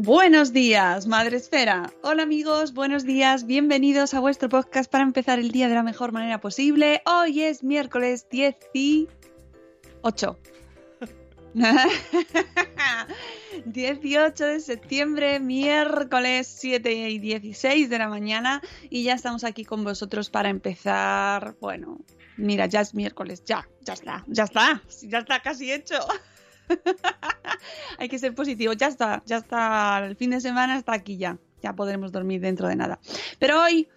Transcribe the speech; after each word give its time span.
Buenos 0.00 0.52
días, 0.52 1.08
Madre 1.08 1.38
Esfera. 1.38 1.92
Hola 2.04 2.22
amigos, 2.22 2.72
buenos 2.72 3.04
días, 3.04 3.46
bienvenidos 3.46 4.14
a 4.14 4.20
vuestro 4.20 4.48
podcast 4.48 4.88
para 4.88 5.02
empezar 5.02 5.40
el 5.40 5.50
día 5.50 5.68
de 5.68 5.74
la 5.74 5.82
mejor 5.82 6.12
manera 6.12 6.40
posible. 6.40 7.02
Hoy 7.04 7.42
es 7.42 7.64
miércoles 7.64 8.28
18. 8.30 10.38
18 13.64 14.44
de 14.46 14.60
septiembre, 14.60 15.40
miércoles 15.40 16.46
7 16.46 17.10
y 17.10 17.18
16 17.18 17.90
de 17.90 17.98
la 17.98 18.08
mañana 18.08 18.62
y 18.88 19.02
ya 19.02 19.14
estamos 19.14 19.42
aquí 19.42 19.64
con 19.64 19.82
vosotros 19.82 20.30
para 20.30 20.48
empezar. 20.48 21.56
Bueno, 21.60 21.98
mira, 22.36 22.66
ya 22.66 22.82
es 22.82 22.94
miércoles, 22.94 23.42
ya, 23.44 23.68
ya 23.80 23.94
está, 23.94 24.24
ya 24.28 24.44
está, 24.44 24.80
ya 25.02 25.18
está 25.18 25.42
casi 25.42 25.72
hecho. 25.72 25.98
Hay 27.98 28.08
que 28.08 28.18
ser 28.18 28.34
positivo, 28.34 28.72
ya 28.72 28.86
está, 28.86 29.22
ya 29.26 29.38
está, 29.38 30.04
el 30.06 30.16
fin 30.16 30.30
de 30.30 30.40
semana 30.40 30.78
está 30.78 30.92
aquí 30.92 31.16
ya, 31.16 31.38
ya 31.62 31.74
podremos 31.74 32.12
dormir 32.12 32.40
dentro 32.40 32.68
de 32.68 32.76
nada. 32.76 33.00
Pero 33.38 33.62
hoy 33.62 33.88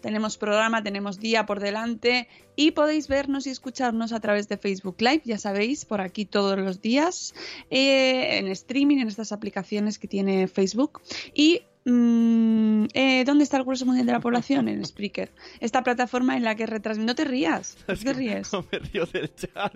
tenemos 0.00 0.38
programa, 0.38 0.82
tenemos 0.82 1.18
día 1.18 1.46
por 1.46 1.60
delante 1.60 2.28
y 2.56 2.70
podéis 2.72 3.08
vernos 3.08 3.46
y 3.46 3.50
escucharnos 3.50 4.12
a 4.12 4.20
través 4.20 4.48
de 4.48 4.56
Facebook 4.56 4.96
Live, 5.00 5.22
ya 5.24 5.38
sabéis, 5.38 5.84
por 5.84 6.00
aquí 6.00 6.24
todos 6.24 6.58
los 6.58 6.80
días, 6.80 7.34
eh, 7.70 8.38
en 8.38 8.48
streaming, 8.48 8.98
en 8.98 9.08
estas 9.08 9.32
aplicaciones 9.32 9.98
que 9.98 10.08
tiene 10.08 10.48
Facebook. 10.48 11.02
Y 11.34 11.62
mm, 11.90 12.86
eh, 12.94 13.24
¿Dónde 13.24 13.44
está 13.44 13.56
el 13.56 13.64
grueso 13.64 13.84
mundial 13.86 14.06
de 14.06 14.12
la 14.12 14.20
población? 14.20 14.68
En 14.68 14.84
Spreaker. 14.84 15.30
Esta 15.60 15.82
plataforma 15.82 16.36
en 16.36 16.44
la 16.44 16.54
que 16.54 16.66
retransmite. 16.66 17.06
No 17.06 17.14
te 17.14 17.24
rías. 17.24 17.76
¿Por 17.86 17.98
qué 17.98 18.04
te 18.04 18.12
ríes? 18.12 18.52
No 18.52 18.64
me 18.70 18.78
río 18.78 19.06
del 19.06 19.34
chat. 19.34 19.74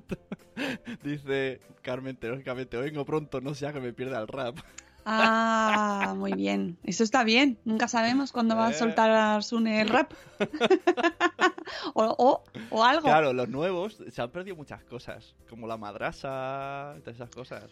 Dice 1.02 1.60
Carmen, 1.82 2.16
teóricamente 2.16 2.76
vengo 2.76 3.04
pronto, 3.04 3.40
no 3.40 3.54
sea 3.54 3.72
que 3.72 3.80
me 3.80 3.92
pierda 3.92 4.20
el 4.20 4.28
rap. 4.28 4.58
Ah, 5.06 6.14
muy 6.16 6.32
bien. 6.32 6.78
Eso 6.82 7.04
está 7.04 7.24
bien. 7.24 7.58
Nunca 7.66 7.88
sabemos 7.88 8.32
cuándo 8.32 8.56
va 8.56 8.68
a 8.68 8.70
Eh. 8.70 8.74
soltar 8.74 9.42
Sune 9.42 9.82
el 9.82 9.88
rap. 9.90 10.12
o, 11.94 12.04
o- 12.18 12.44
o 12.70 12.84
algo. 12.84 13.02
Claro, 13.02 13.32
los 13.34 13.48
nuevos 13.48 13.98
se 14.10 14.22
han 14.22 14.30
perdido 14.30 14.56
muchas 14.56 14.82
cosas, 14.84 15.34
como 15.50 15.66
la 15.66 15.76
madrasa, 15.76 16.94
todas 17.00 17.16
esas 17.16 17.28
cosas. 17.30 17.64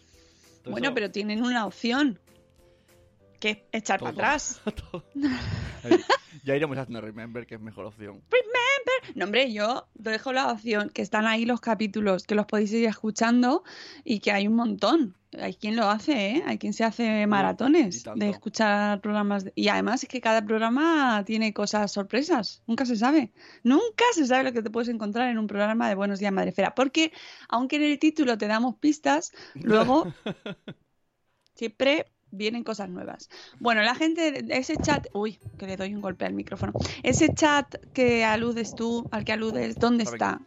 Todo 0.63 0.71
bueno, 0.73 0.87
eso- 0.89 0.93
pero 0.93 1.09
tienen 1.11 1.43
una 1.43 1.65
opción. 1.65 2.19
Que 3.43 3.67
echar 3.73 3.99
Todo. 3.99 4.13
para 4.13 4.27
atrás. 4.29 4.61
todo. 4.91 5.03
Ya 6.45 6.55
iremos 6.55 6.77
haciendo 6.77 7.01
Remember, 7.01 7.45
que 7.45 7.55
es 7.55 7.59
mejor 7.61 7.85
opción. 7.87 8.23
No, 9.15 9.25
hombre, 9.25 9.51
yo 9.51 9.85
dejo 9.95 10.31
la 10.31 10.49
opción 10.49 10.89
que 10.89 11.01
están 11.01 11.25
ahí 11.25 11.43
los 11.45 11.59
capítulos, 11.59 12.23
que 12.25 12.35
los 12.35 12.45
podéis 12.45 12.71
ir 12.71 12.85
escuchando 12.87 13.65
y 14.05 14.21
que 14.21 14.31
hay 14.31 14.47
un 14.47 14.55
montón. 14.55 15.17
Hay 15.37 15.55
quien 15.55 15.75
lo 15.75 15.89
hace, 15.89 16.27
¿eh? 16.29 16.43
Hay 16.47 16.57
quien 16.57 16.71
se 16.71 16.85
hace 16.85 17.27
maratones 17.27 18.05
de 18.15 18.29
escuchar 18.29 19.01
programas. 19.01 19.43
de- 19.43 19.51
Y 19.55 19.67
además 19.67 20.03
es 20.03 20.07
que 20.09 20.21
cada 20.21 20.41
programa 20.45 21.21
tiene 21.25 21.53
cosas 21.53 21.91
sorpresas. 21.91 22.63
Nunca 22.65 22.85
se 22.85 22.95
sabe. 22.95 23.33
Nunca 23.63 24.05
se 24.13 24.25
sabe 24.25 24.45
lo 24.45 24.53
que 24.53 24.61
te 24.63 24.69
puedes 24.69 24.87
encontrar 24.87 25.29
en 25.29 25.37
un 25.37 25.47
programa 25.47 25.89
de 25.89 25.95
Buenos 25.95 26.19
Días 26.19 26.31
Madrefera. 26.31 26.73
Porque 26.75 27.11
aunque 27.49 27.75
en 27.75 27.83
el 27.83 27.99
título 27.99 28.37
te 28.37 28.47
damos 28.47 28.75
pistas, 28.77 29.33
luego 29.55 30.13
siempre 31.55 32.05
vienen 32.33 32.63
cosas 32.63 32.89
nuevas. 32.89 33.29
Bueno, 33.59 33.81
la 33.81 33.95
gente, 33.95 34.43
ese 34.49 34.75
chat, 34.77 35.07
uy, 35.13 35.39
que 35.57 35.67
le 35.67 35.77
doy 35.77 35.93
un 35.93 36.01
golpe 36.01 36.25
al 36.25 36.33
micrófono. 36.33 36.73
Ese 37.03 37.33
chat 37.33 37.75
que 37.93 38.25
aludes 38.25 38.75
tú, 38.75 39.07
al 39.11 39.23
que 39.23 39.33
aludes, 39.33 39.75
¿dónde 39.75 40.03
está? 40.03 40.41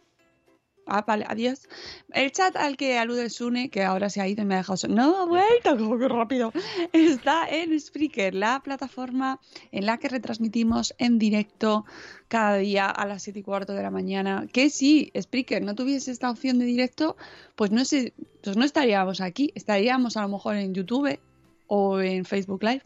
Ah, 0.89 1.03
vale, 1.05 1.25
adiós. 1.27 1.67
El 2.13 2.31
chat 2.31 2.55
al 2.55 2.77
que 2.77 2.97
alude 2.97 3.29
Sune, 3.29 3.69
que 3.69 3.83
ahora 3.83 4.09
se 4.09 4.21
ha 4.21 4.27
ido 4.27 4.43
y 4.43 4.45
me 4.45 4.55
ha 4.55 4.59
dejado. 4.59 4.87
No, 4.87 5.17
ha 5.17 5.25
vuelto, 5.25 5.77
como 5.77 5.99
que 5.99 6.07
rápido. 6.07 6.53
Está 6.93 7.45
en 7.49 7.77
Spreaker, 7.77 8.33
la 8.33 8.61
plataforma 8.63 9.41
en 9.73 9.85
la 9.85 9.97
que 9.97 10.07
retransmitimos 10.07 10.95
en 10.97 11.19
directo 11.19 11.83
cada 12.29 12.55
día 12.55 12.89
a 12.89 13.05
las 13.05 13.23
7 13.23 13.39
y 13.39 13.43
cuarto 13.43 13.73
de 13.73 13.83
la 13.83 13.91
mañana. 13.91 14.47
Que 14.51 14.69
si 14.69 15.11
Spreaker 15.19 15.61
no 15.61 15.75
tuviese 15.75 16.09
esta 16.11 16.29
opción 16.29 16.57
de 16.57 16.65
directo, 16.65 17.17
pues 17.55 17.71
no 17.71 17.83
sé, 17.83 18.13
pues 18.41 18.55
no 18.55 18.63
estaríamos 18.63 19.19
aquí. 19.19 19.51
Estaríamos 19.55 20.15
a 20.15 20.21
lo 20.21 20.29
mejor 20.29 20.55
en 20.55 20.73
YouTube 20.73 21.19
o 21.67 21.99
en 22.01 22.25
Facebook 22.25 22.63
Live. 22.63 22.83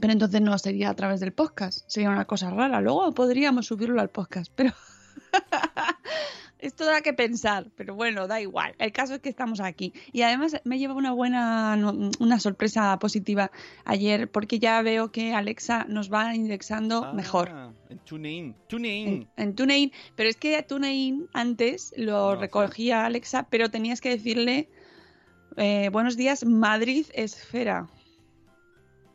Pero 0.00 0.12
entonces 0.12 0.40
no 0.40 0.56
sería 0.58 0.90
a 0.90 0.94
través 0.94 1.20
del 1.20 1.32
podcast. 1.32 1.84
Sería 1.86 2.10
una 2.10 2.24
cosa 2.24 2.50
rara. 2.50 2.80
Luego 2.80 3.12
podríamos 3.12 3.66
subirlo 3.66 4.00
al 4.00 4.08
podcast, 4.08 4.50
pero 4.54 4.72
Esto 6.58 6.84
da 6.84 7.00
que 7.00 7.12
pensar, 7.12 7.72
pero 7.74 7.96
bueno, 7.96 8.28
da 8.28 8.40
igual. 8.40 8.76
El 8.78 8.92
caso 8.92 9.14
es 9.14 9.20
que 9.20 9.28
estamos 9.28 9.58
aquí. 9.58 9.92
Y 10.12 10.22
además 10.22 10.60
me 10.62 10.78
lleva 10.78 10.94
una 10.94 11.10
buena, 11.10 11.76
una 12.20 12.38
sorpresa 12.38 12.96
positiva 13.00 13.50
ayer, 13.84 14.30
porque 14.30 14.60
ya 14.60 14.80
veo 14.80 15.10
que 15.10 15.34
Alexa 15.34 15.86
nos 15.88 16.12
va 16.12 16.36
indexando 16.36 17.12
mejor. 17.14 17.48
Ah, 17.52 17.72
En 17.88 17.98
TuneIn. 17.98 18.54
TuneIn. 18.68 19.08
En, 19.08 19.28
en 19.36 19.54
TuneIn, 19.56 19.90
pero 20.14 20.28
es 20.30 20.36
que 20.36 20.62
TuneIn 20.62 21.26
antes 21.32 21.92
lo 21.96 22.36
No, 22.36 22.40
recogía 22.40 23.06
Alexa, 23.06 23.48
pero 23.50 23.68
tenías 23.68 24.00
que 24.00 24.10
decirle 24.10 24.68
eh, 25.56 25.88
buenos 25.90 26.16
días, 26.16 26.44
Madrid 26.44 27.06
Esfera. 27.14 27.88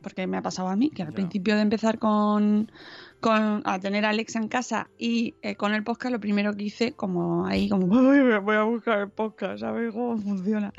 Porque 0.02 0.28
me 0.28 0.38
ha 0.38 0.42
pasado 0.42 0.68
a 0.70 0.76
mí, 0.76 0.90
que 0.92 1.02
al 1.02 1.10
Ya. 1.10 1.16
principio 1.16 1.56
de 1.56 1.62
empezar 1.62 1.98
con, 2.00 2.72
con 3.20 3.62
a 3.66 3.80
tener 3.80 4.06
a 4.06 4.10
Alexa 4.10 4.40
en 4.40 4.48
casa 4.48 4.90
y 4.98 5.36
eh, 5.42 5.56
con 5.56 5.74
el 5.74 5.84
podcast, 5.84 6.12
lo 6.14 6.20
primero 6.20 6.54
que 6.54 6.66
hice, 6.66 6.94
como 6.94 7.46
ahí, 7.48 7.68
como 7.68 7.86
"Ay, 7.98 8.20
me 8.22 8.38
voy 8.40 8.56
a 8.56 8.64
buscar 8.64 9.00
el 9.00 9.10
podcast, 9.10 9.64
a 9.64 9.72
ver 9.72 9.92
cómo 9.92 10.18
funciona. 10.18 10.72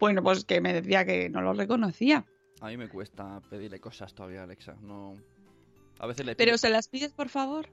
Bueno, 0.00 0.22
pues 0.22 0.44
que 0.44 0.60
me 0.60 0.72
decía 0.72 1.04
que 1.04 1.28
no 1.28 1.42
lo 1.42 1.52
reconocía. 1.52 2.24
A 2.60 2.68
mí 2.68 2.76
me 2.76 2.88
cuesta 2.88 3.40
pedirle 3.50 3.78
cosas 3.80 4.14
todavía 4.14 4.40
a 4.40 4.44
Alexa. 4.44 4.74
No. 4.82 5.14
A 5.98 6.06
veces 6.06 6.24
le 6.26 6.34
Pero 6.34 6.56
se 6.58 6.70
las 6.70 6.88
pides, 6.88 7.12
por 7.12 7.28
favor. 7.28 7.68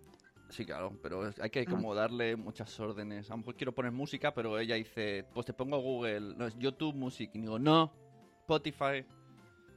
Sí, 0.51 0.65
claro, 0.65 0.97
pero 1.01 1.31
hay 1.41 1.49
que 1.49 1.61
Ah. 1.61 1.65
como 1.69 1.95
darle 1.95 2.35
muchas 2.35 2.79
órdenes. 2.79 3.29
A 3.29 3.33
lo 3.33 3.37
mejor 3.39 3.55
quiero 3.55 3.73
poner 3.73 3.91
música, 3.91 4.33
pero 4.33 4.59
ella 4.59 4.75
dice, 4.75 5.25
pues 5.33 5.45
te 5.45 5.53
pongo 5.53 5.79
Google, 5.79 6.35
no 6.37 6.45
es 6.45 6.55
YouTube 6.59 6.93
Music. 6.93 7.31
Y 7.33 7.39
digo, 7.39 7.57
no, 7.57 7.91
Spotify. 8.41 9.05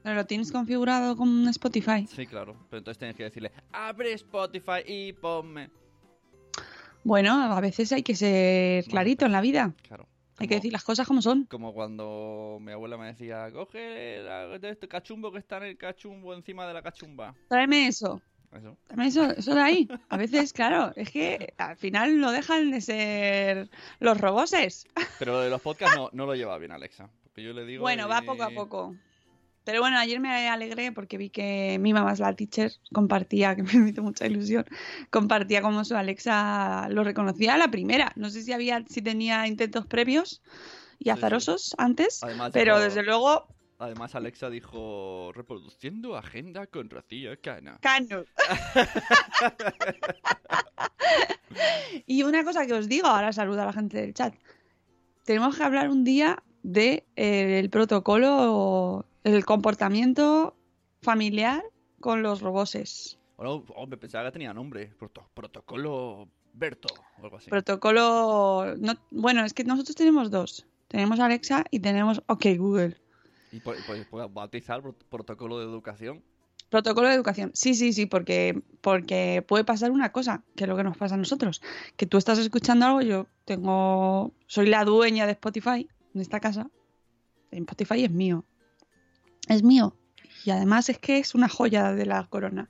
Pero 0.03 0.15
lo 0.15 0.25
tienes 0.25 0.51
configurado 0.51 1.15
con 1.15 1.47
Spotify. 1.47 2.05
Sí, 2.07 2.27
claro. 2.27 2.53
Pero 2.69 2.77
entonces 2.79 2.99
tienes 2.99 3.15
que 3.15 3.23
decirle, 3.23 3.51
abre 3.71 4.13
Spotify 4.13 4.83
y 4.85 5.13
ponme. 5.13 5.71
Bueno, 7.03 7.33
a 7.53 7.61
veces 7.61 7.91
hay 7.91 8.03
que 8.03 8.15
ser 8.15 8.83
clarito 8.85 9.25
en 9.25 9.31
la 9.31 9.41
vida. 9.41 9.73
Claro. 9.87 10.07
Hay 10.37 10.47
que 10.49 10.55
decir 10.55 10.73
las 10.73 10.83
cosas 10.83 11.07
como 11.07 11.21
son. 11.21 11.45
Como 11.45 11.73
cuando 11.73 12.57
mi 12.59 12.71
abuela 12.73 12.97
me 12.97 13.05
decía, 13.07 13.49
coge 13.53 14.21
la- 14.21 14.55
este 14.55 14.87
cachumbo 14.87 15.31
que 15.31 15.37
está 15.37 15.57
en 15.57 15.63
el 15.63 15.77
cachumbo 15.77 16.33
encima 16.33 16.67
de 16.67 16.73
la 16.73 16.81
cachumba. 16.81 17.33
Tráeme 17.47 17.87
eso. 17.87 18.21
Eso. 18.55 18.77
Tráeme 18.87 19.07
eso, 19.07 19.31
eso 19.31 19.55
de 19.55 19.61
ahí. 19.61 19.87
A 20.09 20.17
veces, 20.17 20.53
claro, 20.53 20.93
es 20.95 21.09
que 21.11 21.53
al 21.57 21.77
final 21.77 22.19
no 22.19 22.31
dejan 22.31 22.71
de 22.71 22.81
ser 22.81 23.69
los 23.99 24.19
roboses. 24.19 24.87
Pero 25.19 25.33
lo 25.33 25.39
de 25.41 25.49
los 25.49 25.61
podcasts 25.61 25.95
no, 25.95 26.09
no 26.13 26.25
lo 26.25 26.35
lleva 26.35 26.57
bien 26.57 26.71
Alexa. 26.71 27.09
Porque 27.23 27.43
yo 27.43 27.53
le 27.53 27.65
digo... 27.65 27.81
Bueno, 27.81 28.07
va 28.07 28.21
poco 28.21 28.43
a 28.43 28.49
poco. 28.49 28.95
Pero 29.65 29.81
bueno, 29.81 29.97
ayer 29.97 30.19
me 30.19 30.47
alegré 30.47 30.91
porque 30.91 31.17
vi 31.17 31.31
que 31.31 31.77
mi 31.79 31.91
mamá 31.91 32.13
es 32.13 32.19
la 32.19 32.33
teacher, 32.33 32.71
compartía, 32.93 33.55
que 33.55 33.63
me 33.77 33.89
hizo 33.89 34.03
mucha 34.03 34.27
ilusión, 34.27 34.63
compartía 35.09 35.61
como 35.61 35.83
su 35.83 35.95
Alexa 35.95 36.87
lo 36.89 37.03
reconocía 37.03 37.55
a 37.55 37.57
la 37.57 37.69
primera. 37.69 38.13
No 38.15 38.29
sé 38.29 38.43
si 38.43 38.53
había, 38.53 38.85
si 38.87 39.01
tenía 39.01 39.47
intentos 39.47 39.87
previos 39.87 40.41
y 40.99 41.05
Sí, 41.05 41.09
azarosos 41.09 41.75
antes, 41.77 42.23
Además, 42.23 42.51
pero 42.53 42.79
desde 42.79 43.03
luego, 43.03 43.47
Además, 43.77 44.15
Alexa 44.15 44.49
dijo, 44.49 45.31
reproduciendo 45.33 46.15
agenda 46.15 46.65
con 46.67 46.89
Rocío 46.89 47.31
Cana. 47.41 47.77
Cano. 47.81 48.23
y 52.05 52.23
una 52.23 52.43
cosa 52.43 52.65
que 52.65 52.73
os 52.73 52.87
digo, 52.87 53.07
ahora 53.07 53.33
saludo 53.33 53.61
a 53.61 53.65
la 53.65 53.73
gente 53.73 53.99
del 53.99 54.13
chat. 54.13 54.33
Tenemos 55.23 55.57
que 55.57 55.63
hablar 55.63 55.89
un 55.89 56.03
día 56.03 56.41
de 56.63 57.05
eh, 57.15 57.67
protocolo, 57.71 59.05
el 59.23 59.45
comportamiento 59.45 60.55
familiar 61.01 61.63
con 61.99 62.23
los 62.23 62.41
roboses. 62.41 63.17
Bueno, 63.37 63.63
hombre, 63.75 63.97
pensaba 63.97 64.25
que 64.25 64.31
tenía 64.33 64.53
nombre. 64.53 64.93
Proto- 64.97 65.27
protocolo 65.33 66.29
Berto 66.53 66.87
o 67.19 67.23
algo 67.25 67.37
así. 67.37 67.49
Protocolo. 67.49 68.75
No, 68.77 68.93
bueno, 69.11 69.43
es 69.43 69.53
que 69.53 69.63
nosotros 69.65 69.95
tenemos 69.95 70.31
dos. 70.31 70.65
Tenemos 70.87 71.19
Alexa 71.19 71.65
y 71.71 71.79
tenemos 71.79 72.21
OK 72.27 72.45
Google. 72.57 72.95
Y 73.55 73.61
pues, 73.61 73.79
bautizar 74.33 74.81
prot- 74.81 75.05
protocolo 75.09 75.59
de 75.59 75.65
educación. 75.65 76.21
Protocolo 76.69 77.07
de 77.07 77.13
educación. 77.15 77.51
Sí, 77.53 77.73
sí, 77.73 77.93
sí, 77.93 78.05
porque, 78.05 78.61
porque 78.81 79.45
puede 79.47 79.63
pasar 79.63 79.91
una 79.91 80.11
cosa, 80.11 80.43
que 80.57 80.65
es 80.65 80.67
lo 80.69 80.75
que 80.75 80.83
nos 80.83 80.97
pasa 80.97 81.15
a 81.15 81.17
nosotros. 81.17 81.61
Que 81.95 82.05
tú 82.05 82.17
estás 82.17 82.37
escuchando 82.39 82.85
algo, 82.85 83.01
yo 83.01 83.27
tengo. 83.45 84.33
Soy 84.47 84.67
la 84.67 84.83
dueña 84.83 85.25
de 85.25 85.31
Spotify 85.33 85.87
en 86.13 86.21
esta 86.21 86.41
casa. 86.41 86.69
En 87.51 87.59
Spotify 87.63 88.03
es 88.03 88.11
mío. 88.11 88.43
Es 89.47 89.63
mío. 89.63 89.95
Y 90.45 90.51
además 90.51 90.89
es 90.89 90.99
que 90.99 91.17
es 91.17 91.33
una 91.35 91.49
joya 91.49 91.91
de 91.93 92.05
la 92.05 92.23
corona. 92.27 92.69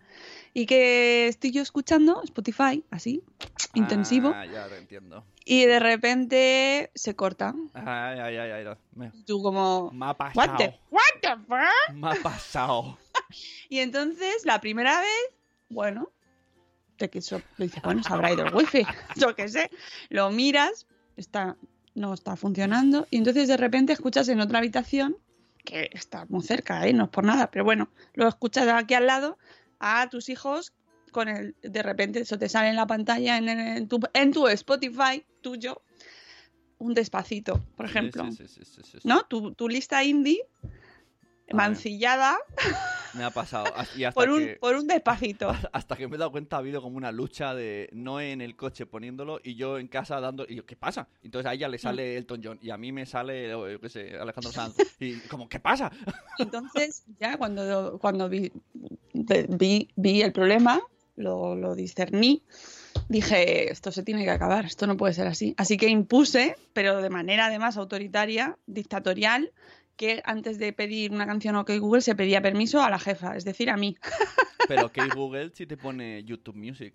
Y 0.54 0.66
que 0.66 1.28
estoy 1.28 1.52
yo 1.52 1.62
escuchando 1.62 2.22
Spotify, 2.24 2.84
así, 2.90 3.22
intensivo, 3.74 4.32
Ah, 4.34 4.46
ya 4.46 4.66
lo 4.68 4.76
entiendo. 4.78 5.26
y 5.44 5.66
de 5.66 5.80
repente 5.80 6.92
se 6.96 7.16
corta. 7.16 7.54
Ay, 7.74 8.20
ay, 8.20 8.38
ay, 8.38 8.52
ay. 8.66 8.76
Me, 8.94 9.12
tú 9.26 9.44
como. 9.44 9.92
me 9.92 10.06
ha 10.06 10.10
What 10.12 10.16
pasado. 10.16 10.58
the, 10.58 10.80
what 10.90 11.02
the 11.22 11.36
fuck? 11.46 11.94
Me 11.96 12.08
ha 12.10 12.16
pasado. 12.24 12.98
Y 13.70 13.80
entonces, 13.80 14.46
la 14.46 14.62
primera 14.62 15.02
vez, 15.02 15.36
bueno, 15.68 16.10
te 16.96 17.10
que 17.10 17.22
so- 17.22 17.42
dices, 17.58 17.82
bueno, 17.84 18.02
se 18.04 18.14
habrá 18.14 18.32
ido 18.32 18.46
el 18.46 18.54
wifi, 18.54 18.86
yo 19.18 19.36
qué 19.36 19.50
sé. 19.50 19.70
Lo 20.10 20.30
miras, 20.30 20.86
está, 21.18 21.58
no 21.96 22.14
está 22.14 22.38
funcionando, 22.38 23.08
y 23.10 23.18
entonces 23.18 23.48
de 23.50 23.58
repente 23.58 23.92
escuchas 23.92 24.30
en 24.30 24.40
otra 24.40 24.60
habitación, 24.60 25.18
que 25.66 25.90
está 25.92 26.26
muy 26.30 26.44
cerca, 26.44 26.88
¿eh? 26.88 26.94
no 26.94 27.06
es 27.06 27.10
por 27.10 27.24
nada, 27.26 27.52
pero 27.52 27.66
bueno, 27.66 27.90
lo 28.14 28.28
escuchas 28.28 28.68
aquí 28.68 28.94
al 28.94 29.08
lado 29.08 29.38
a 29.80 30.08
tus 30.10 30.30
hijos 30.30 30.74
con 31.12 31.28
el, 31.28 31.56
de 31.62 31.84
repente 31.84 32.20
eso 32.20 32.38
te 32.38 32.50
sale 32.50 32.70
en 32.70 32.76
la 32.76 32.88
pantalla 32.88 33.38
en, 33.38 33.50
en 33.50 33.88
tu, 33.88 34.00
en 34.14 34.32
tu 34.32 34.48
Spotify 34.48 35.26
tuyo, 35.42 35.82
un 36.78 36.94
despacito, 36.94 37.64
por 37.76 37.86
ejemplo. 37.86 38.32
Sí, 38.32 38.48
sí, 38.48 38.62
sí. 38.64 38.98
¿No? 39.04 39.24
Tu, 39.24 39.54
tu 39.54 39.68
lista 39.68 40.04
indie, 40.04 40.46
mancillada 41.52 42.38
Me 43.16 43.24
ha 43.24 43.30
pasado. 43.30 43.66
Y 43.96 44.04
hasta 44.04 44.20
por 44.20 44.30
un, 44.30 44.40
que... 44.40 44.56
por 44.56 44.76
un 44.76 44.88
despacito. 44.88 45.50
Hasta 45.72 45.96
que 45.96 46.08
me 46.08 46.16
he 46.16 46.20
dado 46.20 46.32
cuenta 46.32 46.58
ha 46.58 46.60
habido 46.60 46.82
como 46.82 46.98
una 46.98 47.12
lucha 47.12 47.54
de 47.54 47.90
Noé 47.94 48.32
en 48.32 48.42
el 48.42 48.56
coche 48.56 48.86
poniéndolo 48.86 49.40
y 49.44 49.56
yo 49.56 49.78
en 49.78 49.88
casa 49.88 50.20
dando... 50.20 50.46
Y 50.48 50.56
yo, 50.56 50.66
¿qué 50.66 50.76
pasa? 50.76 51.08
Entonces 51.24 51.50
a 51.50 51.54
ella 51.54 51.68
le 51.68 51.78
sale 51.78 52.18
Elton 52.18 52.42
John 52.44 52.60
y 52.62 52.70
a 52.70 52.78
mí 52.78 52.92
me 52.92 53.06
sale, 53.06 53.54
o 53.54 53.70
yo 53.70 53.80
qué 53.80 53.90
sé, 53.90 54.18
Alejandro 54.18 54.52
Sanz. 54.52 54.76
Y 55.00 55.20
como, 55.22 55.48
¿qué 55.48 55.60
pasa? 55.60 55.92
Entonces, 56.40 57.04
ya 57.20 57.38
cuando, 57.38 57.98
cuando 58.00 58.30
vi, 58.30 58.52
vi, 59.14 59.90
vi 59.96 60.22
el 60.22 60.32
problema, 60.32 60.82
lo, 61.16 61.56
lo 61.56 61.76
discerní, 61.76 62.44
dije, 63.10 63.72
esto 63.72 63.92
se 63.92 64.04
tiene 64.04 64.24
que 64.24 64.32
acabar, 64.32 64.66
esto 64.66 64.88
no 64.88 64.98
puede 64.98 65.14
ser 65.14 65.28
así. 65.28 65.54
Así 65.58 65.78
que 65.78 65.88
impuse, 65.88 66.56
pero 66.74 67.02
de 67.02 67.10
manera 67.10 67.46
además 67.46 67.78
autoritaria, 67.78 68.58
dictatorial, 68.66 69.52
que 69.96 70.22
antes 70.26 70.60
de 70.60 70.74
pedir 70.74 71.12
una 71.12 71.26
canción 71.26 71.56
OK 71.56 71.72
Google 71.80 72.02
se 72.02 72.16
pedía 72.16 72.42
permiso 72.42 72.82
a 72.82 72.90
la 72.90 73.00
jefa, 73.00 73.36
es 73.36 73.46
decir, 73.46 73.70
a 73.70 73.78
mí. 73.78 73.98
Pero 74.68 74.92
que 74.92 75.02
Google 75.16 75.52
sí 75.54 75.66
te 75.66 75.78
pone 75.78 76.24
YouTube 76.24 76.56
Music. 76.56 76.94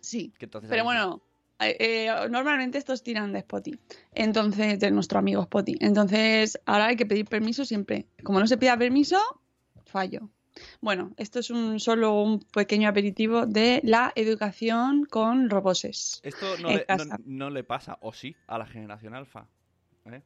Sí, 0.00 0.32
pero 0.68 0.84
bueno, 0.84 1.20
eh, 1.58 1.76
eh, 1.80 2.28
normalmente 2.30 2.78
estos 2.78 3.02
tiran 3.02 3.32
de 3.32 3.40
Spotify, 3.40 3.80
entonces 4.12 4.78
de 4.78 4.92
nuestro 4.92 5.18
amigo 5.18 5.42
Spotify. 5.42 5.78
Entonces, 5.80 6.60
ahora 6.64 6.86
hay 6.86 6.96
que 6.96 7.06
pedir 7.06 7.26
permiso 7.26 7.64
siempre. 7.64 8.06
Como 8.22 8.38
no 8.38 8.46
se 8.46 8.56
pida 8.56 8.76
permiso, 8.76 9.18
fallo. 9.84 10.30
Bueno, 10.80 11.12
esto 11.16 11.40
es 11.40 11.50
un 11.50 11.80
solo 11.80 12.22
un 12.22 12.40
pequeño 12.40 12.88
aperitivo 12.88 13.46
de 13.46 13.80
la 13.82 14.12
educación 14.14 15.04
con 15.06 15.50
roboses. 15.50 16.20
Esto 16.22 16.56
no 16.58 16.68
le, 16.68 16.86
no 17.24 17.50
le 17.50 17.64
pasa, 17.64 17.98
o 18.00 18.12
sí, 18.12 18.36
a 18.46 18.58
la 18.58 18.66
generación 18.66 19.14
alfa. 19.14 19.48
¿eh? 20.06 20.22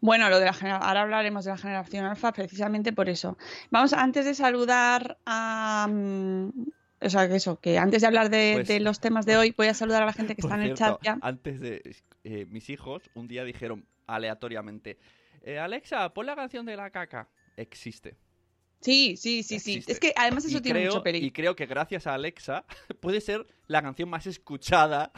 Bueno, 0.00 0.30
lo 0.30 0.38
de 0.38 0.46
la 0.46 0.52
genera- 0.52 0.78
ahora 0.78 1.02
hablaremos 1.02 1.44
de 1.44 1.50
la 1.50 1.58
generación 1.58 2.04
alfa 2.06 2.32
precisamente 2.32 2.92
por 2.92 3.08
eso. 3.08 3.36
Vamos, 3.70 3.92
antes 3.92 4.24
de 4.24 4.34
saludar 4.34 5.18
a... 5.26 5.86
mm, 5.90 6.48
o 7.02 7.08
sea, 7.10 7.28
que 7.28 7.36
eso, 7.36 7.58
que 7.60 7.78
antes 7.78 8.00
de 8.02 8.06
hablar 8.06 8.30
de, 8.30 8.52
Pues- 8.56 8.68
de 8.68 8.80
los 8.80 9.00
temas 9.00 9.26
de 9.26 9.36
hoy, 9.36 9.54
voy 9.56 9.66
a 9.68 9.74
saludar 9.74 10.02
a 10.02 10.06
la 10.06 10.12
gente 10.12 10.34
que 10.34 10.40
está 10.42 10.54
en 10.54 10.62
el 10.62 10.74
chat 10.74 10.98
ya. 11.02 11.18
Antes 11.22 11.60
de. 11.60 11.82
eh, 12.24 12.46
mis 12.48 12.68
hijos 12.70 13.10
un 13.14 13.26
día 13.28 13.44
dijeron 13.44 13.86
aleatoriamente: 14.06 14.98
eh, 15.42 15.58
Alexa, 15.58 16.12
pon 16.14 16.26
la 16.26 16.36
canción 16.36 16.64
de 16.66 16.76
la 16.76 16.90
caca. 16.90 17.28
Existe. 17.56 18.16
Sí, 18.80 19.16
sí, 19.18 19.42
sí, 19.42 19.58
sí. 19.60 19.72
Existe. 19.74 19.92
Es 19.92 20.00
que 20.00 20.14
además 20.16 20.44
eso 20.46 20.58
y, 20.58 20.60
tiene 20.62 20.80
creo, 20.80 20.92
mucho 20.92 21.02
peligro. 21.02 21.26
y 21.26 21.30
creo 21.32 21.56
que 21.56 21.66
gracias 21.66 22.06
a 22.06 22.14
Alexa 22.14 22.64
puede 23.00 23.20
ser 23.20 23.46
la 23.66 23.82
canción 23.82 24.08
más 24.08 24.26
escuchada 24.26 25.12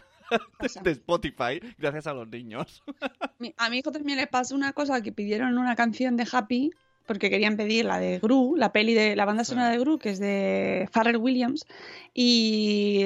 de 0.83 0.91
Spotify 0.93 1.61
gracias 1.79 2.07
a 2.07 2.13
los 2.15 2.29
niños. 2.29 2.83
A 3.57 3.71
mi 3.71 3.79
hijo 3.79 3.91
también 3.91 4.19
le 4.19 4.27
pasó 4.27 4.55
una 4.55 4.73
cosa 4.73 5.03
que 5.03 5.13
pidieron 5.13 5.59
una 5.59 5.75
canción 5.75 6.17
de 6.17 6.27
Happy 6.31 6.71
porque 7.07 7.31
querían 7.31 7.57
pedir 7.57 7.85
la 7.85 7.99
de 7.99 8.19
Gru, 8.19 8.55
la 8.57 8.73
peli 8.73 8.95
de 8.95 9.17
la 9.17 9.25
banda 9.25 9.45
sonora 9.45 9.71
de 9.71 9.79
Gru, 9.79 9.99
que 9.99 10.11
es 10.11 10.19
de 10.19 10.89
Pharrell 10.93 11.17
Williams. 11.17 11.67
Y 12.15 13.05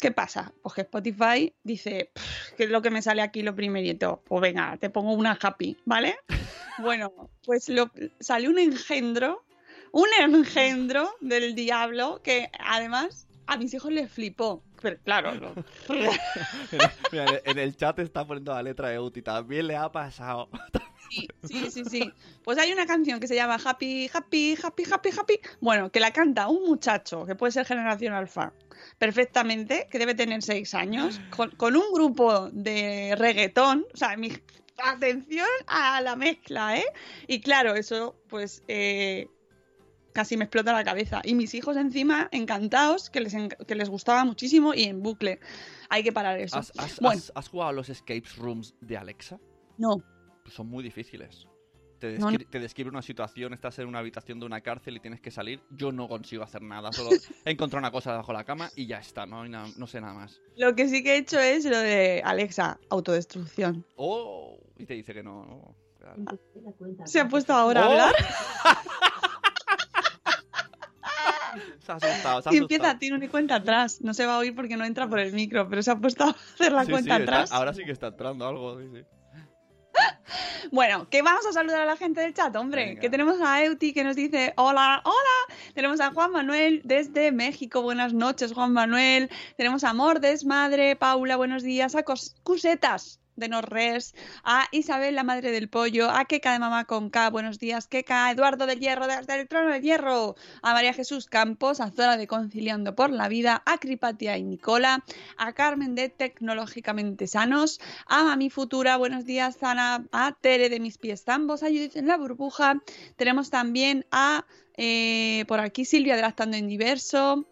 ¿qué 0.00 0.10
pasa? 0.12 0.52
Pues 0.62 0.74
que 0.74 0.80
Spotify 0.82 1.52
dice, 1.62 2.10
"Pff, 2.12 2.52
¿qué 2.56 2.64
es 2.64 2.70
lo 2.70 2.82
que 2.82 2.90
me 2.90 3.02
sale 3.02 3.22
aquí 3.22 3.42
lo 3.42 3.54
primerito? 3.54 4.22
Pues 4.26 4.42
venga, 4.42 4.76
te 4.78 4.90
pongo 4.90 5.12
una 5.12 5.38
Happy, 5.40 5.76
¿vale? 5.84 6.16
bueno, 6.78 7.12
pues 7.44 7.68
lo, 7.68 7.90
salió 8.20 8.50
un 8.50 8.58
engendro, 8.58 9.44
un 9.92 10.08
engendro 10.18 11.10
del 11.20 11.54
diablo 11.54 12.20
que 12.22 12.50
además 12.58 13.25
a 13.46 13.56
mis 13.56 13.72
hijos 13.74 13.92
les 13.92 14.10
flipó. 14.10 14.62
Pero 14.80 14.98
claro, 15.04 15.34
no. 15.34 15.54
Mira, 17.12 17.26
en- 17.44 17.58
el 17.58 17.76
chat 17.76 17.98
está 17.98 18.26
poniendo 18.26 18.52
la 18.52 18.62
letra 18.62 18.88
de 18.88 18.98
Uti. 18.98 19.22
También 19.22 19.66
le 19.66 19.76
ha 19.76 19.90
pasado. 19.90 20.48
Sí, 21.08 21.28
sí, 21.44 21.70
sí, 21.70 21.84
sí. 21.84 22.12
Pues 22.42 22.58
hay 22.58 22.72
una 22.72 22.86
canción 22.86 23.20
que 23.20 23.28
se 23.28 23.34
llama 23.36 23.58
Happy, 23.64 24.10
Happy, 24.12 24.56
Happy, 24.60 24.84
Happy, 24.90 25.10
Happy. 25.16 25.40
Bueno, 25.60 25.90
que 25.90 26.00
la 26.00 26.10
canta 26.10 26.48
un 26.48 26.64
muchacho 26.64 27.24
que 27.24 27.34
puede 27.36 27.52
ser 27.52 27.64
generación 27.64 28.12
alfa 28.12 28.52
perfectamente, 28.98 29.86
que 29.90 29.98
debe 29.98 30.14
tener 30.14 30.42
seis 30.42 30.74
años, 30.74 31.20
con, 31.30 31.50
con 31.52 31.76
un 31.76 31.92
grupo 31.92 32.50
de 32.50 33.14
reggaetón. 33.16 33.86
O 33.94 33.96
sea, 33.96 34.16
mi, 34.16 34.32
atención 34.84 35.46
a 35.66 36.00
la 36.00 36.16
mezcla, 36.16 36.76
¿eh? 36.76 36.86
Y 37.26 37.40
claro, 37.40 37.74
eso, 37.74 38.16
pues. 38.28 38.62
eh, 38.68 39.28
Casi 40.16 40.38
me 40.38 40.44
explota 40.44 40.72
la 40.72 40.82
cabeza. 40.82 41.20
Y 41.24 41.34
mis 41.34 41.52
hijos 41.52 41.76
encima, 41.76 42.30
encantados, 42.32 43.10
que 43.10 43.20
les, 43.20 43.34
enc- 43.34 43.66
que 43.66 43.74
les 43.74 43.90
gustaba 43.90 44.24
muchísimo 44.24 44.72
y 44.72 44.84
en 44.84 45.02
bucle. 45.02 45.40
Hay 45.90 46.02
que 46.02 46.10
parar 46.10 46.40
eso. 46.40 46.56
¿Has, 46.56 46.72
has- 46.78 46.98
Bueno. 47.00 47.18
has- 47.18 47.32
has 47.34 47.48
jugado 47.50 47.68
a 47.68 47.72
los 47.74 47.90
escape 47.90 48.22
rooms 48.38 48.74
de 48.80 48.96
Alexa? 48.96 49.38
No, 49.76 49.96
Pues 50.42 50.54
son 50.54 50.68
muy 50.68 50.82
difíciles. 50.82 51.46
Te, 51.98 52.18
No, 52.18 52.30
descri- 52.30 52.48
te 52.48 52.60
describe 52.60 52.88
una 52.88 53.02
situación, 53.02 53.52
estás 53.52 53.78
en 53.78 53.88
una 53.88 53.98
habitación 53.98 54.40
de 54.40 54.46
una 54.46 54.62
cárcel 54.62 54.96
y 54.96 55.00
tienes 55.00 55.20
que 55.20 55.30
salir. 55.30 55.60
Yo 55.70 55.92
no 55.92 56.08
consigo 56.08 56.42
hacer 56.42 56.62
nada, 56.62 56.92
solo 56.94 57.10
he 57.44 57.50
encontrado 57.50 57.80
una 57.80 57.90
cosa 57.90 58.12
debajo 58.12 58.32
de 58.32 58.38
la 58.38 58.44
cama 58.44 58.70
y 58.74 58.86
ya 58.86 58.98
está, 58.98 59.26
no, 59.26 59.42
hay 59.42 59.50
na- 59.50 59.68
no 59.76 59.86
sé 59.86 60.00
nada 60.00 60.14
más. 60.14 60.40
Lo 60.56 60.74
que 60.74 60.88
sí 60.88 61.02
que 61.02 61.14
he 61.14 61.18
hecho 61.18 61.38
es 61.38 61.66
lo 61.66 61.78
de 61.78 62.22
Alexa, 62.24 62.78
autodestrucción. 62.88 63.84
Oh, 63.96 64.56
y 64.78 64.86
te 64.86 64.94
dice 64.94 65.12
que 65.12 65.22
no. 65.22 65.44
no, 65.44 65.76
claro. 65.98 66.22
Se 67.04 67.20
ha 67.20 67.28
puesto 67.28 67.52
ahora 67.52 67.84
a 67.84 68.10
Oh. 68.10 68.12
Se 71.86 71.92
ha 71.92 71.94
asustado, 71.96 72.42
se 72.42 72.48
ha 72.48 72.52
y 72.52 72.56
empieza, 72.58 72.82
asustado. 72.84 72.98
tiene 72.98 73.16
una 73.16 73.28
cuenta 73.28 73.54
atrás. 73.56 74.00
No 74.02 74.12
se 74.14 74.26
va 74.26 74.34
a 74.34 74.38
oír 74.38 74.54
porque 74.54 74.76
no 74.76 74.84
entra 74.84 75.08
por 75.08 75.18
el 75.20 75.32
micro, 75.32 75.68
pero 75.68 75.82
se 75.82 75.90
ha 75.92 75.96
puesto 75.96 76.24
a 76.24 76.30
hacer 76.30 76.72
la 76.72 76.84
Sí, 76.84 76.90
cuenta 76.90 77.16
sí, 77.16 77.22
está- 77.22 77.34
atrás. 77.36 77.52
ahora 77.52 77.72
sí 77.74 77.84
que 77.84 77.92
está 77.92 78.08
entrando 78.08 78.46
algo, 78.46 78.78
sí, 78.80 78.86
sí. 78.92 79.02
Bueno, 80.72 81.08
que 81.08 81.22
vamos 81.22 81.46
a 81.46 81.52
saludar 81.52 81.82
a 81.82 81.84
la 81.86 81.96
gente 81.96 82.20
del 82.20 82.34
chat, 82.34 82.54
hombre. 82.56 82.86
Venga. 82.86 83.00
Que 83.00 83.08
tenemos 83.08 83.40
a 83.40 83.62
Euti 83.64 83.92
que 83.92 84.02
nos 84.04 84.16
dice 84.16 84.52
hola, 84.56 85.00
hola. 85.04 85.54
Tenemos 85.74 86.00
a 86.00 86.10
Juan 86.12 86.32
Manuel 86.32 86.82
desde 86.84 87.30
México, 87.32 87.82
buenas 87.82 88.12
noches, 88.12 88.52
Juan 88.52 88.72
Manuel. 88.72 89.30
Tenemos 89.56 89.84
a 89.84 89.94
Mordes, 89.94 90.44
madre, 90.44 90.96
Paula, 90.96 91.36
buenos 91.36 91.62
días. 91.62 91.94
A 91.94 92.02
Cos- 92.04 92.34
Cusetas 92.42 93.20
de 93.36 93.48
Norres, 93.48 94.14
a 94.44 94.66
Isabel, 94.72 95.14
la 95.14 95.24
madre 95.24 95.52
del 95.52 95.68
pollo, 95.68 96.10
a 96.10 96.24
Keka 96.24 96.52
de 96.52 96.58
Mamá 96.58 96.86
con 96.86 97.10
K, 97.10 97.30
buenos 97.30 97.58
días, 97.58 97.86
Keka, 97.86 98.30
Eduardo 98.30 98.66
del 98.66 98.80
Hierro, 98.80 99.06
desde 99.06 99.40
el 99.40 99.48
trono 99.48 99.70
del 99.70 99.82
Hierro, 99.82 100.36
a 100.62 100.72
María 100.72 100.92
Jesús 100.92 101.26
Campos, 101.26 101.80
a 101.80 101.90
Zora 101.90 102.16
de 102.16 102.26
Conciliando 102.26 102.94
por 102.94 103.10
la 103.10 103.28
Vida, 103.28 103.62
a 103.66 103.78
Cripatia 103.78 104.36
y 104.38 104.42
Nicola, 104.42 105.04
a 105.36 105.52
Carmen 105.52 105.94
de 105.94 106.08
Tecnológicamente 106.08 107.26
Sanos, 107.26 107.80
a 108.06 108.24
Mami 108.24 108.50
Futura, 108.50 108.96
buenos 108.96 109.24
días, 109.24 109.62
Ana, 109.62 110.06
a 110.12 110.32
Tere 110.32 110.68
de 110.68 110.80
Mis 110.80 110.98
Pies 110.98 111.24
Zambos, 111.24 111.62
a 111.62 111.66
Judith 111.66 111.96
en 111.96 112.06
la 112.06 112.16
Burbuja, 112.16 112.82
tenemos 113.16 113.50
también 113.50 114.06
a 114.10 114.46
eh, 114.76 115.44
por 115.48 115.60
aquí 115.60 115.84
Silvia 115.84 116.16
de 116.16 116.22
Lactando 116.22 116.56
en 116.56 116.68
Diverso. 116.68 117.46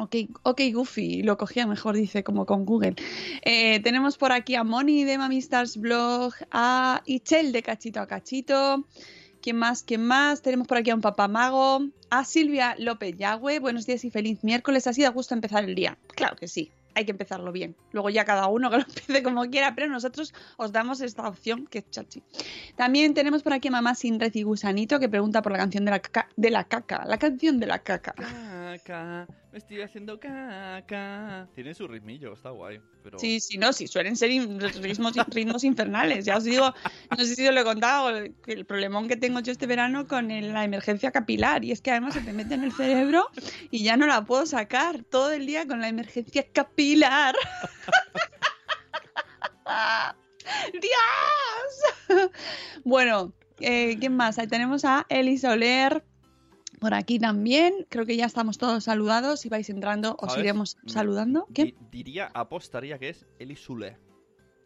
Ok, 0.00 0.16
ok, 0.44 0.60
Goofy, 0.72 1.22
lo 1.22 1.36
cogía 1.36 1.66
mejor, 1.66 1.94
dice, 1.94 2.24
como 2.24 2.46
con 2.46 2.64
Google. 2.64 2.94
Eh, 3.42 3.80
tenemos 3.80 4.16
por 4.16 4.32
aquí 4.32 4.54
a 4.54 4.64
Moni 4.64 5.04
de 5.04 5.18
Mamistas 5.18 5.76
Blog, 5.76 6.32
a 6.50 7.02
Ichel 7.04 7.52
de 7.52 7.62
Cachito 7.62 8.00
a 8.00 8.06
Cachito. 8.06 8.86
¿Quién 9.42 9.56
más? 9.56 9.82
¿Quién 9.82 10.06
más? 10.06 10.40
Tenemos 10.40 10.66
por 10.66 10.78
aquí 10.78 10.88
a 10.88 10.94
un 10.94 11.02
papá 11.02 11.28
mago, 11.28 11.82
a 12.08 12.24
Silvia 12.24 12.76
López 12.78 13.14
Yagüe. 13.18 13.58
Buenos 13.58 13.84
días 13.84 14.02
y 14.06 14.10
feliz 14.10 14.42
miércoles. 14.42 14.86
Así 14.86 15.02
da 15.02 15.10
gusto 15.10 15.34
empezar 15.34 15.64
el 15.64 15.74
día. 15.74 15.98
Claro 16.14 16.34
que 16.36 16.48
sí, 16.48 16.70
hay 16.94 17.04
que 17.04 17.12
empezarlo 17.12 17.52
bien. 17.52 17.76
Luego 17.92 18.10
ya 18.10 18.24
cada 18.24 18.46
uno 18.48 18.70
que 18.70 18.78
lo 18.78 18.82
empiece 18.88 19.22
como 19.22 19.44
quiera, 19.50 19.74
pero 19.74 19.88
nosotros 19.88 20.34
os 20.56 20.72
damos 20.72 21.00
esta 21.00 21.28
opción 21.28 21.66
que 21.66 21.78
es 21.78 21.90
chachi. 21.90 22.22
También 22.76 23.14
tenemos 23.14 23.42
por 23.42 23.52
aquí 23.52 23.68
a 23.68 23.72
Mamá 23.72 23.94
Sin 23.94 24.18
Red 24.18 24.34
y 24.34 24.42
Gusanito 24.42 24.98
que 24.98 25.08
pregunta 25.08 25.42
por 25.42 25.52
la 25.52 25.58
canción 25.58 25.84
de 25.84 25.90
la, 25.90 26.00
caca, 26.00 26.28
de 26.36 26.50
la 26.50 26.64
caca. 26.64 27.04
La 27.06 27.18
canción 27.18 27.58
de 27.60 27.66
la 27.66 27.78
caca. 27.80 28.14
Caca, 28.16 29.26
me 29.52 29.58
estoy 29.58 29.80
haciendo 29.82 30.18
caca. 30.20 31.48
Tiene 31.54 31.74
su 31.74 31.88
ritmillo, 31.88 32.34
está 32.34 32.50
guay. 32.50 32.80
Pero... 33.02 33.18
Sí, 33.18 33.40
sí, 33.40 33.56
no, 33.56 33.72
sí, 33.72 33.86
suelen 33.86 34.16
ser 34.16 34.30
ritmos, 34.30 35.14
ritmos 35.28 35.64
infernales. 35.64 36.24
Ya 36.24 36.36
os 36.36 36.44
digo, 36.44 36.74
no 37.10 37.24
sé 37.24 37.34
si 37.34 37.46
os 37.46 37.54
lo 37.54 37.60
he 37.60 37.64
contado, 37.64 38.10
el 38.10 38.64
problemón 38.66 39.08
que 39.08 39.16
tengo 39.16 39.40
yo 39.40 39.52
este 39.52 39.66
verano 39.66 40.06
con 40.06 40.28
la 40.28 40.64
emergencia 40.64 41.10
capilar. 41.10 41.64
Y 41.64 41.72
es 41.72 41.80
que 41.80 41.90
además 41.90 42.14
se 42.14 42.20
te 42.20 42.32
mete 42.32 42.54
en 42.54 42.64
el 42.64 42.72
cerebro 42.72 43.28
y 43.70 43.82
ya 43.82 43.96
no 43.96 44.06
la 44.06 44.24
puedo 44.24 44.46
sacar 44.46 45.02
todo 45.04 45.32
el 45.32 45.46
día 45.46 45.66
con 45.66 45.80
la 45.80 45.88
emergencia 45.88 46.44
capilar. 46.52 46.79
¡Dios! 50.72 52.30
Bueno, 52.84 53.32
eh, 53.60 53.96
¿quién 54.00 54.16
más? 54.16 54.38
Ahí 54.38 54.46
tenemos 54.46 54.84
a 54.84 55.06
Eli 55.08 55.38
Soler. 55.38 56.04
Por 56.80 56.94
aquí 56.94 57.18
también, 57.18 57.86
creo 57.90 58.06
que 58.06 58.16
ya 58.16 58.24
estamos 58.24 58.56
todos 58.58 58.84
saludados. 58.84 59.40
Si 59.40 59.48
vais 59.50 59.68
entrando, 59.68 60.16
os 60.18 60.30
¿Sabes? 60.32 60.44
iremos 60.44 60.78
saludando. 60.86 61.46
¿Qué? 61.54 61.64
di- 61.66 61.76
diría, 61.90 62.30
apostaría 62.32 62.98
que 62.98 63.10
es 63.10 63.26
Eli 63.38 63.54
Sule. 63.56 63.98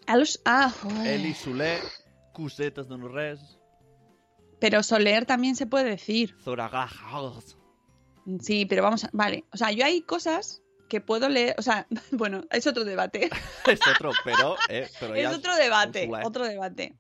A 0.06 0.16
los- 0.16 0.40
ah, 0.44 0.71
joder. 0.71 1.06
Eli 1.09 1.35
Sule, 1.35 1.78
Cusetas 2.33 2.88
de 2.88 2.94
un 2.94 3.12
res, 3.12 3.59
Pero 4.61 4.83
Soler 4.83 5.26
también 5.26 5.56
se 5.56 5.66
puede 5.66 5.90
decir. 5.90 6.37
Zoragajas. 6.42 7.56
Sí, 8.40 8.64
pero 8.64 8.83
vamos 8.83 9.04
a... 9.04 9.11
Vale, 9.12 9.44
o 9.52 9.56
sea, 9.56 9.71
yo 9.73 9.85
hay 9.85 10.00
cosas 10.02 10.62
que 10.94 11.00
puedo 11.00 11.28
leer... 11.28 11.56
O 11.58 11.62
sea, 11.62 11.88
bueno, 12.12 12.44
es 12.52 12.68
otro 12.68 12.84
debate. 12.84 13.28
Es 13.66 13.80
otro, 13.88 14.12
pero. 14.24 14.54
Eh, 14.68 14.88
pero 15.00 15.14
es 15.16 15.26
otro 15.34 15.56
debate, 15.56 16.08
otro 16.22 16.46
debate. 16.46 16.94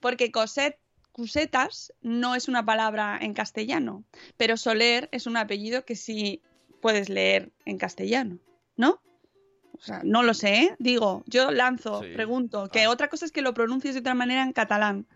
Porque 0.00 0.30
coset, 0.32 0.78
cusetas 1.12 1.92
no 2.00 2.34
es 2.34 2.48
una 2.48 2.64
palabra 2.64 3.18
en 3.20 3.34
castellano, 3.34 4.04
pero 4.38 4.56
Soler 4.56 5.10
es 5.12 5.26
un 5.26 5.36
apellido 5.36 5.84
que 5.84 5.96
sí 5.96 6.40
puedes 6.80 7.10
leer 7.10 7.52
en 7.66 7.76
castellano, 7.76 8.38
¿no? 8.76 9.02
O 9.74 9.80
sea, 9.82 10.00
no 10.02 10.22
lo 10.22 10.32
sé, 10.32 10.54
¿eh? 10.62 10.76
digo, 10.78 11.22
yo 11.26 11.50
lanzo, 11.50 12.00
Sí. 12.02 12.14
pregunto, 12.14 12.68
que 12.70 12.84
Ah. 12.84 12.90
otra 12.90 13.08
cosa 13.08 13.26
es 13.26 13.32
que 13.32 13.42
lo 13.42 13.52
pronuncies 13.52 13.92
de 13.94 14.00
otra 14.00 14.14
manera 14.14 14.42
en 14.42 14.52
catalán, 14.54 15.06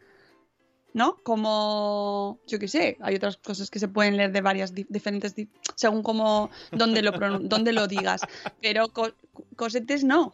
¿no? 0.93 1.17
Como, 1.23 2.39
yo 2.47 2.59
qué 2.59 2.69
sé, 2.69 2.97
hay 3.01 3.15
otras 3.17 3.37
cosas 3.37 3.71
que 3.71 3.79
se 3.79 3.89
pueden 3.89 4.17
leer 4.17 4.33
de 4.33 4.41
varias 4.41 4.75
di- 4.75 4.87
diferentes, 4.89 5.35
di- 5.35 5.49
según 5.77 6.03
como, 6.03 6.51
donde 6.73 7.03
lo, 7.03 7.13
donde 7.13 7.73
lo 7.73 7.87
digas, 7.87 8.23
pero 8.61 8.89
co- 8.89 9.13
cosetes 9.57 10.03
no, 10.05 10.31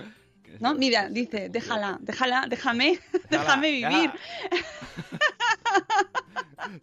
¿no? 0.61 0.75
Mira, 0.75 1.09
dice, 1.11 1.49
déjala, 1.51 1.99
déjala, 2.01 2.47
déjame, 2.49 2.99
déjame 3.31 3.71
vivir. 3.71 4.11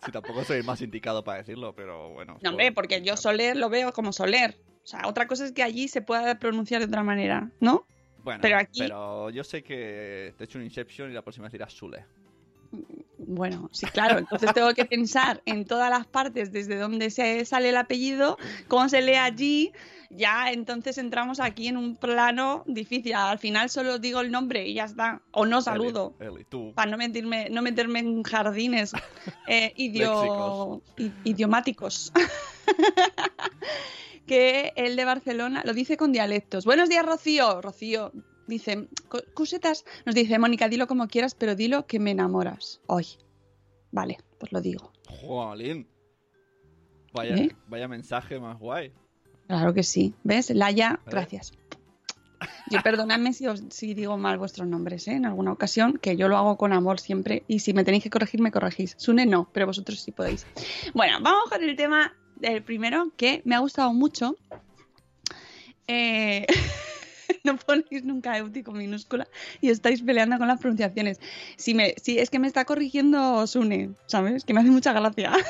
Si 0.05 0.11
tampoco 0.11 0.43
soy 0.45 0.57
el 0.59 0.63
más 0.63 0.81
indicado 0.81 1.23
para 1.23 1.39
decirlo, 1.39 1.73
pero 1.75 2.09
bueno. 2.11 2.37
No, 2.41 2.51
hombre, 2.51 2.71
porque 2.71 3.01
yo 3.01 3.17
Soler 3.17 3.57
lo 3.57 3.69
veo 3.69 3.91
como 3.91 4.13
Soler. 4.13 4.57
O 4.83 4.87
sea, 4.87 5.01
otra 5.07 5.27
cosa 5.27 5.45
es 5.45 5.51
que 5.51 5.63
allí 5.63 5.87
se 5.87 6.01
pueda 6.01 6.39
pronunciar 6.39 6.79
de 6.81 6.87
otra 6.87 7.03
manera, 7.03 7.49
¿no? 7.59 7.85
Bueno, 8.23 8.39
pero 8.41 8.57
aquí- 8.57 8.79
pero 8.79 9.29
yo 9.29 9.43
sé 9.43 9.61
que 9.63 10.33
te 10.37 10.43
he 10.43 10.45
hecho 10.45 10.57
un 10.57 10.63
Inception 10.63 11.11
y 11.11 11.13
la 11.13 11.21
próxima 11.21 11.45
vez 11.45 11.51
dirás 11.53 11.73
Sule. 11.73 12.05
Bueno, 13.27 13.69
sí, 13.71 13.85
claro. 13.87 14.17
Entonces 14.19 14.53
tengo 14.53 14.73
que 14.73 14.85
pensar 14.85 15.41
en 15.45 15.65
todas 15.65 15.89
las 15.89 16.05
partes 16.05 16.51
desde 16.51 16.77
donde 16.77 17.09
se 17.09 17.43
sale 17.45 17.69
el 17.69 17.77
apellido, 17.77 18.37
cómo 18.67 18.89
se 18.89 19.01
lee 19.01 19.15
allí. 19.15 19.71
Ya 20.15 20.51
entonces 20.51 20.99
entramos 20.99 21.39
aquí 21.39 21.67
en 21.67 21.75
un 21.77 21.95
plano 21.95 22.63
difícil. 22.67 23.15
Al 23.15 23.39
final 23.39 23.71
solo 23.71 23.97
digo 23.97 24.21
el 24.21 24.31
nombre 24.31 24.67
y 24.67 24.75
ya 24.75 24.83
está. 24.85 25.21
O 25.31 25.47
no 25.47 25.61
saludo. 25.63 26.13
Eli, 26.19 26.35
Eli, 26.35 26.43
tú. 26.45 26.71
Para 26.75 26.91
no 26.91 26.97
meterme, 26.97 27.49
no 27.49 27.63
meterme 27.63 27.99
en 27.99 28.21
jardines 28.21 28.91
eh, 29.47 29.73
idio- 29.75 30.81
idiomáticos. 31.23 32.11
que 34.27 34.71
el 34.75 34.95
de 34.95 35.05
Barcelona 35.05 35.63
lo 35.65 35.73
dice 35.73 35.97
con 35.97 36.11
dialectos. 36.11 36.63
Buenos 36.65 36.89
días, 36.89 37.05
Rocío. 37.05 37.61
Rocío 37.61 38.11
dice, 38.47 38.87
"Co- 39.09 39.23
Cusetas, 39.33 39.85
nos 40.05 40.15
dice, 40.15 40.37
Mónica, 40.39 40.69
dilo 40.69 40.87
como 40.87 41.07
quieras, 41.07 41.35
pero 41.35 41.55
dilo 41.55 41.85
que 41.87 41.99
me 41.99 42.11
enamoras. 42.11 42.81
Hoy. 42.87 43.05
Vale, 43.91 44.17
pues 44.39 44.51
lo 44.51 44.61
digo. 44.61 44.91
Jolín. 45.07 45.87
Vaya, 47.13 47.35
¿Eh? 47.35 47.55
vaya 47.67 47.87
mensaje 47.87 48.39
más 48.39 48.57
guay. 48.59 48.91
Claro 49.47 49.73
que 49.73 49.83
sí. 49.83 50.13
¿Ves? 50.23 50.49
Laia, 50.49 50.99
¿Eh? 51.05 51.09
gracias. 51.09 51.53
Yo 52.71 52.81
perdonadme 52.81 53.33
si, 53.33 53.45
os- 53.47 53.63
si 53.69 53.93
digo 53.93 54.17
mal 54.17 54.37
vuestros 54.37 54.67
nombres 54.67 55.07
¿eh? 55.07 55.11
en 55.13 55.25
alguna 55.25 55.51
ocasión, 55.51 55.97
que 56.01 56.17
yo 56.17 56.27
lo 56.27 56.37
hago 56.37 56.57
con 56.57 56.73
amor 56.73 56.99
siempre. 56.99 57.43
Y 57.47 57.59
si 57.59 57.73
me 57.73 57.83
tenéis 57.83 58.03
que 58.03 58.09
corregir, 58.09 58.41
me 58.41 58.51
corregís. 58.51 58.95
Sune 58.97 59.25
no, 59.25 59.47
pero 59.53 59.67
vosotros 59.67 59.99
sí 59.99 60.11
podéis. 60.11 60.45
Bueno, 60.93 61.19
vamos 61.21 61.49
con 61.49 61.61
el 61.63 61.75
tema 61.75 62.13
del 62.35 62.63
primero, 62.63 63.11
que 63.15 63.41
me 63.45 63.53
ha 63.55 63.59
gustado 63.59 63.93
mucho. 63.93 64.35
Eh, 65.87 66.45
no 67.45 67.57
ponéis 67.57 68.03
nunca 68.03 68.37
Euti 68.37 68.63
con 68.63 68.77
minúscula 68.77 69.27
y 69.61 69.69
estáis 69.69 70.01
peleando 70.01 70.37
con 70.37 70.47
las 70.47 70.59
pronunciaciones. 70.59 71.19
Si 71.57 71.73
me, 71.73 71.93
si 72.01 72.19
es 72.19 72.29
que 72.29 72.39
me 72.39 72.47
está 72.47 72.65
corrigiendo 72.65 73.45
Sune, 73.47 73.91
¿sabes? 74.05 74.45
Que 74.45 74.53
me 74.53 74.61
hace 74.61 74.69
mucha 74.71 74.93
gracia. 74.93 75.31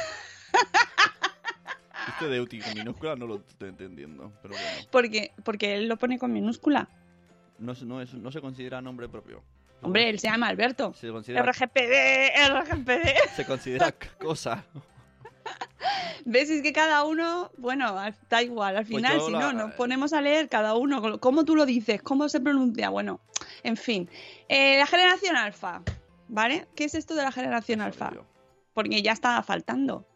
este 2.09 2.27
de 2.27 2.41
Uti 2.41 2.59
con 2.59 2.73
minúscula 2.73 3.15
no 3.15 3.27
lo 3.27 3.35
estoy 3.47 3.69
entendiendo. 3.69 4.31
Pero 4.41 4.55
bueno, 4.55 4.87
Porque, 4.91 5.31
porque 5.43 5.75
él 5.75 5.87
lo 5.87 5.97
pone 5.97 6.17
con 6.19 6.33
minúscula. 6.33 6.89
no, 7.59 7.73
no, 7.85 8.01
es- 8.01 8.13
no 8.13 8.31
se 8.31 8.41
considera 8.41 8.81
nombre 8.81 9.07
propio. 9.07 9.43
Hombre, 9.81 10.09
él 10.09 10.17
se 10.19 10.27
llama 10.29 10.47
Alberto. 10.47 10.93
Se 10.93 11.09
considera, 11.09 11.43
RGPD, 11.43 11.91
RGPD. 12.49 13.35
se 13.35 13.45
considera 13.45 13.91
cosa. 14.17 14.63
¿Ves? 16.25 16.49
Es 16.49 16.61
que 16.61 16.73
cada 16.73 17.03
uno, 17.03 17.51
bueno, 17.57 17.95
da 18.29 18.41
igual. 18.43 18.77
Al 18.77 18.85
Pues 18.85 18.95
final, 19.03 19.21
si 19.21 19.31
la- 19.31 19.39
no, 19.39 19.53
nos 19.53 19.73
ponemos 19.73 20.13
a 20.13 20.21
leer 20.21 20.49
cada 20.49 20.75
uno. 20.75 21.19
¿Cómo 21.19 21.45
tú 21.45 21.55
lo 21.55 21.65
dices? 21.65 22.01
¿Cómo 22.01 22.27
se 22.29 22.39
pronuncia? 22.41 22.89
Bueno, 22.89 23.19
en 23.63 23.77
fin. 23.77 24.09
Eh, 24.49 24.77
la 24.79 24.85
generación 24.85 25.35
alfa, 25.35 25.81
¿vale? 26.27 26.67
¿Qué 26.75 26.85
es 26.85 26.95
esto 26.95 27.15
de 27.15 27.23
la 27.23 27.31
generación 27.31 27.81
alfa? 27.81 28.09
Tío. 28.11 28.25
Porque 28.73 29.01
ya 29.01 29.11
estaba 29.11 29.43
faltando. 29.43 30.07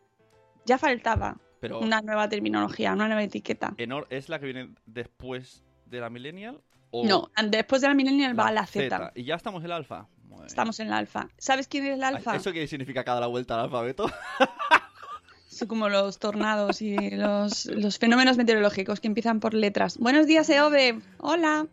Ya 0.66 0.77
faltaba 0.77 1.38
Pero 1.60 1.80
una 1.80 2.01
nueva 2.01 2.27
terminología, 2.27 2.94
una 2.94 3.08
nueva 3.08 3.24
etiqueta. 3.24 3.74
Enor 3.77 4.08
¿es 4.10 4.27
la 4.30 4.39
que 4.39 4.46
viene 4.46 4.70
después 4.86 5.63
de 5.86 6.00
la 6.00 6.10
millennial? 6.10 6.62
O 6.92 7.06
No, 7.06 7.30
después 7.50 7.82
de 7.82 7.88
la 7.89 7.94
millennial 7.94 8.38
va 8.38 8.51
la 8.51 8.66
Z. 8.66 9.12
Y 9.16 9.24
ya 9.25 9.36
estamos 9.36 9.62
en 9.62 9.66
el 9.68 9.72
alfa. 9.74 10.08
Estamos 10.46 10.80
en 10.80 10.89
la 10.89 10.98
alfa. 10.98 11.27
¿Sabes 11.38 11.68
quién 11.68 11.86
es 11.86 11.96
el 11.96 12.04
alfa? 12.04 12.36
¿Eso 12.36 12.54
qué 12.54 12.66
significa 12.68 13.04
cada 13.04 13.20
la 13.20 13.27
vuelta 13.27 13.56
al 13.56 13.62
alfabeto? 13.66 14.10
Son 15.58 15.68
como 15.68 15.90
los 15.90 16.20
tornados 16.20 16.82
y 16.84 16.96
los, 17.10 17.66
los 17.66 17.98
fenómenos 17.98 18.38
meteorológicos 18.38 19.00
que 19.00 19.08
empiezan 19.08 19.40
por 19.40 19.56
letras. 19.56 19.98
Buenos 19.98 20.28
días, 20.28 20.48
Eove. 20.52 21.00
Hola. 21.18 21.66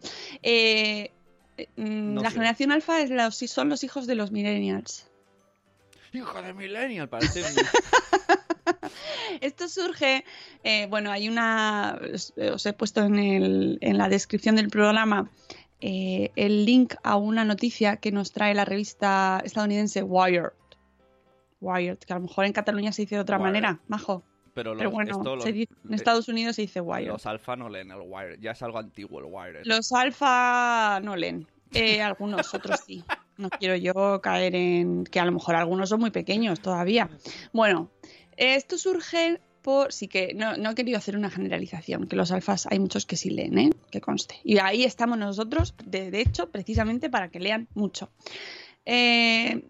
Eh, 0.42 1.10
eh, 1.58 1.68
mm, 1.76 2.14
No 2.14 2.22
la 2.22 2.30
sé. 2.30 2.34
generación 2.36 2.72
alfa 2.72 3.02
es 3.02 3.10
los- 3.10 3.36
son 3.36 3.68
los 3.68 3.84
hijos 3.84 4.06
de 4.06 4.14
los 4.14 4.30
millennials. 4.32 5.06
Hijo 6.14 6.40
de 6.40 6.54
millennial, 6.54 7.08
parece. 7.10 7.42
Esto 9.40 9.68
surge, 9.68 10.24
eh, 10.62 10.86
bueno, 10.88 11.10
hay 11.10 11.28
una, 11.28 11.98
os, 12.52 12.64
he 12.66 12.72
puesto 12.72 13.02
en, 13.02 13.18
el- 13.18 13.78
en 13.82 13.98
la 13.98 14.08
descripción 14.08 14.56
del 14.56 14.68
programa 14.68 15.28
el 15.80 16.64
link 16.64 16.94
a 17.02 17.16
una 17.16 17.44
noticia 17.44 17.96
que 17.98 18.10
nos 18.10 18.32
trae 18.32 18.54
la 18.54 18.64
revista 18.64 19.42
estadounidense 19.44 20.02
Wired. 20.02 20.52
Wired, 21.64 21.98
que 21.98 22.12
a 22.12 22.16
lo 22.16 22.22
mejor 22.22 22.44
en 22.44 22.52
Cataluña 22.52 22.92
se 22.92 23.02
dice 23.02 23.14
de 23.16 23.20
otra 23.22 23.36
Wired. 23.38 23.46
manera, 23.48 23.80
majo. 23.88 24.22
Pero, 24.54 24.70
los, 24.74 24.78
Pero 24.78 24.90
bueno, 24.92 25.22
los, 25.24 25.44
dice- 25.46 25.68
en 25.88 25.94
Estados 25.94 26.28
Unidos 26.28 26.54
se 26.56 26.62
dice 26.62 26.80
Wired. 26.80 27.08
los 27.08 27.26
alfa 27.26 27.56
no 27.56 27.68
leen 27.68 27.90
el 27.90 28.02
wire. 28.06 28.36
Ya 28.40 28.52
es 28.52 28.62
algo 28.62 28.78
antiguo 28.78 29.18
el 29.18 29.26
wire. 29.28 29.62
Los 29.64 29.90
alfa 29.92 31.00
no 31.02 31.16
leen. 31.16 31.46
Eh, 31.72 32.00
algunos, 32.02 32.54
otros 32.54 32.80
sí. 32.86 33.02
No 33.36 33.50
quiero 33.50 33.74
yo 33.74 34.20
caer 34.22 34.54
en 34.54 35.02
que 35.02 35.18
a 35.18 35.24
lo 35.24 35.32
mejor 35.32 35.56
algunos 35.56 35.88
son 35.88 35.98
muy 35.98 36.12
pequeños 36.12 36.60
todavía. 36.60 37.10
Bueno, 37.52 37.90
esto 38.36 38.78
surge 38.78 39.40
por. 39.60 39.92
Sí 39.92 40.06
que 40.06 40.34
no, 40.34 40.56
no 40.56 40.70
he 40.70 40.74
querido 40.76 40.98
hacer 40.98 41.16
una 41.16 41.30
generalización, 41.30 42.06
que 42.06 42.14
los 42.14 42.30
alfas 42.30 42.68
hay 42.70 42.78
muchos 42.78 43.06
que 43.06 43.16
sí 43.16 43.30
leen, 43.30 43.58
¿eh? 43.58 43.70
que 43.90 44.00
conste. 44.00 44.36
Y 44.44 44.58
ahí 44.58 44.84
estamos 44.84 45.18
nosotros, 45.18 45.74
de, 45.84 46.12
de 46.12 46.20
hecho, 46.20 46.50
precisamente 46.50 47.10
para 47.10 47.28
que 47.28 47.40
lean 47.40 47.66
mucho. 47.74 48.08
Eh, 48.86 49.64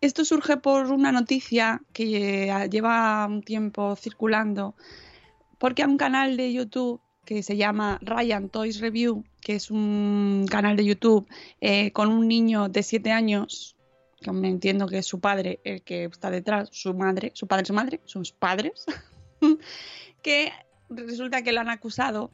esto 0.00 0.24
surge 0.24 0.56
por 0.56 0.90
una 0.92 1.12
noticia 1.12 1.82
que 1.92 2.48
eh, 2.50 2.68
lleva 2.70 3.26
un 3.26 3.42
tiempo 3.42 3.96
circulando, 3.96 4.74
porque 5.58 5.82
a 5.82 5.86
un 5.86 5.96
canal 5.96 6.36
de 6.36 6.52
YouTube 6.52 7.00
que 7.24 7.42
se 7.42 7.56
llama 7.56 7.98
Ryan 8.00 8.48
Toys 8.48 8.80
Review, 8.80 9.24
que 9.40 9.56
es 9.56 9.70
un 9.70 10.46
canal 10.50 10.76
de 10.76 10.84
YouTube 10.84 11.28
eh, 11.60 11.92
con 11.92 12.08
un 12.08 12.26
niño 12.26 12.68
de 12.68 12.82
7 12.82 13.12
años, 13.12 13.76
que 14.20 14.32
me 14.32 14.48
entiendo 14.48 14.86
que 14.86 14.98
es 14.98 15.06
su 15.06 15.20
padre 15.20 15.60
el 15.64 15.82
que 15.82 16.04
está 16.04 16.30
detrás, 16.30 16.70
su 16.72 16.94
madre, 16.94 17.32
su 17.34 17.46
padre, 17.46 17.66
su 17.66 17.74
madre, 17.74 18.00
sus 18.04 18.32
padres, 18.32 18.86
que 20.22 20.52
resulta 20.88 21.42
que 21.42 21.52
lo 21.52 21.60
han 21.60 21.68
acusado 21.68 22.30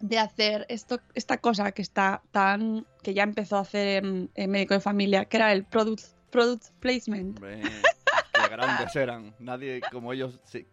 de 0.00 0.18
hacer 0.18 0.66
esto, 0.68 1.00
esta 1.14 1.38
cosa 1.38 1.72
que 1.72 1.82
está 1.82 2.22
tan 2.30 2.86
que 3.02 3.14
ya 3.14 3.22
empezó 3.22 3.56
a 3.56 3.60
hacer 3.60 4.04
en, 4.04 4.50
médico 4.50 4.74
de 4.74 4.80
familia, 4.80 5.24
que 5.26 5.36
era 5.36 5.52
el 5.52 5.64
product, 5.64 6.17
product 6.30 6.70
placement. 6.80 7.36
Hombre, 7.36 7.62
qué 7.62 8.48
grandes 8.50 8.96
eran. 8.96 9.34
Nadie 9.38 9.80
como 9.92 10.12
ellos 10.12 10.38
se 10.44 10.66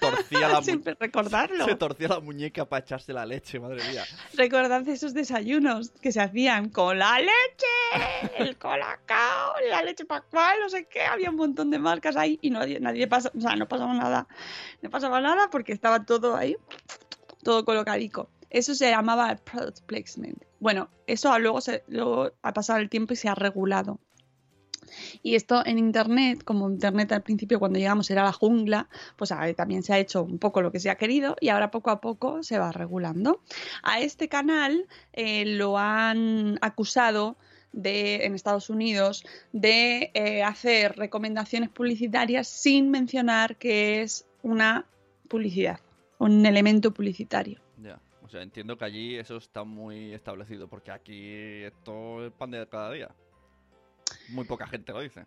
torcía 0.00 0.48
la, 0.48 0.62
Siempre 0.62 0.96
recordarlo. 0.98 1.64
se 1.64 1.74
torcía 1.76 2.08
la 2.08 2.20
muñeca 2.20 2.64
para 2.64 2.84
echarse 2.84 3.12
la 3.12 3.26
leche, 3.26 3.60
madre 3.60 3.82
mía. 3.90 4.04
Recordad 4.34 4.86
esos 4.88 5.14
desayunos 5.14 5.90
que 6.00 6.12
se 6.12 6.20
hacían 6.20 6.70
con 6.70 6.98
la 6.98 7.18
leche, 7.18 8.36
el 8.38 8.56
colacao, 8.56 9.54
la 9.70 9.82
leche 9.82 10.04
pascual, 10.04 10.58
no 10.60 10.68
sé 10.68 10.86
qué. 10.86 11.02
Había 11.02 11.30
un 11.30 11.36
montón 11.36 11.70
de 11.70 11.78
marcas 11.78 12.16
ahí 12.16 12.38
y 12.42 12.50
nadie, 12.50 12.80
nadie 12.80 13.06
pasaba, 13.06 13.34
o 13.36 13.40
sea, 13.40 13.56
no 13.56 13.68
pasaba 13.68 13.94
nada. 13.94 14.26
No 14.82 14.90
pasaba 14.90 15.20
nada 15.20 15.48
porque 15.50 15.72
estaba 15.72 16.04
todo 16.04 16.36
ahí, 16.36 16.56
todo 17.42 17.64
colocadico. 17.64 18.30
Eso 18.50 18.74
se 18.74 18.88
llamaba 18.88 19.36
product 19.36 19.82
placement. 19.82 20.42
Bueno, 20.58 20.88
eso 21.06 21.38
luego, 21.38 21.60
se, 21.60 21.84
luego 21.88 22.32
ha 22.42 22.52
pasado 22.54 22.78
el 22.78 22.88
tiempo 22.88 23.12
y 23.12 23.16
se 23.16 23.28
ha 23.28 23.34
regulado. 23.34 24.00
Y 25.22 25.34
esto 25.34 25.64
en 25.64 25.78
Internet, 25.78 26.44
como 26.44 26.70
Internet 26.70 27.12
al 27.12 27.22
principio 27.22 27.58
cuando 27.58 27.78
llegamos 27.78 28.10
era 28.10 28.24
la 28.24 28.32
jungla, 28.32 28.88
pues 29.16 29.32
ahora 29.32 29.52
también 29.54 29.82
se 29.82 29.92
ha 29.92 29.98
hecho 29.98 30.22
un 30.22 30.38
poco 30.38 30.62
lo 30.62 30.72
que 30.72 30.80
se 30.80 30.90
ha 30.90 30.96
querido 30.96 31.36
y 31.40 31.48
ahora 31.48 31.70
poco 31.70 31.90
a 31.90 32.00
poco 32.00 32.42
se 32.42 32.58
va 32.58 32.72
regulando. 32.72 33.42
A 33.82 34.00
este 34.00 34.28
canal 34.28 34.86
eh, 35.12 35.44
lo 35.44 35.78
han 35.78 36.58
acusado 36.60 37.36
de, 37.72 38.26
en 38.26 38.34
Estados 38.34 38.70
Unidos 38.70 39.24
de 39.52 40.10
eh, 40.14 40.42
hacer 40.42 40.96
recomendaciones 40.96 41.68
publicitarias 41.68 42.48
sin 42.48 42.90
mencionar 42.90 43.56
que 43.56 44.02
es 44.02 44.26
una 44.42 44.86
publicidad, 45.28 45.80
un 46.18 46.44
elemento 46.46 46.92
publicitario. 46.92 47.60
Ya. 47.82 48.00
O 48.28 48.28
sea, 48.28 48.42
entiendo 48.42 48.76
que 48.76 48.84
allí 48.84 49.16
eso 49.16 49.38
está 49.38 49.64
muy 49.64 50.12
establecido, 50.12 50.68
porque 50.68 50.90
aquí 50.90 51.62
esto 51.62 52.26
es 52.26 52.32
pan 52.32 52.50
de 52.50 52.66
cada 52.66 52.92
día. 52.92 53.08
Muy 54.28 54.44
poca 54.44 54.66
gente 54.66 54.92
lo 54.92 55.00
dice. 55.00 55.26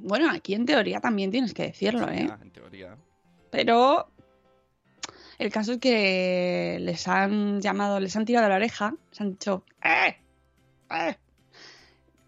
Bueno, 0.00 0.30
aquí 0.30 0.54
en 0.54 0.66
teoría 0.66 1.00
también 1.00 1.30
tienes 1.30 1.54
que 1.54 1.64
decirlo, 1.64 2.06
Sí, 2.08 2.14
¿eh? 2.14 2.28
en 2.42 2.50
teoría. 2.50 2.96
Pero 3.50 4.08
el 5.38 5.50
caso 5.52 5.72
es 5.72 5.78
que 5.78 6.78
les 6.80 7.06
han 7.08 7.60
llamado, 7.60 8.00
les 8.00 8.16
han 8.16 8.24
tirado 8.24 8.48
la 8.48 8.56
oreja, 8.56 8.94
les 9.10 9.20
han 9.20 9.30
dicho, 9.32 9.64
¡eh! 9.82 10.16
¡eh! 10.90 11.16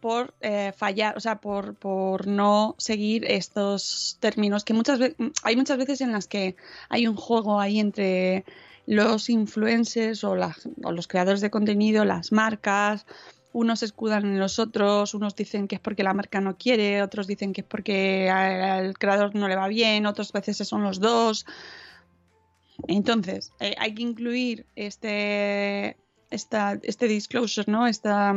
por 0.01 0.35
eh, 0.40 0.73
fallar, 0.77 1.16
o 1.16 1.21
sea, 1.21 1.40
por, 1.40 1.75
por 1.75 2.27
no 2.29 2.77
seguir 2.79 3.25
estos 3.25 4.19
términos 4.21 4.64
que 4.64 4.75
muchas 4.75 4.99
veces, 5.01 5.16
hay 5.42 5.57
muchas 5.57 5.79
veces 5.79 6.01
en 6.01 6.12
las 6.12 6.29
que 6.29 6.55
hay 6.88 7.09
un 7.09 7.16
juego 7.16 7.59
ahí 7.61 7.81
entre 7.81 8.45
los 8.87 9.29
influencers 9.31 10.23
o, 10.23 10.37
las- 10.37 10.69
o 10.85 10.92
los 10.92 11.09
creadores 11.09 11.40
de 11.40 11.51
contenido, 11.51 12.05
las 12.05 12.31
marcas, 12.31 13.05
unos 13.57 13.83
escudan 13.83 14.27
en 14.27 14.38
los 14.38 14.59
otros, 14.59 15.14
unos 15.14 15.35
dicen 15.35 15.66
que 15.66 15.77
es 15.77 15.81
porque 15.81 16.03
la 16.03 16.12
marca 16.12 16.42
no 16.42 16.59
quiere, 16.59 17.03
otros 17.03 17.27
dicen 17.27 17.55
que 17.55 17.62
es 17.62 17.66
porque 17.66 18.29
al 18.29 18.99
creador 18.99 19.35
no 19.35 19.49
le 19.49 19.57
va 19.57 19.66
bien, 19.66 20.05
otras 20.05 20.31
veces 20.31 20.59
son 20.59 20.83
los 20.83 21.01
dos. 21.01 21.47
Entonces, 22.87 23.53
eh, 23.61 23.75
hay 23.79 23.95
que 23.95 24.03
incluir 24.03 24.66
este, 24.77 25.97
esta, 26.31 26.79
este 26.83 27.09
disclosure, 27.09 27.73
¿no? 27.73 27.87
Esta 27.87 28.35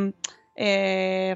eh, 0.56 1.36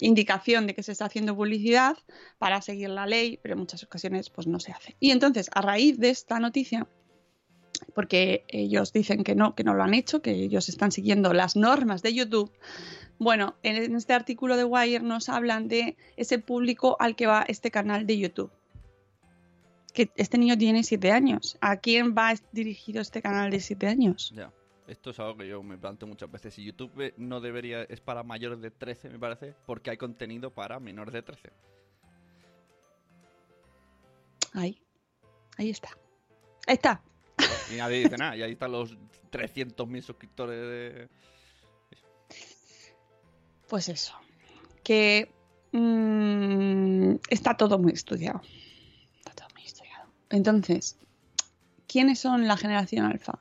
indicación 0.00 0.66
de 0.66 0.74
que 0.74 0.82
se 0.82 0.92
está 0.92 1.06
haciendo 1.06 1.34
publicidad 1.34 1.96
para 2.36 2.60
seguir 2.60 2.90
la 2.90 3.06
ley, 3.06 3.38
pero 3.42 3.54
en 3.54 3.60
muchas 3.60 3.82
ocasiones 3.82 4.28
pues 4.28 4.46
no 4.46 4.60
se 4.60 4.72
hace. 4.72 4.94
Y 5.00 5.10
entonces, 5.10 5.48
a 5.54 5.62
raíz 5.62 5.98
de 5.98 6.10
esta 6.10 6.38
noticia, 6.38 6.86
porque 7.94 8.44
ellos 8.48 8.92
dicen 8.92 9.24
que 9.24 9.34
no, 9.34 9.54
que 9.54 9.64
no 9.64 9.74
lo 9.74 9.82
han 9.82 9.94
hecho, 9.94 10.22
que 10.22 10.32
ellos 10.32 10.68
están 10.68 10.92
siguiendo 10.92 11.32
las 11.32 11.56
normas 11.56 12.02
de 12.02 12.14
YouTube. 12.14 12.50
Bueno, 13.18 13.54
en 13.62 13.94
este 13.94 14.14
artículo 14.14 14.56
de 14.56 14.64
Wire 14.64 15.00
nos 15.00 15.28
hablan 15.28 15.68
de 15.68 15.96
ese 16.16 16.38
público 16.38 16.96
al 16.98 17.14
que 17.14 17.26
va 17.26 17.44
este 17.46 17.70
canal 17.70 18.06
de 18.06 18.18
YouTube. 18.18 18.50
Que 19.94 20.10
este 20.16 20.38
niño 20.38 20.56
tiene 20.56 20.82
7 20.82 21.12
años. 21.12 21.58
¿A 21.60 21.76
quién 21.76 22.14
va 22.14 22.34
dirigido 22.50 23.02
este 23.02 23.20
canal 23.20 23.50
de 23.50 23.60
7 23.60 23.86
años? 23.86 24.32
Ya. 24.34 24.50
Esto 24.86 25.10
es 25.10 25.20
algo 25.20 25.36
que 25.36 25.46
yo 25.46 25.62
me 25.62 25.78
planteo 25.78 26.08
muchas 26.08 26.30
veces. 26.30 26.54
Si 26.54 26.64
YouTube 26.64 27.00
eh, 27.00 27.14
no 27.16 27.40
debería, 27.40 27.82
es 27.84 28.00
para 28.00 28.22
mayores 28.22 28.60
de 28.60 28.70
13, 28.70 29.10
me 29.10 29.18
parece, 29.18 29.54
porque 29.64 29.90
hay 29.90 29.96
contenido 29.96 30.50
para 30.50 30.80
menores 30.80 31.14
de 31.14 31.22
13. 31.22 31.50
Ahí. 34.54 34.82
Ahí 35.56 35.70
está. 35.70 35.90
Ahí 36.66 36.74
está. 36.74 37.02
Y 37.72 37.76
nadie 37.76 38.00
dice 38.00 38.16
nada. 38.16 38.36
Y 38.36 38.42
ahí 38.42 38.52
están 38.52 38.72
los 38.72 38.96
300.000 39.30 40.02
suscriptores 40.02 40.60
de... 40.60 41.08
Pues 43.68 43.88
eso. 43.88 44.14
Que 44.84 45.32
mm, 45.72 47.14
está 47.28 47.56
todo 47.56 47.78
muy 47.78 47.92
estudiado. 47.92 48.42
Está 49.18 49.32
todo 49.32 49.48
muy 49.54 49.64
estudiado. 49.64 50.10
Entonces, 50.30 50.98
¿quiénes 51.86 52.18
son 52.18 52.46
la 52.46 52.56
generación 52.56 53.06
alfa? 53.06 53.38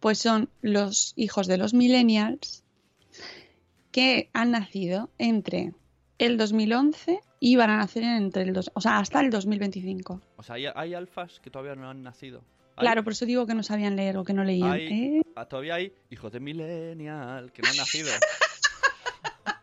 Pues 0.00 0.18
son 0.18 0.50
los 0.60 1.14
hijos 1.16 1.46
de 1.46 1.58
los 1.58 1.74
millennials 1.74 2.64
que 3.90 4.30
han 4.32 4.50
nacido 4.50 5.10
entre 5.18 5.72
el 6.18 6.36
2011 6.36 7.20
y 7.40 7.56
van 7.56 7.70
a 7.70 7.78
nacer 7.78 8.02
entre 8.02 8.42
el 8.42 8.52
dos, 8.52 8.70
o 8.74 8.80
sea, 8.80 8.98
hasta 8.98 9.20
el 9.20 9.30
2025. 9.30 10.20
O 10.36 10.42
sea, 10.42 10.56
hay, 10.56 10.66
hay 10.66 10.94
alfas 10.94 11.40
que 11.40 11.50
todavía 11.50 11.74
no 11.74 11.88
han 11.88 12.02
nacido. 12.02 12.42
Claro, 12.80 13.04
por 13.04 13.12
eso 13.12 13.26
digo 13.26 13.46
que 13.46 13.54
no 13.54 13.62
sabían 13.62 13.96
leer 13.96 14.16
o 14.16 14.24
que 14.24 14.32
no 14.34 14.44
leían. 14.44 14.72
hay- 14.72 14.86
¿eh? 15.18 15.22
ah, 15.36 15.46
todavía 15.46 15.74
hay 15.76 15.92
hijos 16.10 16.32
de 16.32 16.40
millennial 16.40 17.52
que 17.52 17.62
no 17.62 17.68
han 17.70 17.76
nacido. 17.76 18.10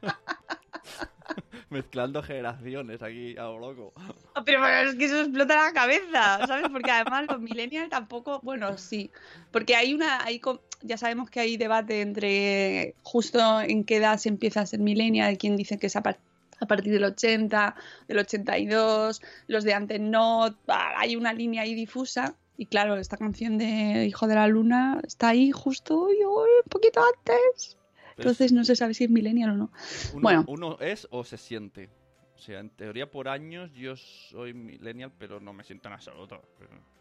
Mezclando 1.69 2.21
generaciones 2.21 3.01
aquí 3.01 3.36
a 3.38 3.43
lo 3.43 3.60
loco. 3.60 3.93
Ah, 4.36 4.43
Pero 4.45 4.65
es 4.67 4.95
que 4.95 5.06
eso 5.06 5.21
explota 5.21 5.56
la 5.65 5.73
cabeza, 5.73 6.45
¿sabes? 6.47 6.67
Porque 6.71 6.91
además 6.91 7.25
los 7.28 7.41
millennials 7.41 7.89
tampoco, 7.89 8.39
bueno, 8.43 8.78
sí, 8.78 9.10
porque 9.51 9.75
hay 9.75 9.93
una, 9.93 10.23
hay, 10.23 10.39
ya 10.82 10.97
sabemos 10.97 11.30
que 11.30 11.39
hay 11.39 11.58
debate 11.58 12.01
entre 12.01 12.95
justo 13.04 13.60
en 13.62 13.84
qué 13.84 13.97
edad 13.97 14.17
se 14.19 14.30
empieza 14.30 14.62
a 14.62 14.65
ser 14.65 14.80
millennial, 14.80 15.30
hay 15.30 15.38
quien 15.38 15.58
dice 15.58 15.78
que 15.80 15.88
es 15.88 15.95
a, 15.95 16.04
par- 16.04 16.19
a 16.62 16.65
partir 16.67 16.93
del 16.93 17.04
80, 17.04 17.75
del 18.08 18.19
82, 18.19 19.21
los 19.47 19.63
de 19.63 19.73
antes 19.73 19.99
no, 19.99 20.45
ah, 20.67 20.93
hay 20.97 21.15
una 21.15 21.34
línea 21.34 21.63
ahí 21.63 21.73
difusa. 21.73 22.36
Y 22.57 22.67
claro, 22.67 22.95
esta 22.97 23.17
canción 23.17 23.57
de 23.57 24.05
Hijo 24.05 24.27
de 24.27 24.35
la 24.35 24.47
Luna 24.47 25.01
está 25.05 25.29
ahí 25.29 25.51
justo 25.51 26.09
y 26.11 26.23
uy, 26.23 26.49
un 26.63 26.69
poquito 26.69 27.01
antes. 27.03 27.77
Pero 28.15 28.29
Entonces 28.29 28.53
no 28.53 28.63
se 28.63 28.75
sabe 28.77 28.93
si 28.93 29.03
es 29.03 29.09
millennial 29.09 29.49
o 29.51 29.55
no. 29.57 29.71
uno, 30.13 30.21
bueno. 30.21 30.45
uno 30.47 30.77
es 30.79 31.07
o 31.11 31.23
se 31.25 31.37
siente. 31.37 31.89
O 32.35 32.39
sea, 32.39 32.59
en 32.59 32.69
teoría 32.69 33.09
por 33.11 33.27
años 33.27 33.71
yo 33.73 33.95
soy 33.97 34.53
millennial, 34.53 35.11
pero 35.17 35.39
no 35.39 35.51
me 35.53 35.63
siento 35.63 35.87
en 35.89 35.93
absoluto. 35.95 36.41
Pero... 36.59 36.71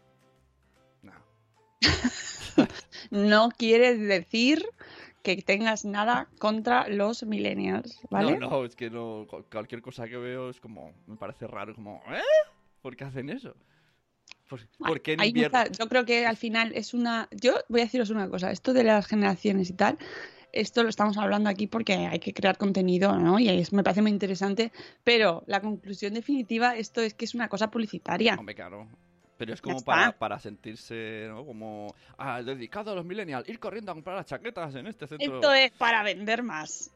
No. 1.03 1.13
no 3.11 3.49
quiere 3.55 3.95
decir 3.97 4.65
que 5.23 5.41
tengas 5.41 5.85
nada 5.85 6.29
contra 6.39 6.87
los 6.87 7.23
millennials, 7.23 7.99
¿vale? 8.09 8.37
No, 8.37 8.49
no, 8.49 8.65
es 8.65 8.75
que 8.75 8.89
no. 8.89 9.25
cu- 9.29 9.43
Cualquier 9.51 9.81
cosa 9.81 10.07
que 10.07 10.17
veo 10.17 10.49
es 10.49 10.59
como. 10.59 10.93
Me 11.07 11.15
parece 11.15 11.47
raro, 11.47 11.73
como. 11.75 12.01
¿Eh? 12.09 12.21
¿Por 12.81 12.95
qué 12.95 13.03
hacen 13.05 13.29
eso? 13.29 13.55
¿Por, 14.47 14.61
por 14.77 15.01
qué 15.01 15.13
en 15.13 15.21
Hay 15.21 15.29
invierno? 15.29 15.57
mucha- 15.59 15.71
yo 15.71 15.87
creo 15.89 16.05
que 16.05 16.25
al 16.25 16.37
final 16.37 16.71
es 16.75 16.93
una... 16.93 17.27
Yo 17.31 17.53
voy 17.69 17.81
a 17.81 17.83
deciros 17.85 18.09
una 18.09 18.29
cosa, 18.29 18.51
esto 18.51 18.73
de 18.73 18.83
las 18.83 19.07
generaciones 19.07 19.69
y 19.69 19.73
tal, 19.73 19.97
esto 20.51 20.83
lo 20.83 20.89
estamos 20.89 21.17
hablando 21.17 21.49
aquí 21.49 21.67
porque 21.67 21.93
hay 21.93 22.19
que 22.19 22.33
crear 22.33 22.57
contenido, 22.57 23.17
¿no? 23.17 23.39
Y 23.39 23.49
es- 23.49 23.73
me 23.73 23.83
parece 23.83 24.01
muy 24.01 24.11
interesante, 24.11 24.71
pero 25.03 25.43
la 25.47 25.61
conclusión 25.61 26.13
definitiva, 26.13 26.75
esto 26.77 27.01
es 27.01 27.13
que 27.13 27.25
es 27.25 27.33
una 27.35 27.49
cosa 27.49 27.69
publicitaria. 27.71 28.35
Hombre, 28.37 28.55
claro. 28.55 28.87
Pero 29.37 29.53
es 29.53 29.61
como 29.61 29.81
para, 29.83 30.17
para 30.17 30.39
sentirse, 30.39 31.25
¿no? 31.27 31.45
Como. 31.45 31.93
Ah, 32.17 32.41
dedicado 32.41 32.93
a 32.93 32.95
los 32.95 33.03
millennials. 33.03 33.49
Ir 33.49 33.59
corriendo 33.59 33.91
a 33.91 33.93
comprar 33.95 34.15
las 34.15 34.27
chaquetas 34.27 34.73
en 34.75 34.87
este 34.87 35.07
centro. 35.07 35.35
Esto 35.35 35.53
es 35.53 35.71
para 35.73 36.03
vender 36.03 36.41
más. 36.41 36.89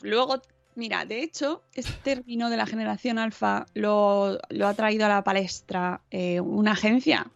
Luego, 0.00 0.40
mira, 0.74 1.04
de 1.04 1.22
hecho, 1.22 1.62
este 1.74 1.92
término 2.02 2.50
de 2.50 2.56
la 2.56 2.66
generación 2.66 3.18
alfa 3.18 3.66
lo, 3.74 4.38
lo 4.48 4.66
ha 4.66 4.74
traído 4.74 5.06
a 5.06 5.08
la 5.08 5.24
palestra 5.24 6.00
eh, 6.10 6.40
una 6.40 6.72
agencia 6.72 7.30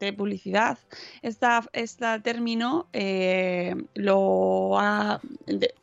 de 0.00 0.12
publicidad. 0.12 0.78
Esta, 1.22 1.64
este 1.72 2.20
término 2.20 2.88
eh, 2.92 3.74
lo 3.94 4.78
ha... 4.78 5.20
de- 5.46 5.74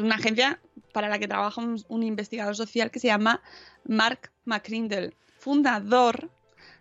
una 0.00 0.14
agencia 0.14 0.58
para 0.92 1.08
la 1.08 1.18
que 1.18 1.28
trabaja 1.28 1.60
un, 1.60 1.82
un 1.88 2.02
investigador 2.02 2.56
social 2.56 2.90
que 2.90 2.98
se 2.98 3.08
llama 3.08 3.42
Mark 3.84 4.30
McCrindle, 4.46 5.12
fundador 5.38 6.30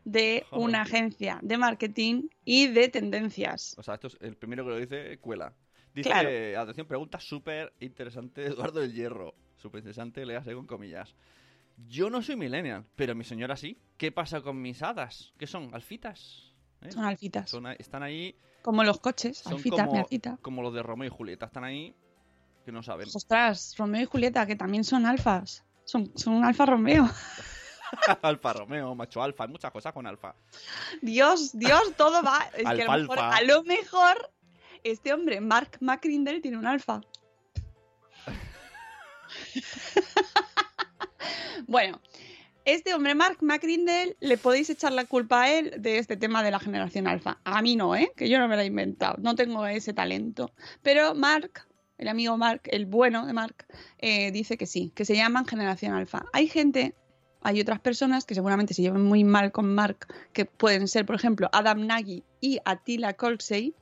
de 0.06 0.46
Joder. 0.50 0.66
una 0.66 0.82
agencia 0.84 1.40
de 1.42 1.58
marketing 1.58 2.30
y 2.46 2.68
de 2.68 2.88
tendencias. 2.88 3.76
O 3.78 3.84
sea, 3.84 3.96
esto 3.96 4.08
es 4.08 4.18
el 4.22 4.38
primero 4.38 4.64
que 4.64 4.70
lo 4.72 4.78
dice, 4.78 5.18
cuela. 5.20 5.54
Dice, 5.94 6.10
Claro. 6.10 6.30
atención, 6.62 6.88
pregunta 6.88 7.20
súper 7.20 7.74
interesante 7.80 8.42
de 8.42 8.48
Eduardo 8.48 8.80
del 8.80 8.94
Hierro. 8.94 9.34
Súper 9.58 9.80
interesante, 9.80 10.26
léase 10.26 10.54
con 10.54 10.66
comillas. 10.68 11.16
Yo 11.88 12.10
no 12.10 12.22
soy 12.22 12.36
millennial, 12.36 12.86
pero 12.96 13.16
mi 13.16 13.24
señora 13.24 13.56
sí. 13.56 13.78
¿Qué 13.98 14.12
pasa 14.12 14.42
con 14.42 14.62
mis 14.62 14.82
hadas? 14.84 15.34
¿Qué 15.38 15.48
son? 15.48 15.74
¿Alfitas? 15.74 16.54
¿Eh? 16.82 16.92
Son 16.92 17.04
alfitas. 17.06 17.50
Son 17.50 17.68
están 17.68 18.04
ahí 18.04 18.36
Como 18.62 18.84
los 18.84 19.00
coches, 19.00 19.38
Son 19.40 19.54
alfita, 19.54 19.78
como- 19.86 19.94
mi 19.94 20.00
alfita. 20.00 20.38
como 20.42 20.62
los 20.62 20.74
de 20.74 20.84
Romeo 20.84 21.08
y 21.08 21.10
Julieta. 21.10 21.46
Están 21.46 21.64
ahí 21.64 21.94
que 22.66 22.72
no 22.74 22.84
saben. 22.84 23.08
Ostras, 23.14 23.76
Romeo 23.78 24.02
y 24.02 24.06
Julieta, 24.06 24.46
que 24.46 24.56
también 24.56 24.84
son 24.84 25.06
alfas. 25.06 25.64
Son, 25.86 26.12
son 26.16 26.34
un 26.36 26.46
alfa 26.46 26.66
Romeo. 26.66 27.10
alfa 28.22 28.54
Romeo, 28.54 28.94
macho 28.96 29.24
alfa. 29.24 29.46
Hay 29.46 29.50
muchas 29.50 29.72
cosas 29.72 29.94
con 29.94 30.06
alfa. 30.06 30.36
Dios, 31.02 31.58
Dios, 31.58 31.82
todo 31.98 32.22
va. 32.24 32.40
Es 32.56 32.64
que 32.64 32.84
a 32.84 32.98
lo, 32.98 33.02
mejor, 33.02 33.20
a 33.20 33.42
lo 33.44 33.64
mejor 33.64 34.32
este 34.84 35.14
hombre, 35.14 35.42
Mark 35.42 35.78
McCrindle, 35.80 36.42
tiene 36.42 36.58
un 36.58 36.66
alfa. 36.66 37.02
bueno, 41.68 42.02
este 42.66 42.94
hombre, 42.94 43.16
Mark 43.16 43.38
McCrindle, 43.42 44.16
le 44.20 44.38
podéis 44.38 44.70
echar 44.70 44.92
la 44.92 45.06
culpa 45.06 45.44
a 45.44 45.52
él 45.52 45.76
de 45.80 45.98
este 45.98 46.18
tema 46.18 46.44
de 46.44 46.52
la 46.52 46.60
generación 46.60 47.08
alfa. 47.08 47.40
A 47.44 47.62
mí 47.62 47.76
no, 47.76 47.96
¿eh? 47.96 48.12
Que 48.16 48.30
yo 48.30 48.38
no 48.38 48.48
me 48.48 48.56
lo 48.56 48.62
he 48.62 48.66
inventado. 48.66 49.16
No 49.20 49.36
tengo 49.36 49.66
ese 49.66 49.94
talento. 49.94 50.52
Pero 50.84 51.16
Mark, 51.16 51.68
el 51.98 52.08
amigo 52.08 52.38
Mark, 52.38 52.62
el 52.66 52.86
bueno 52.86 53.26
de 53.26 53.34
Mark, 53.34 53.66
eh, 53.98 54.32
dice 54.32 54.58
que 54.58 54.66
sí, 54.66 54.92
que 54.96 55.06
se 55.06 55.16
llaman 55.16 55.46
generación 55.46 55.94
alfa. 55.94 56.26
Hay 56.32 56.48
gente, 56.48 56.94
hay 57.42 57.60
otras 57.60 57.80
personas 57.80 58.26
que 58.26 58.36
seguramente 58.36 58.74
se 58.74 58.82
llevan 58.82 59.04
muy 59.04 59.24
mal 59.24 59.52
con 59.52 59.74
Mark, 59.74 60.08
que 60.32 60.46
pueden 60.46 60.88
ser, 60.88 61.06
por 61.06 61.16
ejemplo, 61.16 61.50
Adam 61.52 61.88
Nagy 61.88 62.24
y 62.40 62.60
Attila 62.66 63.14
Colsey, 63.14 63.74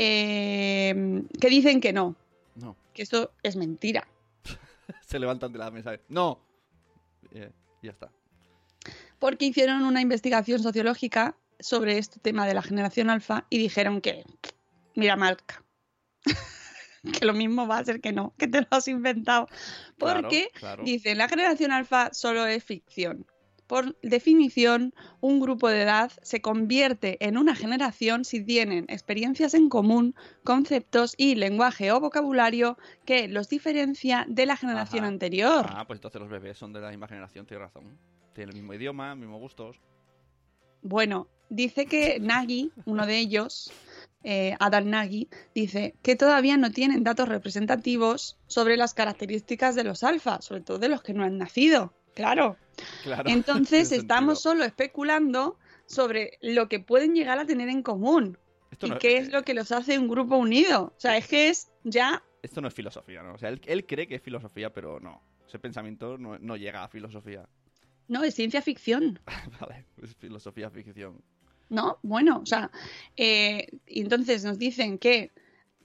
eh, 0.00 1.22
que 1.40 1.48
dicen 1.48 1.80
que 1.80 1.92
no, 1.92 2.14
No. 2.54 2.76
que 2.94 3.02
esto 3.02 3.32
es 3.42 3.56
mentira. 3.56 4.06
Se 5.06 5.18
levantan 5.18 5.52
de 5.52 5.58
la 5.58 5.70
mesa. 5.72 5.98
¡No! 6.08 6.38
Eh, 7.32 7.50
ya 7.82 7.90
está. 7.90 8.10
porque 9.18 9.46
hicieron 9.46 9.82
una 9.82 10.00
investigación 10.00 10.62
sociológica 10.62 11.34
sobre 11.58 11.98
este 11.98 12.20
tema 12.20 12.46
de 12.46 12.54
la 12.54 12.62
generación 12.62 13.10
alfa 13.10 13.44
y 13.50 13.58
dijeron 13.58 14.00
que, 14.00 14.24
mira, 14.94 15.16
Mark, 15.16 15.42
que 17.18 17.24
lo 17.26 17.32
mismo 17.34 17.66
va 17.66 17.78
a 17.78 17.84
ser 17.84 18.00
que 18.00 18.12
no, 18.12 18.32
que 18.38 18.46
te 18.46 18.60
lo 18.60 18.66
has 18.70 18.86
inventado. 18.88 19.46
Claro, 19.98 20.22
Porque 20.22 20.50
claro. 20.54 20.84
dicen, 20.84 21.18
la 21.18 21.28
generación 21.28 21.72
alfa 21.72 22.10
solo 22.14 22.46
es 22.46 22.62
ficción. 22.62 23.26
Por 23.68 24.00
definición, 24.00 24.94
un 25.20 25.40
grupo 25.40 25.68
de 25.68 25.82
edad 25.82 26.10
se 26.22 26.40
convierte 26.40 27.18
en 27.20 27.36
una 27.36 27.54
generación 27.54 28.24
si 28.24 28.42
tienen 28.42 28.86
experiencias 28.88 29.52
en 29.52 29.68
común, 29.68 30.14
conceptos 30.42 31.14
y 31.18 31.34
lenguaje 31.34 31.92
o 31.92 32.00
vocabulario 32.00 32.78
que 33.04 33.28
los 33.28 33.50
diferencia 33.50 34.24
de 34.26 34.46
la 34.46 34.56
generación 34.56 35.04
Ajá. 35.04 35.12
anterior. 35.12 35.66
Ah, 35.68 35.86
pues 35.86 35.98
entonces 35.98 36.18
los 36.18 36.30
bebés 36.30 36.56
son 36.56 36.72
de 36.72 36.80
la 36.80 36.88
misma 36.88 37.08
generación, 37.08 37.44
tienes 37.44 37.66
razón. 37.66 37.98
Tienen 38.32 38.56
el 38.56 38.62
mismo 38.62 38.72
idioma, 38.72 39.14
mismos 39.14 39.38
gustos. 39.38 39.76
Bueno, 40.80 41.28
dice 41.50 41.84
que 41.84 42.20
Nagy, 42.20 42.72
uno 42.86 43.04
de 43.04 43.18
ellos, 43.18 43.70
eh, 44.24 44.56
Adam 44.60 44.88
Nagy, 44.88 45.28
dice 45.54 45.94
que 46.02 46.16
todavía 46.16 46.56
no 46.56 46.70
tienen 46.70 47.04
datos 47.04 47.28
representativos 47.28 48.38
sobre 48.46 48.78
las 48.78 48.94
características 48.94 49.74
de 49.74 49.84
los 49.84 50.04
alfa, 50.04 50.40
sobre 50.40 50.62
todo 50.62 50.78
de 50.78 50.88
los 50.88 51.02
que 51.02 51.12
no 51.12 51.22
han 51.22 51.36
nacido. 51.36 51.92
Claro. 52.18 52.56
Claro. 53.02 53.30
Entonces 53.30 53.92
estamos 53.92 54.42
sentido. 54.42 54.52
solo 54.52 54.64
especulando 54.64 55.58
sobre 55.86 56.38
lo 56.42 56.68
que 56.68 56.80
pueden 56.80 57.14
llegar 57.14 57.38
a 57.38 57.46
tener 57.46 57.68
en 57.68 57.82
común 57.82 58.36
Esto 58.70 58.86
y 58.86 58.90
no, 58.90 58.98
qué 58.98 59.16
es 59.16 59.32
lo 59.32 59.42
que 59.42 59.54
los 59.54 59.72
hace 59.72 59.98
un 59.98 60.08
grupo 60.08 60.36
unido. 60.36 60.92
O 60.96 61.00
sea, 61.00 61.16
es 61.16 61.26
que 61.28 61.48
es 61.48 61.70
ya 61.84 62.22
esto 62.42 62.60
no 62.60 62.68
es 62.68 62.74
filosofía, 62.74 63.22
¿no? 63.22 63.34
O 63.34 63.38
sea, 63.38 63.48
él, 63.48 63.60
él 63.66 63.86
cree 63.86 64.06
que 64.06 64.16
es 64.16 64.22
filosofía, 64.22 64.72
pero 64.72 65.00
no. 65.00 65.22
Ese 65.46 65.58
pensamiento 65.58 66.18
no, 66.18 66.38
no 66.38 66.56
llega 66.56 66.84
a 66.84 66.88
filosofía. 66.88 67.48
no 68.06 68.22
es 68.22 68.34
ciencia 68.34 68.62
ficción. 68.62 69.20
vale, 69.60 69.86
es 70.02 70.14
filosofía 70.16 70.70
ficción. 70.70 71.22
¿no? 71.68 71.98
Bueno, 72.02 72.40
o 72.42 72.46
sea, 72.46 72.70
eh, 73.16 73.68
entonces 73.86 74.44
nos 74.44 74.58
dicen 74.58 74.98
que 74.98 75.32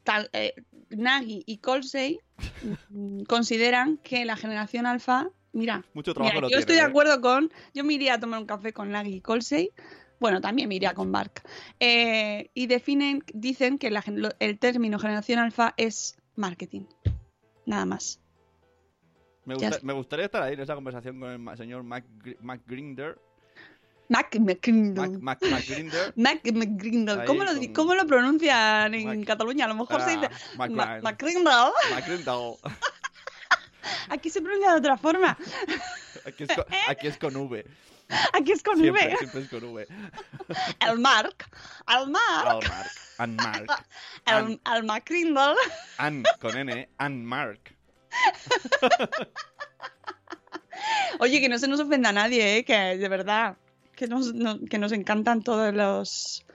tal, 0.03 0.29
eh, 0.33 0.53
Nagy 0.89 1.43
y 1.45 1.57
Colsey 1.57 2.19
consideran 3.27 3.97
que 3.97 4.25
la 4.25 4.37
generación 4.37 4.85
alfa, 4.85 5.29
mira, 5.53 5.83
Mucho 5.93 6.13
trabajo 6.13 6.33
mira, 6.35 6.41
lo 6.41 6.47
yo 6.47 6.49
tiene, 6.49 6.59
estoy 6.61 6.75
de 6.75 6.81
¿eh? 6.81 6.85
acuerdo 6.85 7.21
con, 7.21 7.51
yo 7.73 7.83
me 7.83 7.93
iría 7.93 8.15
a 8.15 8.19
tomar 8.19 8.39
un 8.39 8.45
café 8.45 8.73
con 8.73 8.91
Nagy 8.91 9.15
y 9.15 9.21
Colsey, 9.21 9.71
bueno, 10.19 10.41
también 10.41 10.67
me 10.69 10.75
iría 10.75 10.93
con 10.93 11.09
Mark, 11.11 11.41
eh, 11.79 12.49
y 12.53 12.67
definen, 12.67 13.23
dicen 13.33 13.77
que 13.77 13.89
la 13.91 14.03
el 14.39 14.59
término 14.59 14.99
generación 14.99 15.39
alfa 15.39 15.73
es 15.77 16.17
marketing, 16.35 16.81
nada 17.65 17.85
más. 17.85 18.19
Me, 19.45 19.55
gusta- 19.55 19.79
gustaría 19.93 20.25
estar 20.25 20.41
ahí 20.41 20.53
en 20.53 20.61
esa 20.61 20.73
conversación 20.75 21.19
con 21.19 21.49
el 21.49 21.57
señor 21.57 21.83
Mac, 21.83 22.05
McGrinder. 22.41 23.19
Mac 24.09 24.37
McCrindle. 24.39 25.17
Mac, 25.21 25.41
McGrinder. 25.41 26.13
Mac 26.15 26.41
McGrindle. 26.53 27.21
Ahí 27.21 27.27
¿Cómo, 27.27 27.43
lo, 27.43 27.51
cómo 27.73 27.93
pronuncian 28.05 28.93
en 28.93 29.19
Mac- 29.19 29.27
Cataluña? 29.27 29.65
A 29.65 29.67
lo 29.69 29.75
mejor 29.75 30.01
se 30.01 30.11
Ah, 30.11 30.15
dice 30.15 30.29
Mac-. 30.57 31.03
McGrinder. 31.03 31.71
Aquí 34.09 34.29
se 34.29 34.41
pronuncia 34.41 34.71
de 34.71 34.77
otra 34.79 34.97
forma. 34.97 35.37
Aquí 36.25 36.43
es, 36.43 36.55
con, 36.55 36.65
aquí 36.87 37.07
es 37.07 37.17
con 37.17 37.35
V. 37.35 37.65
Aquí 38.33 38.51
es 38.51 38.61
con 38.63 38.77
Siempre, 38.77 39.07
V. 39.07 39.17
siempre 39.17 39.41
es 39.41 39.49
con 39.49 39.63
V. 39.63 39.87
El 40.79 40.99
Mark. 40.99 41.35
El 41.87 42.09
Mark. 42.09 42.45
Al 42.47 42.61
Mark. 42.61 42.91
And 43.17 43.41
Mark. 43.41 43.85
El, 44.25 44.61
el 44.75 44.83
McCrindle. 44.83 45.55
An 45.97 46.23
con 46.39 46.57
N. 46.57 46.89
And 46.97 47.23
Mark. 47.23 47.59
Oye, 51.19 51.39
que 51.39 51.49
no 51.49 51.57
se 51.59 51.67
nos 51.67 51.79
ofenda 51.79 52.09
a 52.09 52.13
nadie, 52.13 52.57
¿eh? 52.57 52.65
Que 52.65 52.97
de 52.97 53.09
verdad. 53.09 53.57
Que 53.95 54.07
nos, 54.07 54.33
no- 54.33 54.59
que 54.65 54.79
nos 54.79 54.91
encantan 54.91 55.43
todos 55.43 55.73
los, 55.73 56.45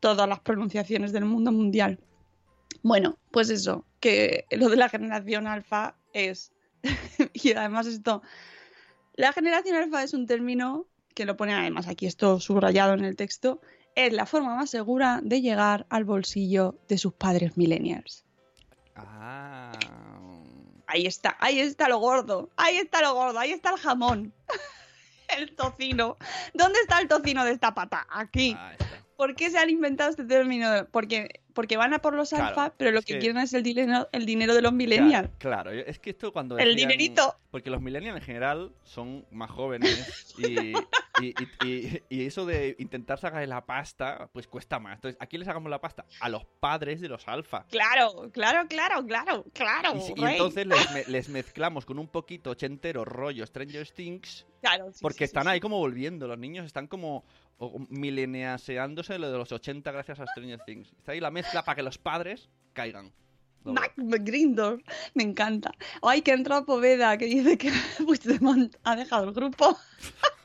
todas 0.00 0.28
las 0.28 0.40
pronunciaciones 0.40 1.12
del 1.12 1.24
mundo 1.24 1.50
mundial. 1.50 1.98
Bueno, 2.82 3.18
pues 3.30 3.48
eso, 3.48 3.86
que 4.00 4.44
lo 4.50 4.68
de 4.68 4.76
la 4.76 4.90
generación 4.90 5.46
alfa 5.46 5.96
es, 6.12 6.52
y 7.32 7.52
además 7.52 7.86
esto, 7.86 8.22
la 9.14 9.32
generación 9.32 9.76
alfa 9.76 10.02
es 10.02 10.14
un 10.14 10.26
término 10.26 10.86
que 11.14 11.24
lo 11.24 11.36
pone 11.36 11.54
además 11.54 11.86
aquí 11.86 12.06
esto 12.06 12.40
subrayado 12.40 12.94
en 12.94 13.04
el 13.04 13.16
texto, 13.16 13.60
es 13.94 14.12
la 14.12 14.26
forma 14.26 14.56
más 14.56 14.70
segura 14.70 15.20
de 15.22 15.40
llegar 15.40 15.86
al 15.88 16.04
bolsillo 16.04 16.76
de 16.88 16.98
sus 16.98 17.14
padres 17.14 17.56
millennials. 17.56 18.24
Ah. 18.96 19.72
Ahí 20.86 21.06
está, 21.06 21.36
ahí 21.40 21.60
está 21.60 21.88
lo 21.88 21.98
gordo, 21.98 22.50
ahí 22.56 22.76
está 22.76 23.00
lo 23.00 23.14
gordo, 23.14 23.38
ahí 23.38 23.52
está 23.52 23.70
el 23.70 23.78
jamón, 23.78 24.34
el 25.36 25.54
tocino. 25.54 26.16
¿Dónde 26.52 26.78
está 26.80 27.00
el 27.00 27.08
tocino 27.08 27.44
de 27.44 27.52
esta 27.52 27.74
pata? 27.74 28.06
Aquí. 28.10 28.56
¿Por 29.16 29.36
qué 29.36 29.50
se 29.50 29.58
han 29.58 29.70
inventado 29.70 30.10
este 30.10 30.24
término? 30.24 30.86
Porque, 30.90 31.40
porque 31.54 31.76
van 31.76 31.94
a 31.94 32.00
por 32.00 32.14
los 32.14 32.28
Claro, 32.30 32.48
alfa, 32.48 32.74
pero 32.76 32.90
lo 32.90 33.00
que, 33.00 33.14
que- 33.14 33.18
quieren 33.20 33.38
es 33.38 33.54
el 33.54 33.62
dinero, 33.62 34.08
el 34.12 34.26
dinero 34.26 34.54
de 34.54 34.60
los 34.62 34.72
millennials. 34.72 35.30
Claro, 35.38 35.70
claro, 35.70 35.70
es 35.70 35.98
que 35.98 36.10
esto 36.10 36.32
cuando. 36.32 36.58
El 36.58 36.74
dinerito. 36.76 37.36
Porque 37.50 37.70
los 37.70 37.80
millennials 37.80 38.18
en 38.18 38.22
general 38.24 38.72
son 38.82 39.24
más 39.30 39.50
jóvenes 39.50 40.34
y, 40.38 40.72
y, 41.20 41.26
y- 41.28 41.48
y- 41.68 42.02
y 42.08 42.26
eso 42.26 42.44
de 42.46 42.74
intentar 42.78 43.18
sacar 43.18 43.46
la 43.46 43.64
pasta, 43.64 44.28
pues 44.32 44.46
cuesta 44.48 44.78
más. 44.80 44.96
Entonces, 44.96 45.16
¿a 45.20 45.26
quién 45.26 45.40
les 45.40 45.46
sacamos 45.46 45.70
la 45.70 45.80
pasta? 45.80 46.04
A 46.20 46.28
los 46.28 46.44
padres 46.44 47.00
de 47.00 47.08
los 47.08 47.26
alfa. 47.28 47.64
Claro, 47.70 48.30
claro, 48.32 48.66
claro, 48.68 49.06
claro, 49.06 49.44
claro. 49.52 49.92
Y, 50.16 50.24
entonces 50.24 50.66
les, 50.66 50.90
me- 50.92 51.04
les 51.08 51.28
mezclamos 51.28 51.84
con 51.86 51.98
un 51.98 52.08
poquito 52.08 52.50
ochentero 52.50 53.04
rollo 53.04 53.46
Stranger 53.46 53.88
Things 53.90 54.46
Claro, 54.60 54.90
sí, 54.92 54.98
porque 55.02 55.18
sí, 55.18 55.24
están 55.24 55.44
sí. 55.44 55.48
ahí 55.50 55.60
como 55.60 55.78
volviendo. 55.78 56.26
Los 56.26 56.38
niños 56.38 56.64
están 56.66 56.86
como 56.88 57.24
mileniaseándose 57.88 59.18
lo 59.18 59.30
de 59.30 59.38
los 59.38 59.52
80 59.52 59.90
gracias 59.92 60.20
a 60.20 60.26
Stranger 60.26 60.60
Things. 60.66 60.92
Está 60.98 61.12
ahí 61.12 61.20
la 61.20 61.30
mezcla 61.30 61.62
para 61.62 61.76
que 61.76 61.82
los 61.82 61.98
padres 61.98 62.48
caigan. 62.72 63.12
Mac 63.64 63.92
McGrindor, 63.96 64.82
me 65.14 65.22
encanta. 65.22 65.72
Ay, 66.02 66.20
que 66.20 66.32
ha 66.32 66.34
entrado 66.34 66.66
Poveda, 66.66 67.16
que 67.16 67.24
dice 67.26 67.56
que 67.56 67.70
Puigdemont 68.04 68.74
ha 68.84 68.96
dejado 68.96 69.24
el 69.24 69.32
grupo. 69.32 69.78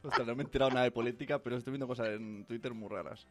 Ostras, 0.02 0.26
no 0.26 0.34
me 0.34 0.42
he 0.42 0.46
enterado 0.46 0.70
nada 0.70 0.84
de 0.84 0.90
política, 0.90 1.38
pero 1.38 1.56
estoy 1.56 1.72
viendo 1.72 1.86
cosas 1.86 2.08
en 2.08 2.44
Twitter 2.46 2.72
muy 2.72 2.88
raras. 2.88 3.26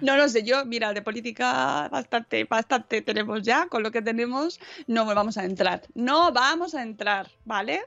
No 0.00 0.16
lo 0.16 0.28
sé, 0.28 0.42
yo, 0.42 0.64
mira, 0.64 0.94
de 0.94 1.02
política 1.02 1.88
bastante, 1.90 2.44
bastante 2.44 3.02
tenemos 3.02 3.42
ya, 3.42 3.66
con 3.66 3.82
lo 3.82 3.90
que 3.90 4.00
tenemos 4.00 4.58
no 4.86 5.04
vamos 5.04 5.36
a 5.36 5.44
entrar, 5.44 5.82
no 5.94 6.32
vamos 6.32 6.74
a 6.74 6.82
entrar, 6.82 7.30
¿vale? 7.44 7.80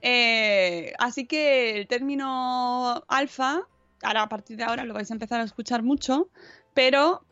Eh, 0.00 0.92
así 0.98 1.26
que 1.26 1.80
el 1.80 1.86
término 1.86 3.04
alfa, 3.08 3.62
ahora 4.02 4.22
a 4.22 4.28
partir 4.28 4.56
de 4.56 4.64
ahora 4.64 4.84
lo 4.84 4.94
vais 4.94 5.10
a 5.10 5.14
empezar 5.14 5.40
a 5.40 5.44
escuchar 5.44 5.82
mucho, 5.82 6.30
pero 6.72 7.26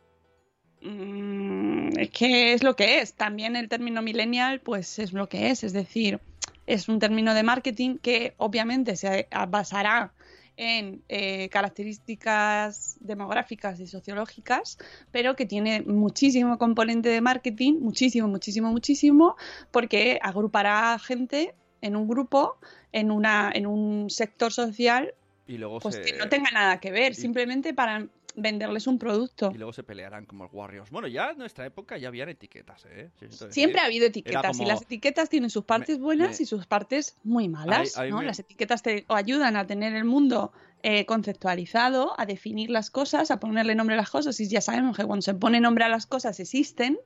mm, 0.82 1.98
es 1.98 2.10
que 2.10 2.52
es 2.52 2.62
lo 2.62 2.76
que 2.76 3.00
es. 3.00 3.14
También 3.14 3.56
el 3.56 3.68
término 3.70 4.02
millennial, 4.02 4.60
pues 4.60 4.98
es 4.98 5.14
lo 5.14 5.28
que 5.28 5.50
es, 5.50 5.64
es 5.64 5.72
decir, 5.72 6.20
es 6.66 6.88
un 6.88 6.98
término 6.98 7.34
de 7.34 7.42
marketing 7.42 7.98
que 7.98 8.34
obviamente 8.38 8.96
se 8.96 9.28
basará 9.48 10.12
en 10.56 11.02
eh, 11.08 11.48
características 11.50 12.96
demográficas 13.00 13.80
y 13.80 13.86
sociológicas, 13.86 14.78
pero 15.10 15.34
que 15.36 15.46
tiene 15.46 15.82
muchísimo 15.82 16.58
componente 16.58 17.08
de 17.08 17.20
marketing, 17.20 17.80
muchísimo, 17.80 18.28
muchísimo, 18.28 18.70
muchísimo, 18.70 19.36
porque 19.70 20.18
agrupará 20.22 20.94
a 20.94 20.98
gente 20.98 21.54
en 21.80 21.96
un 21.96 22.08
grupo, 22.08 22.56
en, 22.92 23.10
una, 23.10 23.50
en 23.54 23.66
un 23.66 24.08
sector 24.10 24.52
social, 24.52 25.14
Y 25.46 25.58
luego 25.58 25.80
pues 25.80 25.96
se... 25.96 26.02
que 26.02 26.12
no 26.16 26.28
tenga 26.28 26.50
nada 26.50 26.78
que 26.80 26.90
ver, 26.90 27.12
y- 27.12 27.14
simplemente 27.14 27.74
para 27.74 28.06
venderles 28.36 28.86
un 28.86 28.98
producto. 28.98 29.50
Y 29.54 29.58
luego 29.58 29.72
se 29.72 29.82
pelearán 29.82 30.26
como 30.26 30.44
los 30.44 30.52
Warriors. 30.52 30.90
Bueno, 30.90 31.06
ya 31.08 31.30
en 31.30 31.38
nuestra 31.38 31.64
época 31.66 31.96
ya 31.98 32.08
habían 32.08 32.28
etiquetas, 32.28 32.84
¿eh? 32.86 33.10
Entonces, 33.20 33.54
Siempre 33.54 33.80
ha 33.80 33.84
habido 33.84 34.06
etiquetas 34.06 34.56
como- 34.56 34.62
y 34.64 34.66
las 34.66 34.82
etiquetas 34.82 35.28
tienen 35.28 35.50
sus 35.50 35.64
partes 35.64 35.98
buenas 35.98 36.38
me- 36.38 36.42
y 36.42 36.46
sus 36.46 36.66
partes 36.66 37.16
muy 37.22 37.48
malas. 37.48 37.96
Las 38.26 38.38
etiquetas 38.38 38.82
te 38.82 39.04
ayudan 39.08 39.56
a 39.56 39.66
tener 39.66 39.94
el 39.94 40.04
mundo 40.04 40.52
eh, 40.86 41.06
conceptualizado, 41.06 42.12
a 42.20 42.26
definir 42.26 42.68
las 42.68 42.90
cosas, 42.90 43.30
a 43.30 43.40
ponerle 43.40 43.74
nombre 43.74 43.94
a 43.94 43.96
las 43.96 44.10
cosas 44.10 44.38
y 44.40 44.48
ya 44.48 44.60
sabemos 44.60 44.96
que 44.96 45.04
cuando 45.04 45.22
se 45.22 45.32
pone 45.32 45.58
nombre 45.58 45.82
a 45.84 45.88
las 45.88 46.04
cosas 46.06 46.38
existen, 46.40 46.98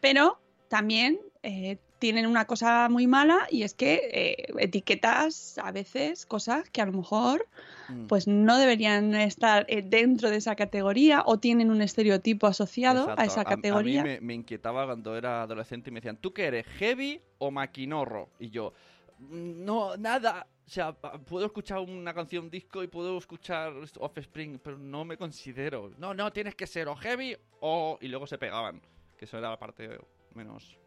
pero 0.00 0.38
también 0.68 1.18
eh, 1.42 1.78
tienen 1.98 2.26
una 2.26 2.46
cosa 2.46 2.88
muy 2.88 3.06
mala 3.06 3.46
y 3.50 3.62
es 3.62 3.74
que 3.74 4.08
eh, 4.12 4.52
etiquetas 4.58 5.58
a 5.58 5.72
veces 5.72 6.26
cosas 6.26 6.68
que 6.70 6.80
a 6.80 6.86
lo 6.86 6.92
mejor 6.92 7.46
Mm. 7.88 8.06
pues 8.06 8.26
no 8.28 8.58
deberían 8.58 9.14
estar 9.14 9.64
eh, 9.68 9.82
dentro 9.82 10.28
de 10.28 10.36
esa 10.36 10.54
categoría 10.56 11.22
o 11.24 11.38
tienen 11.38 11.70
un 11.70 11.80
estereotipo 11.80 12.46
asociado 12.46 13.00
Exacto. 13.00 13.22
a 13.22 13.24
esa 13.24 13.44
categoría. 13.44 14.00
A, 14.02 14.04
mí 14.04 14.10
me, 14.10 14.20
me 14.20 14.34
inquietaba 14.34 14.84
cuando 14.84 15.16
era 15.16 15.42
adolescente 15.42 15.88
y 15.88 15.92
me 15.92 16.00
decían, 16.00 16.18
¿tú 16.18 16.34
qué 16.34 16.44
eres, 16.46 16.66
heavy 16.66 17.20
o 17.38 17.50
maquinorro? 17.50 18.28
Y 18.38 18.50
yo, 18.50 18.74
"Mm, 19.20 19.64
no, 19.64 19.96
nada. 19.96 20.46
O 20.66 20.70
sea, 20.70 20.92
puedo 20.92 21.46
escuchar 21.46 21.78
una 21.78 22.12
canción 22.12 22.50
disco 22.50 22.82
y 22.82 22.88
puedo 22.88 23.16
escuchar 23.16 23.72
Offspring, 23.98 24.58
pero 24.62 24.76
no 24.76 25.06
me 25.06 25.16
considero. 25.16 25.90
No, 25.96 26.12
no, 26.12 26.30
tienes 26.30 26.54
que 26.54 26.66
ser 26.66 26.88
o 26.88 26.94
heavy 26.96 27.38
o... 27.60 27.96
Y 28.02 28.08
luego 28.08 28.26
se 28.26 28.36
pegaban. 28.36 28.82
Que 29.16 29.24
eso 29.24 29.38
era 29.38 29.48
la 29.48 29.58
parte 29.58 29.98
menos... 30.34 30.78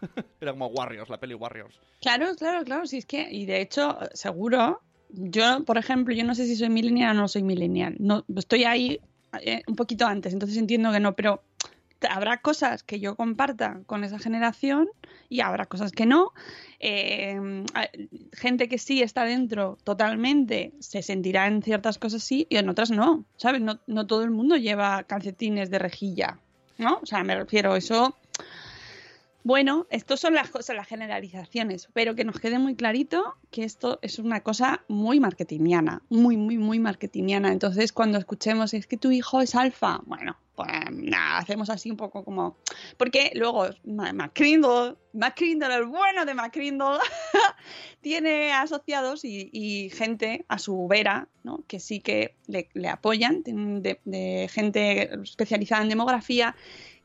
era 0.40 0.52
como 0.52 0.66
Warriors, 0.68 1.08
la 1.08 1.18
peli 1.18 1.34
Warriors. 1.34 1.78
Claro, 2.00 2.34
claro, 2.36 2.64
claro, 2.64 2.86
sí 2.86 2.98
es 2.98 3.06
que, 3.06 3.28
y 3.30 3.46
de 3.46 3.60
hecho, 3.60 3.98
seguro, 4.12 4.80
yo, 5.08 5.64
por 5.64 5.78
ejemplo, 5.78 6.14
yo 6.14 6.24
no 6.24 6.34
sé 6.34 6.46
si 6.46 6.56
soy 6.56 6.68
millennial 6.68 7.16
o 7.16 7.20
no 7.22 7.28
soy 7.28 7.42
millennial, 7.42 7.96
no, 7.98 8.24
estoy 8.36 8.64
ahí 8.64 9.00
eh, 9.40 9.62
un 9.66 9.76
poquito 9.76 10.06
antes, 10.06 10.32
entonces 10.32 10.56
entiendo 10.58 10.92
que 10.92 11.00
no, 11.00 11.14
pero 11.14 11.42
habrá 12.08 12.38
cosas 12.38 12.82
que 12.82 13.00
yo 13.00 13.16
comparta 13.16 13.80
con 13.86 14.04
esa 14.04 14.18
generación 14.18 14.88
y 15.28 15.40
habrá 15.40 15.66
cosas 15.66 15.92
que 15.92 16.06
no. 16.06 16.32
Eh, 16.78 17.38
gente 18.32 18.68
que 18.68 18.78
sí 18.78 19.02
está 19.02 19.24
dentro 19.24 19.76
totalmente 19.84 20.72
se 20.78 21.02
sentirá 21.02 21.46
en 21.46 21.62
ciertas 21.62 21.98
cosas 21.98 22.22
sí 22.22 22.46
y 22.48 22.56
en 22.56 22.68
otras 22.68 22.90
no, 22.90 23.24
¿sabes? 23.36 23.60
No, 23.60 23.80
no 23.86 24.06
todo 24.06 24.22
el 24.22 24.30
mundo 24.30 24.56
lleva 24.56 25.02
calcetines 25.04 25.70
de 25.70 25.78
rejilla, 25.78 26.38
¿no? 26.78 27.00
O 27.02 27.06
sea, 27.06 27.22
me 27.22 27.34
refiero 27.34 27.76
eso. 27.76 28.16
Bueno, 29.42 29.86
estas 29.90 30.20
son 30.20 30.34
las 30.34 30.50
cosas, 30.50 30.76
las 30.76 30.86
generalizaciones, 30.86 31.88
pero 31.94 32.14
que 32.14 32.24
nos 32.24 32.38
quede 32.38 32.58
muy 32.58 32.74
clarito 32.74 33.36
que 33.50 33.64
esto 33.64 33.98
es 34.02 34.18
una 34.18 34.42
cosa 34.42 34.84
muy 34.86 35.18
marketingiana, 35.18 36.02
muy, 36.10 36.36
muy, 36.36 36.58
muy 36.58 36.78
marketingiana. 36.78 37.50
Entonces, 37.50 37.92
cuando 37.92 38.18
escuchemos 38.18 38.74
es 38.74 38.86
que 38.86 38.98
tu 38.98 39.10
hijo 39.10 39.40
es 39.40 39.54
alfa, 39.54 40.02
bueno, 40.04 40.36
pues 40.54 40.68
nada, 40.90 41.38
hacemos 41.38 41.70
así 41.70 41.90
un 41.90 41.96
poco 41.96 42.22
como. 42.22 42.58
Porque 42.98 43.32
luego 43.34 43.66
Ma- 43.84 44.12
McCrindle, 44.12 44.96
McCrindle, 45.14 45.74
el 45.74 45.86
bueno 45.86 46.26
de 46.26 46.34
McCrindle, 46.34 46.98
tiene 48.02 48.52
asociados 48.52 49.24
y, 49.24 49.90
gente 49.94 50.44
a 50.48 50.58
su 50.58 50.86
vera, 50.86 51.28
¿no? 51.44 51.64
que 51.66 51.80
sí 51.80 52.00
que 52.00 52.34
le, 52.46 52.88
apoyan, 52.88 53.42
de 53.42 54.50
gente 54.52 55.10
especializada 55.22 55.82
en 55.82 55.88
demografía 55.88 56.54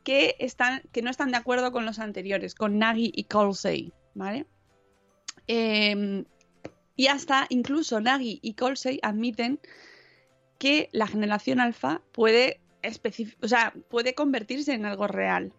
que, 0.05 0.37
están, 0.39 0.83
que 0.93 1.01
no 1.01 1.09
están 1.09 1.31
de 1.31 1.37
acuerdo 1.37 1.73
con 1.73 1.85
los 1.85 1.99
anteriores, 1.99 2.55
con 2.55 2.79
Nagy 2.79 3.11
y 3.13 3.25
Colsey, 3.25 3.91
¿vale? 4.13 4.45
Eh, 5.47 6.23
y 6.95 7.07
hasta 7.07 7.47
incluso 7.49 7.99
Nagy 7.99 8.39
y 8.41 8.53
Colsey 8.53 8.99
admiten 9.03 9.59
que 10.57 10.89
la 10.93 11.07
generación 11.07 11.59
alfa 11.59 12.01
puede 12.13 12.61
o 13.41 13.47
sea, 13.47 13.73
puede 13.89 14.13
convertirse 14.13 14.73
en 14.73 14.85
algo 14.85 15.07
real. 15.07 15.53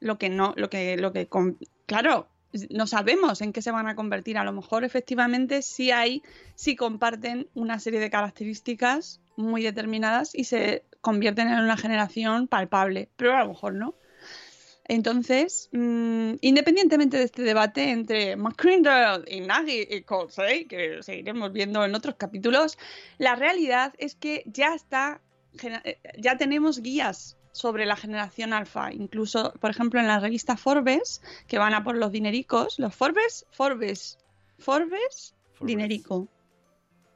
Lo 0.00 0.18
que 0.18 0.28
no, 0.28 0.52
lo 0.56 0.68
que, 0.68 0.96
lo 0.96 1.12
que, 1.12 1.28
claro, 1.86 2.28
no 2.70 2.86
sabemos 2.86 3.40
en 3.40 3.52
qué 3.52 3.62
se 3.62 3.70
van 3.70 3.88
a 3.88 3.96
convertir. 3.96 4.38
A 4.38 4.44
lo 4.44 4.52
mejor 4.52 4.84
efectivamente 4.84 5.62
sí 5.62 5.90
hay, 5.90 6.22
sí 6.54 6.76
comparten 6.76 7.48
una 7.54 7.78
serie 7.78 8.00
de 8.00 8.10
características 8.10 9.20
muy 9.36 9.62
determinadas 9.62 10.34
y 10.34 10.44
se 10.44 10.84
convierten 11.06 11.46
en 11.46 11.60
una 11.60 11.76
generación 11.76 12.48
palpable, 12.48 13.08
pero 13.14 13.36
a 13.36 13.44
lo 13.44 13.50
mejor 13.50 13.74
no. 13.74 13.94
Entonces, 14.88 15.68
mm, 15.70 16.32
independientemente 16.40 17.16
de 17.16 17.22
este 17.22 17.42
debate 17.42 17.90
entre 17.90 18.34
McCrindle 18.34 19.22
y 19.28 19.38
Nagy 19.38 19.86
y 19.88 20.02
Colsey, 20.02 20.64
que 20.64 21.04
seguiremos 21.04 21.52
viendo 21.52 21.84
en 21.84 21.94
otros 21.94 22.16
capítulos, 22.16 22.76
la 23.18 23.36
realidad 23.36 23.94
es 23.98 24.16
que 24.16 24.42
ya 24.46 24.74
está, 24.74 25.20
eh, 25.62 26.00
ya 26.18 26.36
tenemos 26.36 26.82
guías 26.82 27.36
sobre 27.52 27.86
la 27.86 27.94
generación 27.94 28.52
alfa, 28.52 28.92
incluso, 28.92 29.52
por 29.60 29.70
ejemplo, 29.70 30.00
en 30.00 30.08
la 30.08 30.18
revista 30.18 30.56
Forbes, 30.56 31.22
que 31.46 31.58
van 31.58 31.72
a 31.72 31.84
por 31.84 31.96
los 31.96 32.10
dinericos, 32.10 32.80
los 32.80 32.96
Forbes, 32.96 33.46
Forbes, 33.52 34.18
Forbes, 34.58 35.36
Forbes. 35.54 35.68
dinerico, 35.68 36.26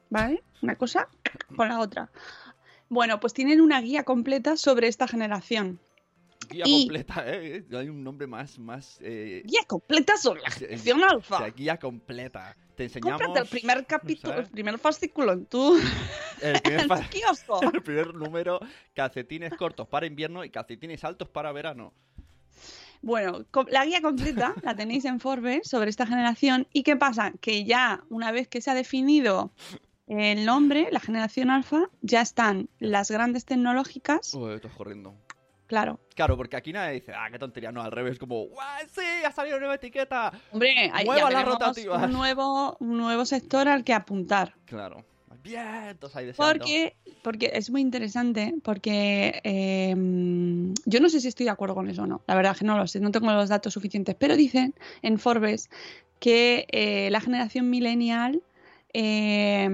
¿vale? 0.09 0.41
Una 0.61 0.77
cosa 0.77 1.09
con 1.57 1.67
la 1.67 1.81
otra. 1.81 2.09
Bueno, 2.91 3.21
pues 3.21 3.33
tienen 3.33 3.61
una 3.61 3.79
guía 3.79 4.03
completa 4.03 4.57
sobre 4.57 4.89
esta 4.89 5.07
generación. 5.07 5.79
Guía 6.49 6.65
Y- 6.67 6.81
completa, 6.87 7.23
¿eh? 7.25 7.63
Hay 7.71 7.87
un 7.87 8.03
nombre 8.03 8.27
más, 8.27 8.59
más... 8.59 8.97
Eh, 8.99 9.43
Guía 9.45 9.61
completa 9.65 10.17
sobre 10.17 10.41
la 10.41 10.51
generación 10.51 11.01
o 11.01 11.09
alfa. 11.09 11.37
sea, 11.37 11.47
guía 11.51 11.77
completa. 11.77 12.53
Te 12.75 12.83
enseñamos... 12.83 13.21
Cómprate 13.21 13.39
el 13.39 13.47
primer 13.47 13.85
capítulo, 13.85 14.33
¿sabes? 14.33 14.47
el 14.47 14.51
primer 14.51 14.77
fascículo 14.77 15.31
en 15.31 15.45
tu, 15.45 15.77
El 16.41 16.61
primer, 16.63 16.81
en 16.81 16.87
tu 16.89 17.09
kiosco. 17.09 17.61
el 17.73 17.81
primer 17.81 18.13
número, 18.13 18.59
calcetines 18.93 19.53
cortos 19.53 19.87
para 19.87 20.05
invierno 20.05 20.43
y 20.43 20.49
calcetines 20.49 21.01
altos 21.05 21.29
para 21.29 21.53
verano. 21.53 21.93
Bueno, 23.01 23.45
la 23.69 23.85
guía 23.85 24.01
completa 24.01 24.53
la 24.63 24.75
tenéis 24.75 25.05
en 25.05 25.21
Forbes 25.21 25.65
sobre 25.65 25.89
esta 25.89 26.05
generación. 26.05 26.67
¿Y 26.73 26.83
qué 26.83 26.97
pasa? 26.97 27.31
Que 27.39 27.63
ya 27.63 28.03
una 28.09 28.33
vez 28.33 28.49
que 28.49 28.59
se 28.59 28.69
ha 28.69 28.75
definido 28.75 29.53
el 30.19 30.45
nombre, 30.45 30.89
la 30.91 30.99
generación 30.99 31.49
alfa, 31.49 31.89
ya 32.01 32.21
están 32.21 32.69
las 32.79 33.09
grandes 33.09 33.45
tecnológicas. 33.45 34.33
Uy, 34.33 34.53
esto 34.53 34.67
es 34.67 34.73
corriendo. 34.73 35.15
Claro. 35.67 36.01
Claro, 36.15 36.35
porque 36.35 36.57
aquí 36.57 36.73
nadie 36.73 36.95
dice, 36.95 37.13
ah, 37.15 37.29
qué 37.31 37.39
tontería, 37.39 37.71
no, 37.71 37.81
al 37.81 37.93
revés, 37.93 38.19
como, 38.19 38.47
¡guau, 38.47 38.67
sí, 38.93 39.05
ha 39.25 39.31
salido 39.31 39.55
una 39.55 39.67
nueva 39.67 39.75
etiqueta! 39.75 40.33
Hombre, 40.51 40.91
ahí 40.91 41.05
Mueva 41.05 41.29
ya 41.29 41.37
las 41.37 41.45
rotativas. 41.45 42.03
un 42.03 42.11
nuevo, 42.11 42.75
un 42.81 42.97
nuevo 42.97 43.23
sector 43.23 43.69
al 43.69 43.85
que 43.85 43.93
apuntar. 43.93 44.53
Claro. 44.65 45.05
Bien, 45.41 45.97
todos 45.97 46.13
ahí 46.17 46.25
deseando. 46.25 46.59
Porque, 46.59 46.95
porque 47.23 47.51
es 47.53 47.69
muy 47.69 47.79
interesante, 47.79 48.53
porque 48.63 49.39
eh, 49.45 49.95
yo 50.85 50.99
no 50.99 51.07
sé 51.07 51.21
si 51.21 51.29
estoy 51.29 51.45
de 51.45 51.51
acuerdo 51.51 51.73
con 51.73 51.89
eso 51.89 52.03
o 52.03 52.05
no, 52.05 52.21
la 52.27 52.35
verdad 52.35 52.55
que 52.55 52.65
no 52.65 52.77
lo 52.77 52.85
sé, 52.85 52.99
no 52.99 53.11
tengo 53.11 53.31
los 53.31 53.49
datos 53.49 53.73
suficientes, 53.73 54.15
pero 54.19 54.35
dicen 54.35 54.75
en 55.01 55.17
Forbes 55.17 55.69
que 56.19 56.67
eh, 56.69 57.09
la 57.11 57.21
generación 57.21 57.69
millennial 57.69 58.43
eh, 58.93 59.67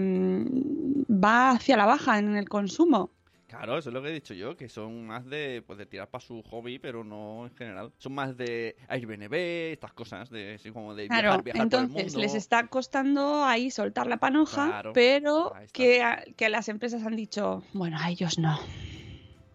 va 1.10 1.52
hacia 1.52 1.78
la 1.78 1.86
baja 1.86 2.20
en 2.20 2.36
el 2.36 2.48
consumo. 2.50 3.12
Claro, 3.48 3.78
eso 3.78 3.90
es 3.90 3.94
lo 3.94 4.02
que 4.02 4.10
he 4.10 4.14
dicho 4.14 4.34
yo, 4.34 4.58
que 4.58 4.68
son 4.68 5.08
más 5.08 5.26
de, 5.26 5.64
pues, 5.66 5.80
de 5.80 5.86
tirar 5.86 6.10
para 6.10 6.22
su 6.22 6.44
hobby, 6.44 6.80
pero 6.80 7.06
no 7.06 7.46
en 7.46 7.56
general. 7.56 7.94
Son 7.98 8.14
más 8.14 8.36
de 8.36 8.76
Airbnb, 8.90 9.34
estas 9.72 9.94
cosas, 9.94 10.30
de, 10.30 10.56
así 10.56 10.70
como 10.72 10.94
de 10.94 11.08
Claro, 11.08 11.30
viajar, 11.30 11.44
viajar 11.44 11.70
por 11.70 11.80
el 11.80 11.88
entonces 11.88 12.14
mundo. 12.14 12.20
les 12.20 12.34
está 12.36 12.68
costando 12.68 13.46
ahí 13.46 13.72
soltar 13.72 14.08
la 14.08 14.18
panoja, 14.18 14.66
Claro, 14.68 14.94
pero 14.94 15.54
que, 15.72 16.04
que 16.36 16.50
las 16.50 16.68
empresas 16.68 17.06
han 17.06 17.16
dicho, 17.16 17.64
bueno, 17.74 17.98
a 18.00 18.10
ellos 18.10 18.38
no, 18.38 18.60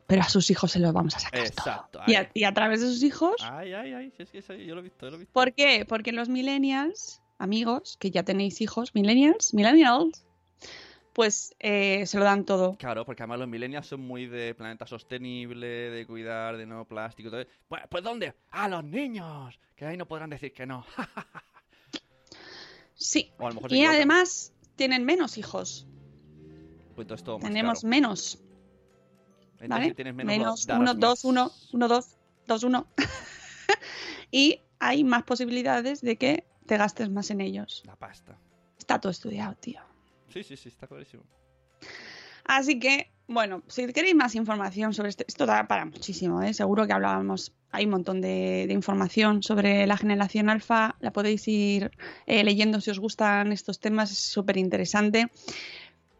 pero 0.06 0.22
a 0.22 0.28
sus 0.28 0.50
hijos 0.50 0.72
se 0.72 0.78
los 0.78 0.92
vamos 0.92 1.14
a 1.16 1.20
sacar 1.20 1.40
Exacto, 1.40 1.98
todo. 1.98 2.02
Y 2.06 2.14
a, 2.14 2.30
y 2.34 2.44
a 2.44 2.52
través 2.54 2.80
de 2.80 2.86
sus 2.86 3.02
hijos 3.02 3.36
Ay, 3.40 3.72
ay, 3.72 3.92
ay, 3.92 4.10
sí, 4.16 4.24
sí, 4.26 4.42
sí, 4.42 4.64
yo 4.66 4.74
lo 4.74 4.80
he 4.80 4.84
visto, 4.84 5.06
yo 5.06 5.10
lo 5.10 5.16
he 5.16 5.20
visto. 5.20 5.32
¿Por 5.32 5.52
qué? 5.54 5.84
Porque 5.88 6.12
los 6.12 6.28
millennials, 6.28 7.21
amigos, 7.42 7.96
que 7.98 8.10
ya 8.10 8.22
tenéis 8.22 8.60
hijos, 8.60 8.94
millennials, 8.94 9.52
millennials, 9.52 10.24
pues 11.12 11.54
eh, 11.58 12.06
se 12.06 12.18
lo 12.18 12.24
dan 12.24 12.44
todo. 12.44 12.76
Claro, 12.78 13.04
porque 13.04 13.22
además 13.22 13.40
los 13.40 13.48
millennials 13.48 13.86
son 13.86 14.00
muy 14.00 14.26
de 14.26 14.54
planeta 14.54 14.86
sostenible, 14.86 15.66
de 15.66 16.06
cuidar, 16.06 16.56
de 16.56 16.64
no 16.66 16.86
plástico. 16.86 17.30
Todo. 17.30 17.44
Pues, 17.68 17.82
pues 17.90 18.02
¿dónde? 18.02 18.34
¡A 18.50 18.68
los 18.68 18.84
niños! 18.84 19.58
Que 19.76 19.84
ahí 19.84 19.96
no 19.96 20.06
podrán 20.06 20.30
decir 20.30 20.52
que 20.52 20.66
no. 20.66 20.86
Sí. 22.94 23.32
o 23.38 23.46
a 23.46 23.48
lo 23.48 23.54
mejor 23.56 23.70
se 23.70 23.76
Y 23.76 23.84
además 23.84 24.52
tienen 24.76 25.04
menos 25.04 25.36
hijos. 25.36 25.86
Pues 26.94 27.04
entonces 27.06 27.24
todo 27.24 27.38
más 27.38 27.48
Tenemos 27.48 27.80
caro. 27.80 27.88
menos, 27.88 28.38
Entonces, 29.54 29.68
¿vale? 29.68 29.88
si 29.88 29.94
tienes 29.94 30.14
menos, 30.14 30.28
Menos, 30.28 30.66
uno, 30.68 30.94
dos, 30.94 31.24
uno, 31.24 31.50
uno, 31.72 31.88
dos, 31.88 32.16
dos, 32.46 32.62
uno. 32.62 32.86
y 34.30 34.60
hay 34.78 35.02
más 35.02 35.24
posibilidades 35.24 36.00
de 36.00 36.16
que 36.16 36.44
te 36.66 36.76
gastes 36.76 37.10
más 37.10 37.30
en 37.30 37.40
ellos. 37.40 37.82
La 37.86 37.96
pasta. 37.96 38.38
Está 38.78 39.00
todo 39.00 39.10
estudiado, 39.12 39.54
tío. 39.56 39.80
Sí, 40.28 40.42
sí, 40.42 40.56
sí, 40.56 40.68
está 40.68 40.86
clarísimo. 40.86 41.22
Así 42.44 42.78
que, 42.80 43.12
bueno, 43.28 43.62
si 43.68 43.86
queréis 43.92 44.14
más 44.14 44.34
información 44.34 44.92
sobre 44.94 45.10
esto, 45.10 45.24
esto 45.26 45.46
da 45.46 45.68
para 45.68 45.84
muchísimo, 45.84 46.42
¿eh? 46.42 46.52
seguro 46.54 46.86
que 46.86 46.92
hablábamos, 46.92 47.52
hay 47.70 47.84
un 47.84 47.92
montón 47.92 48.20
de, 48.20 48.64
de 48.66 48.72
información 48.72 49.42
sobre 49.42 49.86
la 49.86 49.96
generación 49.96 50.50
alfa, 50.50 50.96
la 51.00 51.12
podéis 51.12 51.46
ir 51.46 51.90
eh, 52.26 52.42
leyendo 52.42 52.80
si 52.80 52.90
os 52.90 52.98
gustan 52.98 53.52
estos 53.52 53.78
temas, 53.78 54.10
es 54.10 54.18
súper 54.18 54.56
interesante. 54.56 55.30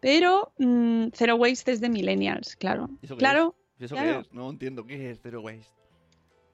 Pero 0.01 0.53
mm, 0.59 1.09
Zero 1.15 1.37
Waste 1.37 1.73
es 1.73 1.81
de 1.81 1.89
millennials, 1.89 2.57
claro. 2.57 2.89
¿Y 3.03 3.07
eso 3.07 3.15
qué 3.17 3.19
Claro, 3.21 3.57
¿Y 3.79 3.85
eso 3.85 3.95
Claro. 3.97 4.21
qué 4.23 4.29
es? 4.29 4.33
No 4.33 4.51
entiendo 4.51 4.87
qué 4.87 5.11
es 5.11 5.21
Zero 5.21 5.41
Waste. 5.43 5.67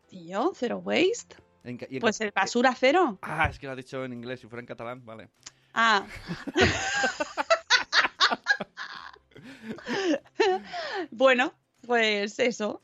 tío, 0.09 0.53
Zero 0.55 0.79
Waste. 0.79 1.37
En 1.68 1.76
ca- 1.76 1.87
y 1.90 1.96
en 1.96 2.00
Pues 2.00 2.20
el 2.20 2.31
basura 2.33 2.74
cero. 2.78 3.18
Ah, 3.22 3.48
es 3.50 3.59
que 3.59 3.66
lo 3.66 3.72
has 3.72 3.76
dicho 3.76 4.04
en 4.04 4.12
inglés, 4.12 4.40
si 4.40 4.46
fuera 4.46 4.61
en 4.61 4.66
catalán, 4.66 5.04
vale. 5.04 5.28
Ah. 5.74 6.07
bueno, 11.11 11.52
pues 11.87 12.38
eso. 12.38 12.83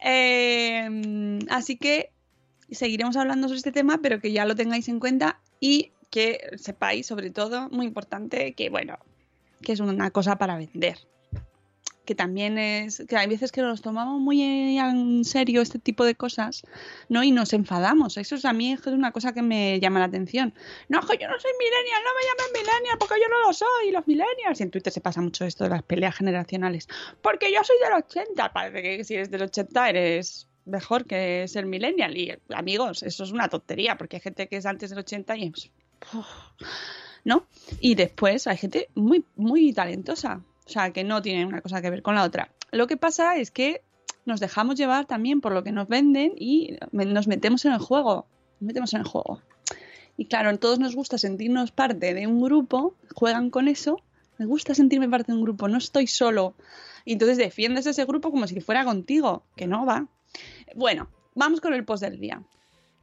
Eh, 0.00 1.38
así 1.50 1.76
que 1.76 2.10
seguiremos 2.70 3.16
hablando 3.16 3.48
sobre 3.48 3.58
este 3.58 3.72
tema, 3.72 3.98
pero 4.02 4.20
que 4.20 4.32
ya 4.32 4.44
lo 4.44 4.54
tengáis 4.54 4.88
en 4.88 5.00
cuenta 5.00 5.40
y 5.60 5.92
que 6.10 6.50
sepáis, 6.56 7.06
sobre 7.06 7.30
todo, 7.30 7.68
muy 7.70 7.86
importante, 7.86 8.54
que 8.54 8.70
bueno, 8.70 8.98
que 9.62 9.72
es 9.72 9.80
una 9.80 10.10
cosa 10.10 10.36
para 10.36 10.56
vender. 10.56 10.98
Que 12.04 12.14
también 12.14 12.58
es, 12.58 13.02
que 13.08 13.16
hay 13.16 13.26
veces 13.26 13.50
que 13.50 13.62
nos 13.62 13.80
tomamos 13.80 14.20
muy 14.20 14.42
en 14.42 15.24
serio 15.24 15.62
este 15.62 15.78
tipo 15.78 16.04
de 16.04 16.14
cosas, 16.14 16.62
¿no? 17.08 17.22
Y 17.24 17.30
nos 17.30 17.52
enfadamos. 17.52 18.16
Eso 18.18 18.34
es 18.34 18.44
a 18.44 18.52
mí 18.52 18.72
es 18.72 18.86
una 18.86 19.10
cosa 19.12 19.32
que 19.32 19.42
me 19.42 19.80
llama 19.80 20.00
la 20.00 20.06
atención. 20.06 20.52
No, 20.88 21.00
yo 21.00 21.28
no 21.28 21.38
soy 21.38 21.52
millennial, 21.58 22.02
no 22.04 22.10
me 22.14 22.22
llamen 22.26 22.52
millennial 22.52 22.98
porque 22.98 23.14
yo 23.20 23.28
no 23.28 23.46
lo 23.46 23.52
soy, 23.52 23.90
los 23.90 24.06
millennials. 24.06 24.60
Y 24.60 24.62
en 24.64 24.70
Twitter 24.70 24.92
se 24.92 25.00
pasa 25.00 25.20
mucho 25.20 25.44
esto 25.44 25.64
de 25.64 25.70
las 25.70 25.82
peleas 25.82 26.14
generacionales. 26.14 26.88
Porque 27.22 27.52
yo 27.52 27.64
soy 27.64 27.76
del 27.82 27.94
80. 27.94 28.52
Parece 28.52 28.82
que 28.82 29.04
si 29.04 29.14
eres 29.14 29.30
del 29.30 29.42
80 29.42 29.88
eres 29.88 30.48
mejor 30.64 31.06
que 31.06 31.46
ser 31.48 31.66
millennial. 31.66 32.16
Y 32.16 32.32
amigos, 32.54 33.02
eso 33.02 33.24
es 33.24 33.32
una 33.32 33.48
tontería 33.48 33.96
porque 33.96 34.16
hay 34.16 34.22
gente 34.22 34.48
que 34.48 34.56
es 34.56 34.66
antes 34.66 34.90
del 34.90 35.00
80 35.00 35.36
y. 35.36 35.52
¿No? 37.24 37.46
Y 37.80 37.94
después 37.94 38.46
hay 38.46 38.56
gente 38.56 38.88
muy, 38.94 39.24
muy 39.36 39.72
talentosa. 39.72 40.42
O 40.66 40.70
sea, 40.70 40.92
que 40.92 41.04
no 41.04 41.22
tiene 41.22 41.44
una 41.46 41.60
cosa 41.60 41.82
que 41.82 41.90
ver 41.90 42.02
con 42.02 42.14
la 42.14 42.22
otra. 42.22 42.50
Lo 42.70 42.86
que 42.86 42.96
pasa 42.96 43.36
es 43.36 43.50
que 43.50 43.82
nos 44.24 44.40
dejamos 44.40 44.76
llevar 44.76 45.06
también 45.06 45.40
por 45.40 45.52
lo 45.52 45.62
que 45.62 45.72
nos 45.72 45.88
venden 45.88 46.32
y 46.36 46.78
nos 46.92 47.26
metemos 47.26 47.64
en 47.64 47.72
el 47.72 47.78
juego. 47.78 48.26
Nos 48.60 48.66
metemos 48.68 48.94
en 48.94 49.00
el 49.00 49.06
juego. 49.06 49.40
Y 50.16 50.26
claro, 50.26 50.50
a 50.50 50.56
todos 50.56 50.78
nos 50.78 50.94
gusta 50.94 51.18
sentirnos 51.18 51.72
parte 51.72 52.14
de 52.14 52.26
un 52.26 52.40
grupo, 52.40 52.94
juegan 53.14 53.50
con 53.50 53.68
eso. 53.68 54.00
Me 54.38 54.46
gusta 54.46 54.74
sentirme 54.74 55.08
parte 55.08 55.32
de 55.32 55.38
un 55.38 55.44
grupo, 55.44 55.68
no 55.68 55.78
estoy 55.78 56.06
solo. 56.06 56.54
Y 57.04 57.12
entonces 57.12 57.36
defiendes 57.36 57.86
ese 57.86 58.04
grupo 58.04 58.30
como 58.30 58.46
si 58.46 58.60
fuera 58.60 58.84
contigo, 58.84 59.44
que 59.56 59.66
no 59.66 59.84
va. 59.84 60.08
Bueno, 60.74 61.08
vamos 61.34 61.60
con 61.60 61.74
el 61.74 61.84
post 61.84 62.02
del 62.02 62.18
día. 62.18 62.42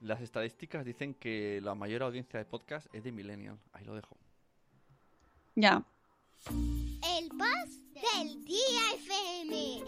Las 0.02 0.22
estadísticas 0.22 0.84
dicen 0.84 1.14
que 1.14 1.62
la 1.62 1.76
mayor 1.76 2.04
audiencia 2.04 2.40
de 2.40 2.46
podcast 2.46 2.88
es 2.94 3.04
de 3.04 3.12
Millennial. 3.12 3.58
Ahí 3.74 3.86
lo 3.86 3.94
dejo. 3.94 4.18
Ya. 5.56 5.84
El 6.48 7.30
post 7.30 7.82
del 7.94 8.44
día 8.46 8.82
FM. 8.96 9.84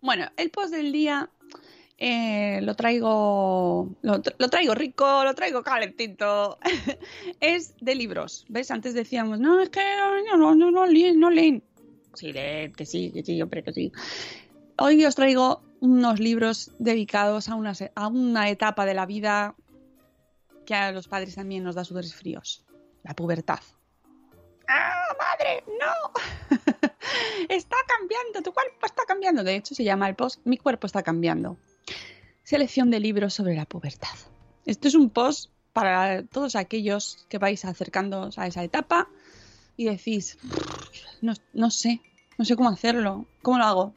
Bueno, 0.00 0.26
el 0.36 0.50
post 0.50 0.72
del 0.72 0.90
día 0.90 1.30
eh, 1.96 2.60
lo 2.62 2.74
traigo 2.74 3.94
lo, 4.02 4.22
lo 4.38 4.48
traigo 4.48 4.74
rico, 4.74 5.22
lo 5.24 5.34
traigo 5.34 5.62
calentito. 5.62 6.58
es 7.40 7.76
de 7.80 7.94
libros. 7.94 8.44
¿Ves? 8.48 8.72
Antes 8.72 8.94
decíamos, 8.94 9.38
no, 9.38 9.60
es 9.60 9.70
que 9.70 9.80
no, 9.96 10.36
no, 10.36 10.54
no, 10.56 10.70
no 10.72 10.86
leen, 10.86 11.20
no 11.20 11.30
leen. 11.30 11.62
Sí, 12.14 12.32
leen, 12.32 12.72
que 12.72 12.84
sí, 12.84 13.12
que 13.12 13.22
sí, 13.22 13.40
hombre, 13.40 13.62
que 13.62 13.72
sí. 13.72 13.92
Hoy 14.76 15.04
os 15.04 15.14
traigo 15.14 15.62
unos 15.78 16.18
libros 16.18 16.72
dedicados 16.78 17.48
a 17.48 17.54
una 17.54 18.50
etapa 18.50 18.86
de 18.86 18.94
la 18.94 19.06
vida 19.06 19.54
que 20.64 20.74
a 20.74 20.92
los 20.92 21.08
padres 21.08 21.34
también 21.34 21.64
nos 21.64 21.74
da 21.74 21.84
sudores 21.84 22.14
fríos. 22.14 22.64
La 23.02 23.14
pubertad. 23.14 23.60
¡Ah, 24.68 25.06
madre! 25.18 25.64
¡No! 25.66 26.56
está 27.48 27.76
cambiando, 27.86 28.42
tu 28.42 28.52
cuerpo 28.52 28.86
está 28.86 29.04
cambiando. 29.06 29.42
De 29.42 29.56
hecho, 29.56 29.74
se 29.74 29.84
llama 29.84 30.08
el 30.08 30.14
post 30.14 30.40
Mi 30.44 30.56
cuerpo 30.56 30.86
está 30.86 31.02
cambiando. 31.02 31.56
Selección 32.44 32.90
de 32.90 33.00
libros 33.00 33.34
sobre 33.34 33.54
la 33.54 33.66
pubertad. 33.66 34.16
Esto 34.66 34.88
es 34.88 34.94
un 34.94 35.10
post 35.10 35.50
para 35.72 36.22
todos 36.24 36.54
aquellos 36.56 37.26
que 37.28 37.38
vais 37.38 37.64
acercándoos 37.64 38.38
a 38.38 38.46
esa 38.46 38.62
etapa 38.62 39.08
y 39.76 39.86
decís, 39.86 40.38
no, 41.20 41.34
no 41.52 41.70
sé, 41.70 42.00
no 42.38 42.44
sé 42.44 42.56
cómo 42.56 42.68
hacerlo, 42.68 43.26
cómo 43.42 43.58
lo 43.58 43.64
hago, 43.64 43.94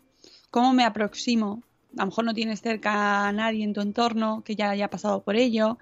cómo 0.50 0.74
me 0.74 0.86
aproximo. 0.86 1.64
A 1.98 2.02
lo 2.02 2.08
mejor 2.08 2.26
no 2.26 2.34
tienes 2.34 2.62
cerca 2.62 3.28
a 3.28 3.32
nadie 3.32 3.64
en 3.64 3.74
tu 3.74 3.82
entorno 3.82 4.44
que 4.44 4.56
ya 4.56 4.70
haya 4.70 4.90
pasado 4.90 5.22
por 5.22 5.36
ello. 5.36 5.78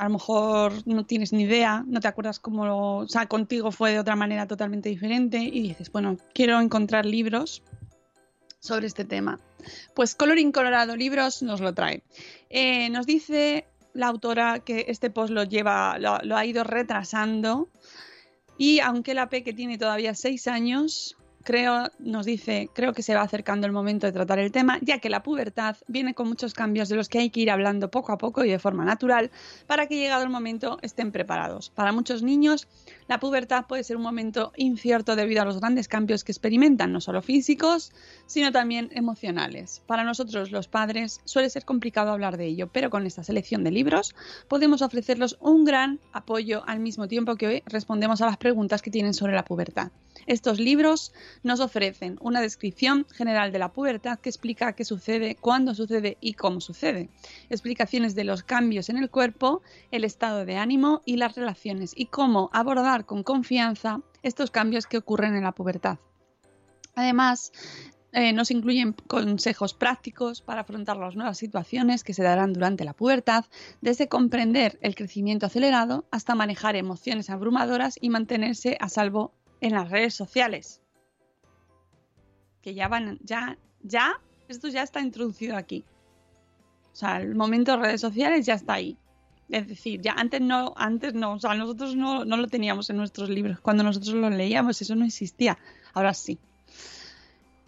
A 0.00 0.04
lo 0.04 0.10
mejor 0.10 0.72
no 0.86 1.04
tienes 1.04 1.34
ni 1.34 1.42
idea, 1.42 1.84
no 1.86 2.00
te 2.00 2.08
acuerdas 2.08 2.38
cómo, 2.38 3.00
o 3.00 3.06
sea, 3.06 3.26
contigo 3.26 3.70
fue 3.70 3.92
de 3.92 3.98
otra 3.98 4.16
manera 4.16 4.46
totalmente 4.46 4.88
diferente 4.88 5.36
y 5.38 5.60
dices, 5.60 5.92
bueno, 5.92 6.16
quiero 6.32 6.58
encontrar 6.58 7.04
libros 7.04 7.62
sobre 8.60 8.86
este 8.86 9.04
tema. 9.04 9.38
Pues 9.94 10.14
Colorín 10.14 10.52
Colorado 10.52 10.96
Libros 10.96 11.42
nos 11.42 11.60
lo 11.60 11.74
trae. 11.74 12.02
Eh, 12.48 12.88
nos 12.88 13.04
dice 13.04 13.66
la 13.92 14.06
autora 14.06 14.60
que 14.60 14.86
este 14.88 15.10
post 15.10 15.34
lo 15.34 15.44
lleva, 15.44 15.98
lo, 15.98 16.16
lo 16.22 16.34
ha 16.34 16.46
ido 16.46 16.64
retrasando 16.64 17.68
Y 18.56 18.80
aunque 18.80 19.12
la 19.12 19.28
Peque 19.28 19.52
tiene 19.52 19.76
todavía 19.76 20.14
seis 20.14 20.46
años, 20.46 21.16
creo, 21.50 21.90
nos 21.98 22.26
dice, 22.26 22.70
creo 22.72 22.92
que 22.92 23.02
se 23.02 23.12
va 23.12 23.22
acercando 23.22 23.66
el 23.66 23.72
momento 23.72 24.06
de 24.06 24.12
tratar 24.12 24.38
el 24.38 24.52
tema, 24.52 24.78
ya 24.82 25.00
que 25.00 25.10
la 25.10 25.24
pubertad 25.24 25.76
viene 25.88 26.14
con 26.14 26.28
muchos 26.28 26.54
cambios 26.54 26.88
de 26.88 26.94
los 26.94 27.08
que 27.08 27.18
hay 27.18 27.30
que 27.30 27.40
ir 27.40 27.50
hablando 27.50 27.90
poco 27.90 28.12
a 28.12 28.18
poco 28.18 28.44
y 28.44 28.50
de 28.50 28.60
forma 28.60 28.84
natural 28.84 29.32
para 29.66 29.88
que 29.88 29.96
llegado 29.96 30.22
el 30.22 30.30
momento 30.30 30.78
estén 30.82 31.10
preparados. 31.10 31.70
Para 31.70 31.90
muchos 31.90 32.22
niños, 32.22 32.68
la 33.08 33.18
pubertad 33.18 33.64
puede 33.66 33.82
ser 33.82 33.96
un 33.96 34.04
momento 34.04 34.52
incierto 34.54 35.16
debido 35.16 35.42
a 35.42 35.44
los 35.44 35.58
grandes 35.58 35.88
cambios 35.88 36.22
que 36.22 36.30
experimentan, 36.30 36.92
no 36.92 37.00
solo 37.00 37.20
físicos, 37.20 37.90
sino 38.26 38.52
también 38.52 38.88
emocionales. 38.92 39.82
Para 39.88 40.04
nosotros, 40.04 40.52
los 40.52 40.68
padres, 40.68 41.20
suele 41.24 41.50
ser 41.50 41.64
complicado 41.64 42.12
hablar 42.12 42.36
de 42.36 42.46
ello, 42.46 42.68
pero 42.72 42.90
con 42.90 43.06
esta 43.06 43.24
selección 43.24 43.64
de 43.64 43.72
libros 43.72 44.14
podemos 44.46 44.82
ofrecerlos 44.82 45.36
un 45.40 45.64
gran 45.64 45.98
apoyo 46.12 46.62
al 46.68 46.78
mismo 46.78 47.08
tiempo 47.08 47.34
que 47.34 47.48
hoy 47.48 47.62
respondemos 47.66 48.20
a 48.20 48.26
las 48.26 48.36
preguntas 48.36 48.82
que 48.82 48.92
tienen 48.92 49.14
sobre 49.14 49.34
la 49.34 49.44
pubertad. 49.44 49.90
Estos 50.26 50.58
libros 50.58 51.12
nos 51.42 51.60
ofrecen 51.60 52.18
una 52.20 52.40
descripción 52.40 53.06
general 53.12 53.52
de 53.52 53.58
la 53.58 53.72
pubertad 53.72 54.18
que 54.18 54.28
explica 54.28 54.74
qué 54.74 54.84
sucede, 54.84 55.36
cuándo 55.36 55.74
sucede 55.74 56.16
y 56.20 56.34
cómo 56.34 56.60
sucede. 56.60 57.08
Explicaciones 57.48 58.14
de 58.14 58.24
los 58.24 58.42
cambios 58.42 58.88
en 58.88 58.98
el 58.98 59.10
cuerpo, 59.10 59.62
el 59.90 60.04
estado 60.04 60.44
de 60.44 60.56
ánimo 60.56 61.02
y 61.04 61.16
las 61.16 61.34
relaciones 61.34 61.92
y 61.96 62.06
cómo 62.06 62.50
abordar 62.52 63.06
con 63.06 63.22
confianza 63.22 64.00
estos 64.22 64.50
cambios 64.50 64.86
que 64.86 64.98
ocurren 64.98 65.34
en 65.34 65.44
la 65.44 65.52
pubertad. 65.52 65.98
Además, 66.94 67.52
eh, 68.12 68.32
nos 68.32 68.50
incluyen 68.50 68.94
consejos 69.06 69.72
prácticos 69.72 70.42
para 70.42 70.62
afrontar 70.62 70.96
las 70.96 71.14
nuevas 71.14 71.38
situaciones 71.38 72.02
que 72.02 72.12
se 72.12 72.24
darán 72.24 72.52
durante 72.52 72.84
la 72.84 72.92
pubertad, 72.92 73.44
desde 73.80 74.08
comprender 74.08 74.78
el 74.82 74.96
crecimiento 74.96 75.46
acelerado 75.46 76.06
hasta 76.10 76.34
manejar 76.34 76.74
emociones 76.74 77.30
abrumadoras 77.30 77.96
y 78.00 78.10
mantenerse 78.10 78.76
a 78.80 78.88
salvo 78.88 79.32
en 79.60 79.72
las 79.72 79.90
redes 79.90 80.14
sociales. 80.14 80.80
Que 82.62 82.74
ya 82.74 82.88
van, 82.88 83.18
ya, 83.22 83.58
ya, 83.82 84.20
esto 84.48 84.68
ya 84.68 84.82
está 84.82 85.00
introducido 85.00 85.56
aquí. 85.56 85.84
O 86.92 86.96
sea, 86.96 87.20
el 87.20 87.34
momento 87.34 87.72
de 87.72 87.78
redes 87.78 88.00
sociales 88.00 88.46
ya 88.46 88.54
está 88.54 88.74
ahí. 88.74 88.98
Es 89.48 89.66
decir, 89.66 90.00
ya 90.00 90.12
antes 90.12 90.40
no, 90.40 90.74
antes 90.76 91.14
no, 91.14 91.32
o 91.32 91.38
sea, 91.38 91.54
nosotros 91.54 91.96
no, 91.96 92.24
no 92.24 92.36
lo 92.36 92.46
teníamos 92.46 92.88
en 92.90 92.96
nuestros 92.96 93.28
libros. 93.28 93.60
Cuando 93.60 93.82
nosotros 93.82 94.14
lo 94.14 94.30
leíamos, 94.30 94.80
eso 94.80 94.94
no 94.94 95.04
existía. 95.04 95.58
Ahora 95.92 96.14
sí. 96.14 96.38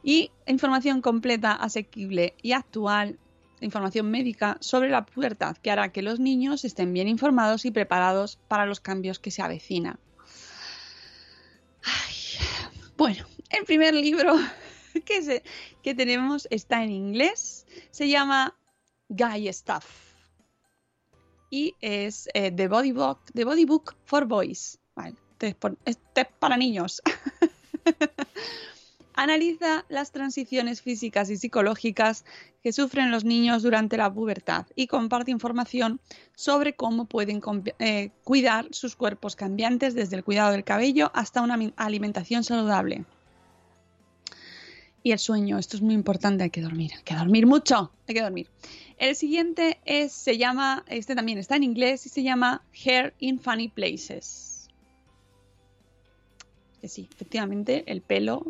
Y 0.05 0.31
información 0.47 1.01
completa, 1.01 1.53
asequible 1.53 2.35
y 2.43 2.53
actual, 2.53 3.19
información 3.61 4.11
médica 4.11 4.59
sobre 4.61 4.91
la 4.91 5.07
pubertad, 5.07 5.57
que 5.57 5.71
hará 5.71 5.93
que 5.93 6.03
los 6.03 6.19
niños 6.19 6.65
estén 6.65 6.93
bien 6.93 7.09
informados 7.09 7.65
y 7.65 7.71
preparados 7.71 8.39
para 8.49 8.67
los 8.67 8.81
cambios 8.81 9.19
que 9.19 9.31
se 9.31 9.43
avecinan. 9.43 9.99
Bueno, 12.97 13.27
el 13.51 13.65
primer 13.65 13.95
libro 13.95 14.35
que, 15.05 15.95
tenemos 15.95 16.47
está 16.51 16.83
en 16.85 16.91
inglés, 16.91 17.67
se 17.91 18.09
llama 18.09 18.57
Guy 19.09 19.53
Stuff 19.53 19.85
y 21.51 21.75
es 21.81 22.29
eh, 22.35 22.51
The, 22.51 22.69
Body 22.69 22.93
Book, 22.93 23.21
The 23.35 23.45
Body 23.45 23.65
Book 23.65 23.95
for 24.05 24.25
Boys. 24.25 24.79
Vale, 24.95 25.17
este 25.85 26.21
es 26.21 26.27
para 26.39 26.57
niños. 26.57 27.03
Analiza 29.15 29.85
las 29.89 30.11
transiciones 30.11 30.81
físicas 30.81 31.29
y 31.31 31.37
psicológicas 31.37 32.25
que 32.63 32.73
sufren 32.73 33.11
los 33.11 33.25
niños 33.25 33.63
durante 33.63 33.97
la 33.97 34.13
pubertad 34.13 34.67
y 34.75 34.87
comparte 34.87 35.31
información 35.31 36.01
sobre 36.35 36.75
cómo 36.75 37.05
pueden 37.05 37.43
eh, 37.79 38.11
cuidar 38.25 38.69
sus 38.71 38.97
cuerpos 38.97 39.37
cambiantes 39.37 39.95
desde 39.95 40.17
el 40.17 40.25
cuidado 40.25 40.53
del 40.53 40.65
cabello 40.65 41.11
hasta 41.15 41.43
una 41.43 41.59
alimentación 41.77 42.43
saludable. 42.43 43.05
Y 45.03 45.11
el 45.11 45.19
sueño, 45.19 45.59
esto 45.59 45.77
es 45.77 45.83
muy 45.83 45.95
importante, 45.95 46.45
hay 46.45 46.51
que 46.51 46.61
dormir, 46.61 46.93
hay 46.97 47.03
que 47.03 47.15
dormir 47.15 47.47
mucho, 47.47 47.91
hay 48.07 48.15
que 48.15 48.23
dormir. 48.23 48.49
El 48.99 49.17
siguiente 49.17 49.81
es, 49.85 50.13
se 50.13 50.39
llama, 50.39 50.85
este 50.87 51.17
también 51.17 51.39
está 51.39 51.57
en 51.57 51.65
inglés 51.65 52.07
y 52.07 52.09
se 52.09 52.23
llama 52.23 52.63
Hair 52.73 53.13
in 53.19 53.41
Funny 53.41 53.69
Places. 53.69 54.69
Que 56.81 56.89
sí, 56.89 57.09
efectivamente, 57.13 57.83
el 57.87 58.01
pelo 58.01 58.47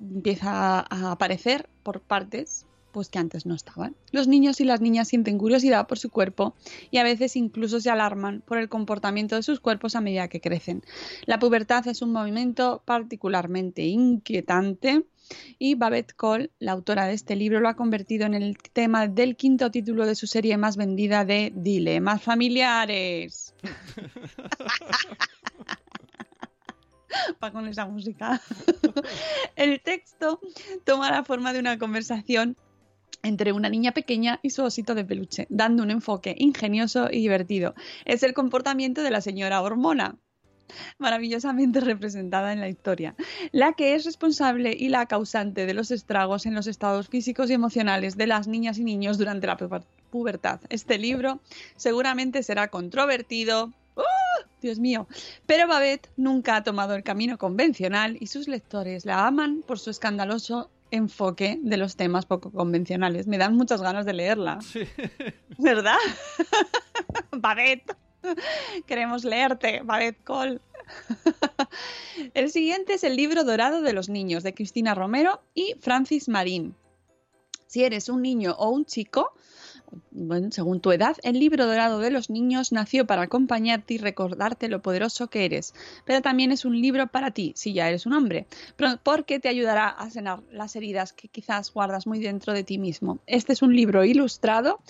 empieza 0.00 0.80
a 0.80 1.12
aparecer 1.12 1.68
por 1.82 2.00
partes 2.00 2.66
pues 2.92 3.08
que 3.08 3.18
antes 3.18 3.46
no 3.46 3.54
estaban. 3.54 3.94
Los 4.10 4.26
niños 4.26 4.60
y 4.60 4.64
las 4.64 4.80
niñas 4.80 5.08
sienten 5.08 5.38
curiosidad 5.38 5.86
por 5.86 5.98
su 5.98 6.10
cuerpo 6.10 6.54
y 6.90 6.98
a 6.98 7.04
veces 7.04 7.36
incluso 7.36 7.80
se 7.80 7.90
alarman 7.90 8.42
por 8.44 8.58
el 8.58 8.68
comportamiento 8.68 9.36
de 9.36 9.42
sus 9.42 9.60
cuerpos 9.60 9.94
a 9.94 10.00
medida 10.00 10.28
que 10.28 10.40
crecen. 10.40 10.82
La 11.26 11.38
pubertad 11.38 11.86
es 11.86 12.02
un 12.02 12.12
movimiento 12.12 12.82
particularmente 12.84 13.82
inquietante 13.82 15.04
y 15.58 15.76
Babette 15.76 16.14
Cole, 16.14 16.50
la 16.58 16.72
autora 16.72 17.06
de 17.06 17.14
este 17.14 17.36
libro, 17.36 17.60
lo 17.60 17.68
ha 17.68 17.76
convertido 17.76 18.26
en 18.26 18.34
el 18.34 18.58
tema 18.58 19.06
del 19.06 19.36
quinto 19.36 19.70
título 19.70 20.04
de 20.06 20.16
su 20.16 20.26
serie 20.26 20.56
más 20.56 20.76
vendida 20.76 21.24
de 21.24 21.52
Dilemas 21.54 22.22
familiares. 22.22 23.54
Va 27.42 27.50
con 27.50 27.66
esa 27.66 27.86
música. 27.86 28.40
El 29.56 29.80
texto 29.80 30.40
toma 30.84 31.10
la 31.10 31.24
forma 31.24 31.52
de 31.52 31.58
una 31.58 31.78
conversación 31.78 32.56
entre 33.22 33.52
una 33.52 33.68
niña 33.68 33.92
pequeña 33.92 34.40
y 34.42 34.50
su 34.50 34.62
osito 34.62 34.94
de 34.94 35.04
peluche, 35.04 35.46
dando 35.50 35.82
un 35.82 35.90
enfoque 35.90 36.34
ingenioso 36.38 37.08
y 37.10 37.18
divertido. 37.20 37.74
Es 38.06 38.22
el 38.22 38.32
comportamiento 38.32 39.02
de 39.02 39.10
la 39.10 39.20
señora 39.20 39.60
Hormona, 39.60 40.16
maravillosamente 40.98 41.80
representada 41.80 42.52
en 42.52 42.60
la 42.60 42.68
historia, 42.68 43.14
la 43.52 43.72
que 43.72 43.94
es 43.94 44.04
responsable 44.04 44.74
y 44.78 44.88
la 44.88 45.06
causante 45.06 45.66
de 45.66 45.74
los 45.74 45.90
estragos 45.90 46.46
en 46.46 46.54
los 46.54 46.66
estados 46.66 47.08
físicos 47.08 47.50
y 47.50 47.54
emocionales 47.54 48.16
de 48.16 48.26
las 48.26 48.46
niñas 48.46 48.78
y 48.78 48.84
niños 48.84 49.18
durante 49.18 49.46
la 49.46 49.58
puber- 49.58 49.84
pubertad. 50.10 50.60
Este 50.70 50.96
libro 50.96 51.40
seguramente 51.76 52.42
será 52.42 52.68
controvertido. 52.68 53.72
Dios 54.60 54.78
mío. 54.78 55.06
Pero 55.46 55.66
Babette 55.66 56.08
nunca 56.16 56.56
ha 56.56 56.64
tomado 56.64 56.94
el 56.94 57.02
camino 57.02 57.38
convencional 57.38 58.16
y 58.20 58.26
sus 58.26 58.48
lectores 58.48 59.04
la 59.04 59.26
aman 59.26 59.62
por 59.66 59.78
su 59.78 59.90
escandaloso 59.90 60.70
enfoque 60.90 61.58
de 61.62 61.76
los 61.76 61.96
temas 61.96 62.26
poco 62.26 62.50
convencionales. 62.50 63.26
Me 63.26 63.38
dan 63.38 63.56
muchas 63.56 63.82
ganas 63.82 64.06
de 64.06 64.12
leerla. 64.12 64.60
Sí. 64.60 64.80
¿Verdad? 65.58 65.98
Babette. 67.32 67.96
Queremos 68.86 69.24
leerte, 69.24 69.80
Babette 69.82 70.22
Cole. 70.24 70.60
El 72.34 72.50
siguiente 72.50 72.94
es 72.94 73.04
el 73.04 73.16
libro 73.16 73.44
dorado 73.44 73.82
de 73.82 73.92
los 73.92 74.08
niños 74.08 74.42
de 74.42 74.54
Cristina 74.54 74.94
Romero 74.94 75.40
y 75.54 75.74
Francis 75.80 76.28
Marín. 76.28 76.74
Si 77.66 77.84
eres 77.84 78.08
un 78.08 78.22
niño 78.22 78.56
o 78.58 78.70
un 78.70 78.84
chico, 78.84 79.32
bueno, 80.10 80.50
según 80.50 80.80
tu 80.80 80.92
edad, 80.92 81.16
el 81.22 81.38
libro 81.38 81.66
dorado 81.66 81.98
de 81.98 82.10
los 82.10 82.30
niños 82.30 82.72
nació 82.72 83.06
para 83.06 83.22
acompañarte 83.22 83.94
y 83.94 83.98
recordarte 83.98 84.68
lo 84.68 84.82
poderoso 84.82 85.28
que 85.28 85.44
eres, 85.44 85.74
pero 86.04 86.22
también 86.22 86.52
es 86.52 86.64
un 86.64 86.80
libro 86.80 87.06
para 87.06 87.30
ti, 87.30 87.52
si 87.56 87.72
ya 87.72 87.88
eres 87.88 88.06
un 88.06 88.12
hombre, 88.12 88.46
porque 89.02 89.40
te 89.40 89.48
ayudará 89.48 89.88
a 89.88 90.10
sanar 90.10 90.42
las 90.52 90.76
heridas 90.76 91.12
que 91.12 91.28
quizás 91.28 91.72
guardas 91.72 92.06
muy 92.06 92.20
dentro 92.20 92.52
de 92.52 92.64
ti 92.64 92.78
mismo. 92.78 93.18
Este 93.26 93.52
es 93.52 93.62
un 93.62 93.74
libro 93.74 94.04
ilustrado 94.04 94.80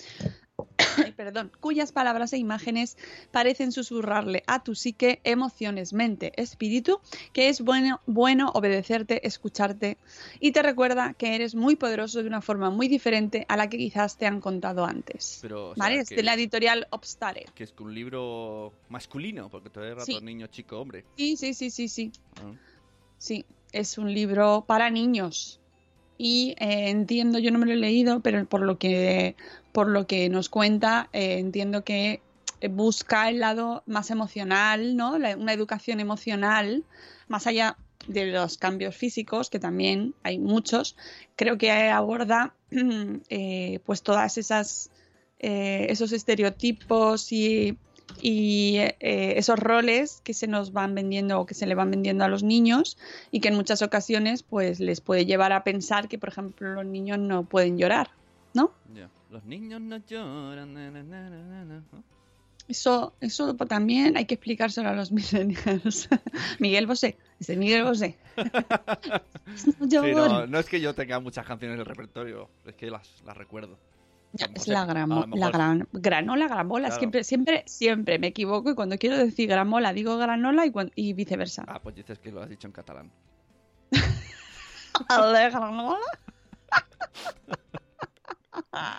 perdón, 1.15 1.51
cuyas 1.59 1.91
palabras 1.91 2.33
e 2.33 2.37
imágenes 2.37 2.97
parecen 3.31 3.71
susurrarle 3.71 4.43
a 4.47 4.63
tu 4.63 4.75
psique 4.75 5.21
emociones, 5.23 5.93
mente, 5.93 6.31
espíritu, 6.35 6.99
que 7.33 7.49
es 7.49 7.61
bueno, 7.61 8.01
bueno 8.05 8.51
obedecerte, 8.53 9.25
escucharte 9.27 9.97
y 10.39 10.51
te 10.51 10.61
recuerda 10.61 11.13
que 11.13 11.35
eres 11.35 11.55
muy 11.55 11.75
poderoso 11.75 12.21
de 12.21 12.27
una 12.27 12.41
forma 12.41 12.69
muy 12.69 12.87
diferente 12.87 13.45
a 13.47 13.57
la 13.57 13.69
que 13.69 13.77
quizás 13.77 14.17
te 14.17 14.25
han 14.25 14.41
contado 14.41 14.85
antes. 14.85 15.39
Pero, 15.41 15.69
o 15.69 15.75
sea, 15.75 15.85
¿Vale? 15.85 15.99
Es 15.99 16.09
de 16.09 16.23
la 16.23 16.33
editorial 16.33 16.87
Obstare. 16.91 17.45
Que 17.55 17.63
es 17.63 17.73
un 17.79 17.93
libro 17.93 18.73
masculino, 18.89 19.49
porque 19.49 19.69
todo 19.69 19.83
el 19.83 19.95
rato 19.95 20.05
Sí. 20.05 20.19
niño, 20.21 20.47
chico, 20.47 20.79
hombre. 20.79 21.05
Sí, 21.15 21.37
sí, 21.37 21.53
sí, 21.53 21.69
sí, 21.71 21.87
sí. 21.87 22.11
Ah. 22.37 22.53
Sí, 23.17 23.45
es 23.71 23.97
un 23.97 24.13
libro 24.13 24.65
para 24.67 24.89
niños. 24.89 25.60
Y 26.23 26.55
eh, 26.59 26.89
entiendo, 26.89 27.39
yo 27.39 27.49
no 27.49 27.57
me 27.57 27.65
lo 27.65 27.71
he 27.71 27.77
leído, 27.77 28.19
pero 28.19 28.45
por 28.45 28.61
lo 28.61 28.77
que, 28.77 29.35
por 29.71 29.87
lo 29.87 30.05
que 30.05 30.29
nos 30.29 30.49
cuenta, 30.49 31.09
eh, 31.13 31.39
entiendo 31.39 31.83
que 31.83 32.21
busca 32.69 33.27
el 33.27 33.39
lado 33.39 33.81
más 33.87 34.11
emocional, 34.11 34.95
¿no? 34.95 35.15
Una 35.15 35.53
educación 35.53 35.99
emocional, 35.99 36.83
más 37.27 37.47
allá 37.47 37.75
de 38.07 38.27
los 38.27 38.59
cambios 38.59 38.95
físicos, 38.95 39.49
que 39.49 39.57
también 39.57 40.13
hay 40.21 40.37
muchos, 40.37 40.95
creo 41.35 41.57
que 41.57 41.71
aborda 41.71 42.53
eh, 43.29 43.79
pues 43.83 44.03
todas 44.03 44.37
esas 44.37 44.91
eh, 45.43 45.87
esos 45.89 46.11
estereotipos 46.11 47.31
y, 47.31 47.75
y, 48.21 48.77
eh, 48.77 49.33
esos 49.37 49.59
roles 49.59 50.21
que 50.23 50.33
se 50.33 50.47
nos 50.47 50.73
van 50.73 50.95
vendiendo 50.95 51.39
o 51.39 51.45
que 51.45 51.53
se 51.53 51.65
le 51.65 51.75
van 51.75 51.91
vendiendo 51.91 52.23
a 52.23 52.27
los 52.27 52.43
niños 52.43 52.97
y 53.31 53.39
que 53.39 53.49
en 53.49 53.55
muchas 53.55 53.81
ocasiones 53.81 54.43
pues 54.43 54.79
les 54.79 55.01
puede 55.01 55.25
llevar 55.25 55.51
a 55.51 55.63
pensar 55.63 56.07
que 56.07 56.17
por 56.17 56.29
ejemplo 56.29 56.73
los 56.73 56.85
niños 56.85 57.19
no 57.19 57.43
pueden 57.43 57.77
llorar, 57.77 58.11
¿no? 58.53 58.71
Los 59.29 59.45
niños 59.45 59.79
no 59.79 59.97
lloran. 59.97 60.73
na, 60.73 60.91
na, 60.91 61.03
na, 61.03 61.29
na, 61.29 61.39
na, 61.39 61.65
na, 61.65 61.83
¿no? 61.91 62.03
Eso, 62.67 63.13
eso 63.19 63.55
también 63.55 64.15
hay 64.15 64.25
que 64.25 64.35
explicárselo 64.35 64.89
a 64.89 64.93
los 64.93 65.11
millennials. 65.11 66.07
Miguel 66.59 66.87
Bosé, 66.87 67.17
dice 67.39 67.55
Miguel 67.57 67.83
Bosé. 67.83 68.17
no, 69.79 70.03
Sí, 70.03 70.11
no, 70.13 70.47
no 70.47 70.59
es 70.59 70.65
que 70.67 70.79
yo 70.79 70.95
tenga 70.95 71.19
muchas 71.19 71.45
canciones 71.45 71.77
del 71.77 71.85
repertorio, 71.85 72.49
es 72.65 72.75
que 72.75 72.89
las, 72.89 73.21
las 73.25 73.35
recuerdo. 73.35 73.77
Ya, 74.33 74.45
es 74.45 74.51
mejor 74.51 74.67
la, 74.67 74.73
se- 74.73 74.81
a 74.81 74.85
gramo, 74.85 75.15
lo 75.15 75.27
mejor- 75.27 75.39
la 75.39 75.49
gran, 75.49 75.87
granola, 75.91 76.47
gramola. 76.47 76.87
Claro. 76.87 76.99
Siempre, 76.99 77.23
siempre, 77.23 77.63
siempre 77.67 78.19
me 78.19 78.27
equivoco 78.27 78.69
y 78.71 78.75
cuando 78.75 78.97
quiero 78.97 79.17
decir 79.17 79.49
gramola 79.49 79.93
digo 79.93 80.17
granola 80.17 80.65
y, 80.95 81.13
viceversa. 81.13 81.65
Ah, 81.67 81.79
pues 81.81 81.95
dices 81.95 82.19
que 82.19 82.31
lo 82.31 82.41
has 82.41 82.49
dicho 82.49 82.67
en 82.67 82.73
catalán. 82.73 83.11
Ale, 85.09 85.49
granola. 85.49 85.97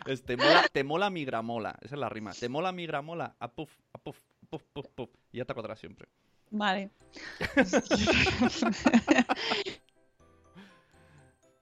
Es, 0.06 0.24
te, 0.24 0.36
mola, 0.36 0.62
te 0.70 0.84
mola 0.84 1.10
mi 1.10 1.24
gramola, 1.24 1.76
esa 1.82 1.94
es 1.94 2.00
la 2.00 2.08
rima. 2.08 2.32
Te 2.32 2.48
mola 2.48 2.72
mi 2.72 2.86
gramola, 2.86 3.34
a 3.38 3.48
puff, 3.48 3.70
a 3.94 3.98
puff, 3.98 4.18
puff, 4.50 4.62
puff, 4.72 4.86
puff. 4.94 5.10
Y 5.30 5.38
ya 5.38 5.44
te 5.44 5.52
acordarás 5.52 5.78
siempre. 5.78 6.08
Vale. 6.50 6.90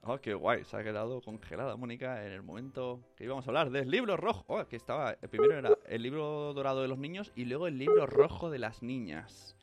Oh, 0.03 0.17
qué 0.17 0.33
guay, 0.33 0.63
se 0.63 0.75
ha 0.75 0.83
quedado 0.83 1.21
congelada 1.21 1.75
Mónica 1.75 2.25
en 2.25 2.31
el 2.31 2.41
momento 2.41 2.99
que 3.15 3.25
íbamos 3.25 3.45
a 3.45 3.51
hablar 3.51 3.69
del 3.69 3.91
libro 3.91 4.17
rojo. 4.17 4.43
Oh, 4.47 4.65
que 4.65 4.75
estaba, 4.75 5.15
primero 5.29 5.55
era 5.55 5.77
el 5.87 6.01
libro 6.01 6.53
dorado 6.55 6.81
de 6.81 6.87
los 6.87 6.97
niños 6.97 7.31
y 7.35 7.45
luego 7.45 7.67
el 7.67 7.77
libro 7.77 8.07
rojo 8.07 8.49
de 8.49 8.57
las 8.57 8.81
niñas. 8.81 9.55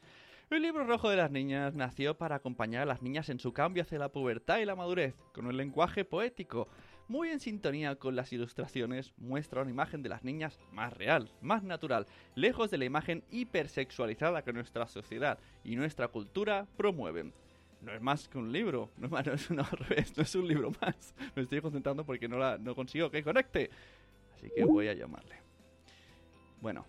El 0.49 0.62
libro 0.62 0.86
rojo 0.86 1.11
de 1.11 1.16
las 1.16 1.32
niñas 1.32 1.74
nació 1.74 2.16
para 2.16 2.36
acompañar 2.36 2.82
a 2.82 2.86
las 2.86 3.03
niñas 3.03 3.28
en 3.30 3.41
su 3.41 3.53
cambio 3.53 3.82
hacia 3.82 3.99
la 3.99 4.12
pubertad 4.12 4.61
y 4.61 4.64
la 4.64 4.76
madurez, 4.76 5.16
con 5.34 5.47
un 5.47 5.57
lenguaje 5.57 6.05
poético, 6.05 6.68
muy 7.09 7.30
en 7.30 7.41
sintonía 7.41 7.97
con 7.97 8.14
las 8.14 8.32
ilustraciones, 8.32 9.12
muestra 9.16 9.62
una 9.62 9.72
imagen 9.72 10.03
de 10.03 10.09
las 10.09 10.22
niñas 10.22 10.61
más 10.70 10.93
real, 10.93 11.32
más 11.41 11.64
natural, 11.64 12.07
lejos 12.36 12.70
de 12.70 12.78
la 12.78 12.84
imagen 12.84 13.24
hipersexualizada 13.30 14.43
que 14.43 14.53
nuestra 14.53 14.86
sociedad 14.86 15.41
y 15.64 15.74
nuestra 15.74 16.09
cultura 16.09 16.68
promueven. 16.76 17.34
No 17.81 17.93
es 17.95 18.01
más 18.03 18.29
que 18.29 18.39
un 18.39 18.51
libro, 18.53 18.91
no 18.97 19.09
no 19.09 19.33
es, 19.33 19.51
no, 19.51 19.62
al 19.62 19.79
revés, 19.79 20.16
no 20.16 20.22
es 20.22 20.35
un 20.35 20.49
libro 20.49 20.72
más. 20.81 21.14
Me 21.37 21.43
estoy 21.43 21.61
concentrando 21.61 22.05
porque 22.05 22.29
no, 22.29 22.39
la, 22.39 22.59
consigo 22.74 23.11
que 23.11 23.22
conecte. 23.22 23.70
Así 24.35 24.51
que 24.55 24.64
voy 24.64 24.89
a 24.89 24.95
llamarle. 24.95 25.37
Bueno, 26.61 26.85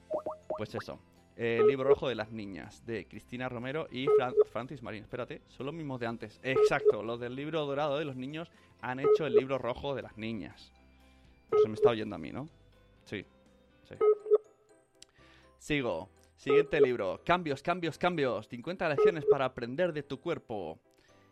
pues 0.57 0.73
eso. 0.75 0.99
El 1.35 1.67
libro 1.67 1.87
rojo 1.87 2.09
de 2.09 2.15
las 2.15 2.31
niñas, 2.31 2.85
de 2.85 3.05
Cristina 3.07 3.47
Romero 3.47 3.87
y 3.91 4.07
Fran- 4.07 4.33
Francis 4.51 4.81
Marín. 4.83 5.03
Espérate, 5.03 5.41
son 5.47 5.67
los 5.67 5.75
mismos 5.75 5.99
de 5.99 6.07
antes. 6.07 6.37
Exacto, 6.43 7.01
los 7.01 7.19
del 7.19 7.33
libro 7.35 7.65
dorado 7.65 7.97
de 7.97 8.03
los 8.03 8.17
niños 8.17 8.51
han 8.81 8.99
hecho 8.99 9.25
el 9.25 9.35
libro 9.35 9.57
rojo 9.57 9.95
de 9.95 10.01
las 10.01 10.17
niñas. 10.17 10.73
Pero 11.49 11.61
se 11.61 11.67
me 11.69 11.75
está 11.75 11.91
oyendo 11.91 12.15
a 12.15 12.19
mí, 12.19 12.31
¿no? 12.31 12.49
Sí, 13.05 13.25
sí. 13.87 13.95
Sigo. 15.59 16.09
Siguiente 16.39 16.79
libro. 16.79 17.19
Cambios, 17.25 17.61
cambios, 17.61 17.97
cambios. 17.97 18.47
50 18.47 18.87
lecciones 18.87 19.25
para 19.25 19.43
aprender 19.43 19.91
de 19.91 20.03
tu 20.03 20.21
cuerpo. 20.21 20.79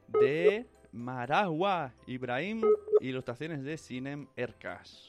De 0.09 0.65
Maragua 0.91 1.93
Ibrahim. 2.07 2.61
Ilustraciones 2.99 3.63
de 3.63 3.77
Sinem 3.77 4.27
Erkas. 4.35 5.07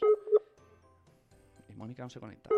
Y 1.69 1.75
Mónica 1.75 2.05
no 2.05 2.11
se 2.11 2.21
conecta. 2.21 2.49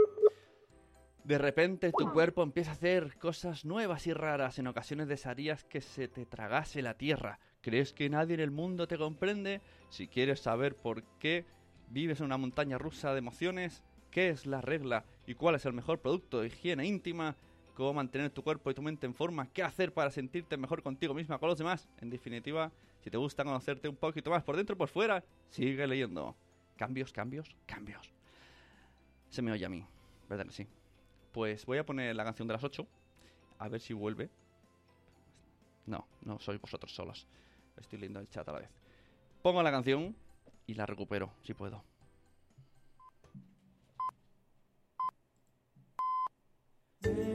De 1.25 1.39
repente 1.39 1.93
tu 1.97 2.13
cuerpo 2.13 2.43
empieza 2.43 2.73
a 2.73 2.75
hacer 2.75 3.17
cosas 3.17 3.65
nuevas 3.65 4.07
y 4.07 4.13
raras. 4.13 4.59
En 4.59 4.67
ocasiones 4.67 5.09
desearías 5.09 5.65
que 5.65 5.81
se 5.81 6.09
te 6.09 6.27
tragase 6.27 6.83
la 6.83 6.99
tierra. 6.99 7.39
¿Crees 7.63 7.95
que 7.95 8.11
nadie 8.11 8.35
en 8.35 8.41
el 8.41 8.51
mundo 8.51 8.87
te 8.87 8.99
comprende? 8.99 9.63
Si 9.89 10.09
quieres 10.09 10.41
saber 10.41 10.77
por 10.77 11.05
qué 11.19 11.47
vives 11.89 12.21
en 12.21 12.27
una 12.27 12.37
montaña 12.37 12.77
rusa 12.77 13.13
de 13.13 13.21
emociones, 13.21 13.83
qué 14.11 14.29
es 14.29 14.45
la 14.45 14.61
regla 14.61 15.07
y 15.31 15.35
cuál 15.35 15.55
es 15.55 15.65
el 15.65 15.73
mejor 15.73 16.01
producto 16.01 16.41
de 16.41 16.49
higiene 16.49 16.85
íntima, 16.85 17.37
cómo 17.77 17.95
mantener 17.95 18.31
tu 18.31 18.43
cuerpo 18.43 18.69
y 18.69 18.75
tu 18.75 18.83
mente 18.83 19.07
en 19.07 19.15
forma, 19.15 19.47
qué 19.53 19.63
hacer 19.63 19.95
para 19.95 20.11
sentirte 20.11 20.57
mejor 20.57 20.83
contigo 20.83 21.15
misma 21.15 21.39
con 21.39 21.49
los 21.49 21.57
demás. 21.57 21.89
En 22.01 22.11
definitiva, 22.11 22.73
si 22.99 23.11
te 23.11 23.17
gusta 23.17 23.45
conocerte 23.45 23.89
un 23.89 23.95
poquito 23.95 24.29
más 24.29 24.43
por 24.43 24.57
dentro 24.57 24.75
y 24.75 24.77
por 24.77 24.89
fuera, 24.89 25.23
sigue 25.49 25.87
leyendo. 25.87 26.35
Cambios, 26.77 27.13
cambios, 27.13 27.49
cambios. 27.65 28.11
Se 29.29 29.41
me 29.41 29.53
oye 29.53 29.65
a 29.65 29.69
mí, 29.69 29.87
¿verdad 30.29 30.47
sí? 30.51 30.67
Pues 31.31 31.65
voy 31.65 31.79
a 31.79 31.87
poner 31.87 32.17
la 32.17 32.25
canción 32.25 32.49
de 32.49 32.55
las 32.55 32.65
8, 32.65 32.85
a 33.61 33.69
ver 33.69 33.81
si 33.81 33.95
vuelve. 33.95 34.29
No, 35.87 36.09
no 36.23 36.41
sois 36.41 36.61
vosotros 36.61 36.93
solos. 36.93 37.29
Estoy 37.77 38.01
leyendo 38.01 38.19
el 38.19 38.29
chat 38.29 38.49
a 38.49 38.53
la 38.53 38.59
vez. 38.59 38.71
Pongo 39.43 39.63
la 39.63 39.71
canción 39.71 40.17
y 40.67 40.75
la 40.75 40.87
recupero, 40.87 41.33
si 41.45 41.55
puedo. 41.55 41.85
Buenos 47.03 47.30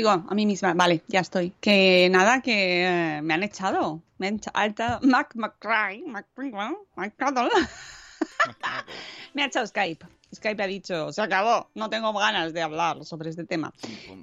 Oigo 0.00 0.24
a 0.30 0.34
mí 0.34 0.46
misma. 0.46 0.72
Vale, 0.72 1.02
ya 1.08 1.20
estoy. 1.20 1.52
Que 1.60 2.08
nada, 2.10 2.40
que 2.40 2.86
eh, 2.86 3.20
me 3.22 3.34
han 3.34 3.42
echado. 3.42 4.02
Me 4.16 4.28
han 4.28 4.38
echa- 4.38 4.50
ha 4.54 4.64
echado 4.64 4.98
Mac 5.02 5.34
McCray. 5.34 6.02
Me 9.34 9.42
ha 9.42 9.46
echado 9.46 9.66
Skype. 9.66 10.06
Skype 10.34 10.62
ha 10.62 10.66
dicho, 10.66 11.12
se 11.12 11.20
acabó, 11.20 11.68
no 11.74 11.90
tengo 11.90 12.12
ganas 12.14 12.52
de 12.54 12.62
hablar 12.62 13.04
sobre 13.04 13.28
este 13.30 13.44
tema. 13.44 13.72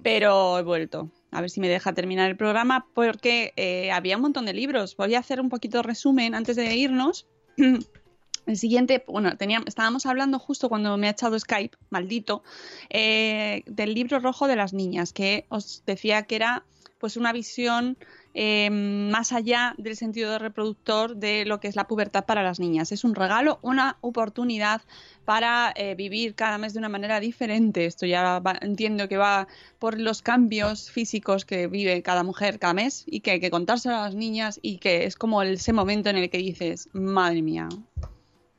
Pero 0.04 0.58
he 0.58 0.64
vuelto. 0.64 1.12
A 1.32 1.42
ver 1.42 1.50
si 1.52 1.60
me 1.60 1.68
deja 1.70 1.94
terminar 1.94 2.30
el 2.30 2.38
programa 2.38 2.88
porque 2.96 3.54
eh, 3.56 3.92
había 3.92 4.16
un 4.16 4.24
montón 4.24 4.46
de 4.46 4.54
libros. 4.54 4.96
Voy 4.98 5.14
a 5.16 5.20
hacer 5.20 5.40
un 5.42 5.50
poquito 5.50 5.78
de 5.78 5.84
resumen 5.84 6.34
antes 6.34 6.56
de 6.56 6.76
irnos. 6.76 7.28
El 8.48 8.58
siguiente, 8.58 9.04
bueno, 9.08 9.36
teníamos, 9.38 9.68
estábamos 9.68 10.06
hablando 10.06 10.40
justo 10.40 10.70
cuando 10.70 10.98
me 10.98 11.08
ha 11.08 11.12
echado 11.12 11.38
Skype, 11.38 11.78
maldito, 11.90 12.44
eh, 12.90 13.64
del 13.68 13.94
libro 13.94 14.20
rojo 14.20 14.48
de 14.48 14.56
las 14.56 14.74
niñas, 14.74 15.12
que 15.12 15.46
os 15.50 15.84
decía 15.86 16.24
que 16.24 16.38
era 16.38 16.64
pues 16.98 17.16
una 17.18 17.32
visión 17.32 17.98
eh, 18.34 18.70
más 18.72 19.32
allá 19.34 19.76
del 19.78 19.96
sentido 19.96 20.40
reproductor 20.40 21.16
de 21.16 21.46
lo 21.46 21.60
que 21.60 21.68
es 21.68 21.76
la 21.76 21.88
pubertad 21.88 22.26
para 22.26 22.42
las 22.42 22.60
niñas. 22.60 22.92
Es 22.92 23.04
un 23.04 23.14
regalo, 23.14 23.60
una 23.62 23.98
oportunidad 24.02 24.82
para 25.26 25.74
eh, 25.76 25.94
vivir 25.96 26.34
cada 26.34 26.58
mes 26.58 26.74
de 26.74 26.80
una 26.80 26.90
manera 26.90 27.20
diferente. 27.20 27.86
Esto 27.86 28.06
ya 28.08 28.40
va- 28.40 28.58
entiendo 28.62 29.08
que 29.08 29.18
va 29.18 29.48
por 29.78 30.00
los 30.00 30.22
cambios 30.22 30.90
físicos 30.90 31.46
que 31.46 31.68
vive 31.68 32.02
cada 32.02 32.24
mujer 32.24 32.58
cada 32.58 32.74
mes 32.74 33.04
y 33.06 33.20
que 33.20 33.32
hay 33.32 33.40
que 33.40 33.52
contárselo 33.52 33.96
a 33.98 34.06
las 34.06 34.16
niñas 34.16 34.60
y 34.64 34.78
que 34.78 35.04
es 35.06 35.16
como 35.16 35.44
ese 35.44 35.74
momento 35.74 36.10
en 36.10 36.18
el 36.18 36.30
que 36.30 36.38
dices, 36.40 36.90
madre 36.94 37.42
mía. 37.44 37.70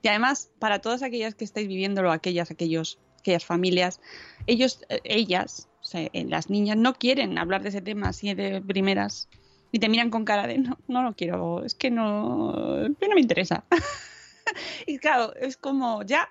Y 0.03 0.09
además, 0.09 0.51
para 0.59 0.81
todas 0.81 1.03
aquellas 1.03 1.35
que 1.35 1.45
estáis 1.45 1.69
viviéndolo, 1.69 2.13
aquellas, 2.13 2.51
aquellos, 2.51 2.99
aquellas 3.19 3.45
familias, 3.45 4.01
ellos, 4.47 4.85
eh, 4.89 5.01
ellas, 5.05 5.69
eh, 5.93 6.25
las 6.29 6.51
niñas 6.51 6.77
no 6.77 6.95
quieren 6.95 7.39
hablar 7.39 7.63
de 7.63 7.71
ese 7.71 7.81
tema 7.81 8.09
así 8.09 8.33
de 8.35 8.61
primeras 8.61 9.29
y 9.73 9.79
te 9.79 9.89
miran 9.89 10.11
con 10.11 10.25
cara 10.25 10.47
de 10.47 10.59
no, 10.59 10.79
no 10.89 11.03
lo 11.03 11.15
quiero, 11.15 11.65
es 11.65 11.75
que 11.75 11.91
no, 11.91 12.89
no 12.89 13.15
me 13.15 13.21
interesa. 13.21 13.65
y 14.87 14.99
claro, 14.99 15.35
es 15.37 15.57
como, 15.57 16.03
ya, 16.05 16.31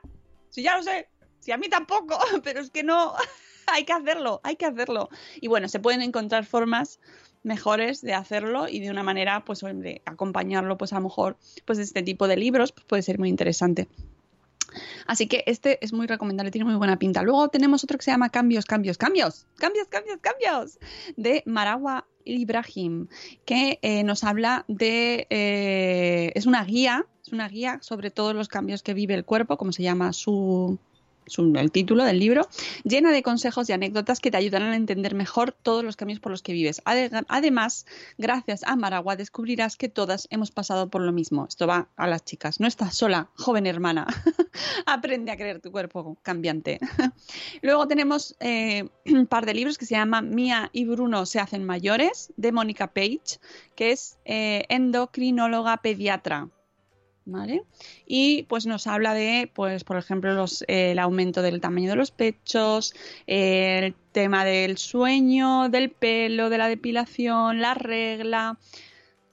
si 0.49 0.63
ya 0.63 0.77
lo 0.77 0.83
sé, 0.83 1.07
Sí, 1.47 1.53
a 1.53 1.57
mí 1.57 1.69
tampoco, 1.69 2.19
pero 2.43 2.59
es 2.59 2.69
que 2.71 2.83
no, 2.83 3.13
hay 3.67 3.85
que 3.85 3.93
hacerlo, 3.93 4.41
hay 4.43 4.57
que 4.57 4.65
hacerlo. 4.65 5.09
Y 5.39 5.47
bueno, 5.47 5.69
se 5.69 5.79
pueden 5.79 6.01
encontrar 6.01 6.45
formas 6.45 6.99
mejores 7.43 8.01
de 8.01 8.13
hacerlo 8.13 8.67
y 8.67 8.79
de 8.79 8.89
una 8.89 9.03
manera, 9.03 9.43
pues, 9.45 9.63
hombre, 9.63 10.01
acompañarlo, 10.05 10.77
pues 10.77 10.93
a 10.93 10.95
lo 10.95 11.03
mejor, 11.03 11.37
pues 11.65 11.79
este 11.79 12.03
tipo 12.03 12.27
de 12.27 12.37
libros, 12.37 12.71
pues 12.71 12.85
puede 12.85 13.01
ser 13.01 13.19
muy 13.19 13.29
interesante. 13.29 13.87
Así 15.05 15.27
que 15.27 15.43
este 15.47 15.83
es 15.83 15.93
muy 15.93 16.07
recomendable, 16.07 16.51
tiene 16.51 16.65
muy 16.65 16.75
buena 16.75 16.99
pinta. 16.99 17.23
Luego 17.23 17.47
tenemos 17.49 17.83
otro 17.83 17.97
que 17.97 18.03
se 18.03 18.11
llama 18.11 18.29
Cambios, 18.29 18.65
Cambios, 18.65 18.97
Cambios, 18.97 19.45
Cambios, 19.57 19.87
Cambios, 19.87 20.19
Cambios, 20.21 20.79
de 21.15 21.43
Marawa 21.45 22.05
Ibrahim, 22.25 23.07
que 23.45 23.79
eh, 23.81 24.03
nos 24.03 24.23
habla 24.23 24.65
de... 24.67 25.27
eh, 25.29 26.31
es 26.35 26.45
una 26.45 26.63
guía, 26.63 27.05
es 27.25 27.31
una 27.31 27.47
guía 27.47 27.79
sobre 27.81 28.11
todos 28.11 28.35
los 28.35 28.49
cambios 28.49 28.83
que 28.83 28.93
vive 28.93 29.13
el 29.13 29.25
cuerpo, 29.25 29.57
como 29.57 29.71
se 29.71 29.83
llama 29.83 30.11
su, 30.13 30.77
su- 31.27 31.53
el 31.55 31.71
título 31.71 32.03
del 32.03 32.19
libro, 32.19 32.47
llena 32.83 33.11
de 33.11 33.23
consejos 33.23 33.69
y 33.69 33.73
anécdotas 33.73 34.19
que 34.19 34.31
te 34.31 34.37
ayudarán 34.37 34.71
a 34.71 34.75
entender 34.75 35.15
mejor 35.15 35.51
todos 35.51 35.83
los 35.83 35.95
cambios 35.95 36.19
por 36.19 36.31
los 36.31 36.41
que 36.41 36.53
vives. 36.53 36.81
Ade- 36.85 37.11
Además, 37.27 37.85
gracias 38.17 38.63
a 38.63 38.75
Maragua 38.75 39.15
descubrirás 39.15 39.77
que 39.77 39.89
todas 39.89 40.27
hemos 40.31 40.51
pasado 40.51 40.89
por 40.89 41.01
lo 41.01 41.11
mismo. 41.11 41.45
Esto 41.47 41.67
va 41.67 41.89
a 41.95 42.07
las 42.07 42.23
chicas. 42.25 42.59
No 42.59 42.67
estás 42.67 42.95
sola, 42.95 43.29
joven 43.35 43.65
hermana. 43.67 44.07
Aprende 44.85 45.31
a 45.31 45.37
creer 45.37 45.59
tu 45.61 45.71
cuerpo 45.71 46.17
cambiante. 46.23 46.79
Luego 47.61 47.87
tenemos 47.87 48.35
eh, 48.39 48.89
un 49.05 49.27
par 49.27 49.45
de 49.45 49.53
libros 49.53 49.77
que 49.77 49.85
se 49.85 49.95
llaman 49.95 50.33
Mía 50.33 50.69
y 50.73 50.85
Bruno 50.85 51.25
se 51.25 51.39
hacen 51.39 51.63
mayores, 51.65 52.31
de 52.37 52.51
Mónica 52.51 52.87
Page, 52.93 53.39
que 53.75 53.91
es 53.91 54.17
eh, 54.25 54.65
endocrinóloga 54.69 55.77
pediatra. 55.77 56.49
¿Vale? 57.29 57.63
Y 58.05 58.43
pues 58.43 58.65
nos 58.65 58.87
habla 58.87 59.13
de, 59.13 59.51
pues, 59.53 59.83
por 59.83 59.97
ejemplo, 59.97 60.45
el 60.67 60.97
aumento 60.97 61.41
del 61.41 61.59
tamaño 61.59 61.89
de 61.89 61.97
los 61.97 62.11
pechos, 62.11 62.93
el 63.27 63.93
tema 64.13 64.45
del 64.45 64.77
sueño, 64.77 65.67
del 65.67 65.91
pelo, 65.91 66.49
de 66.49 66.57
la 66.57 66.69
depilación, 66.69 67.59
la 67.59 67.73
regla. 67.73 68.57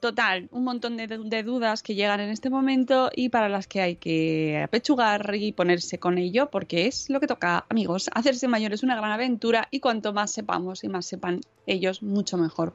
Total, 0.01 0.49
un 0.51 0.64
montón 0.64 0.97
de, 0.97 1.07
de 1.07 1.42
dudas 1.45 1.84
que 1.84 1.95
llegan 1.95 2.18
en 2.18 2.30
este 2.30 2.51
momento 2.51 3.11
y 3.14 3.28
para 3.28 3.49
las 3.49 3.68
que 3.68 3.80
hay 3.80 3.95
que 3.95 4.61
apechugar 4.64 5.32
y 5.36 5.53
ponerse 5.53 6.01
con 6.01 6.18
ello, 6.18 6.51
porque 6.51 6.88
es 6.88 7.09
lo 7.11 7.20
que 7.20 7.28
toca, 7.28 7.64
amigos. 7.68 8.11
Hacerse 8.12 8.49
mayor 8.49 8.72
es 8.72 8.82
una 8.82 8.97
gran 8.97 9.12
aventura 9.12 9.68
y 9.70 9.78
cuanto 9.78 10.12
más 10.12 10.32
sepamos 10.32 10.82
y 10.82 10.88
más 10.88 11.07
sepan 11.07 11.42
ellos, 11.66 12.03
mucho 12.03 12.36
mejor. 12.38 12.74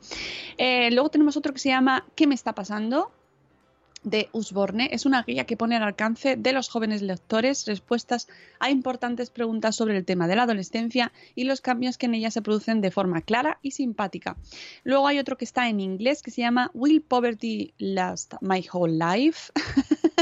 Eh, 0.57 0.91
luego 0.91 1.09
tenemos 1.09 1.35
otro 1.35 1.51
que 1.51 1.59
se 1.59 1.69
llama 1.69 2.05
¿Qué 2.15 2.25
me 2.25 2.35
está 2.35 2.55
pasando? 2.55 3.11
De 4.03 4.29
Usborne 4.31 4.89
es 4.91 5.05
una 5.05 5.23
guía 5.23 5.45
que 5.45 5.57
pone 5.57 5.75
al 5.75 5.83
alcance 5.83 6.35
de 6.35 6.53
los 6.53 6.69
jóvenes 6.69 7.01
lectores 7.01 7.65
respuestas 7.65 8.27
a 8.59 8.69
importantes 8.69 9.29
preguntas 9.29 9.75
sobre 9.75 9.97
el 9.97 10.05
tema 10.05 10.27
de 10.27 10.35
la 10.35 10.43
adolescencia 10.43 11.11
y 11.35 11.43
los 11.43 11.61
cambios 11.61 11.97
que 11.97 12.05
en 12.05 12.15
ella 12.15 12.31
se 12.31 12.41
producen 12.41 12.81
de 12.81 12.91
forma 12.91 13.21
clara 13.21 13.59
y 13.61 13.71
simpática. 13.71 14.37
Luego 14.83 15.07
hay 15.07 15.19
otro 15.19 15.37
que 15.37 15.45
está 15.45 15.69
en 15.69 15.79
inglés 15.79 16.21
que 16.21 16.31
se 16.31 16.41
llama 16.41 16.71
Will 16.73 17.01
Poverty 17.01 17.73
Last 17.77 18.35
My 18.41 18.65
Whole 18.71 18.97
Life? 18.97 19.51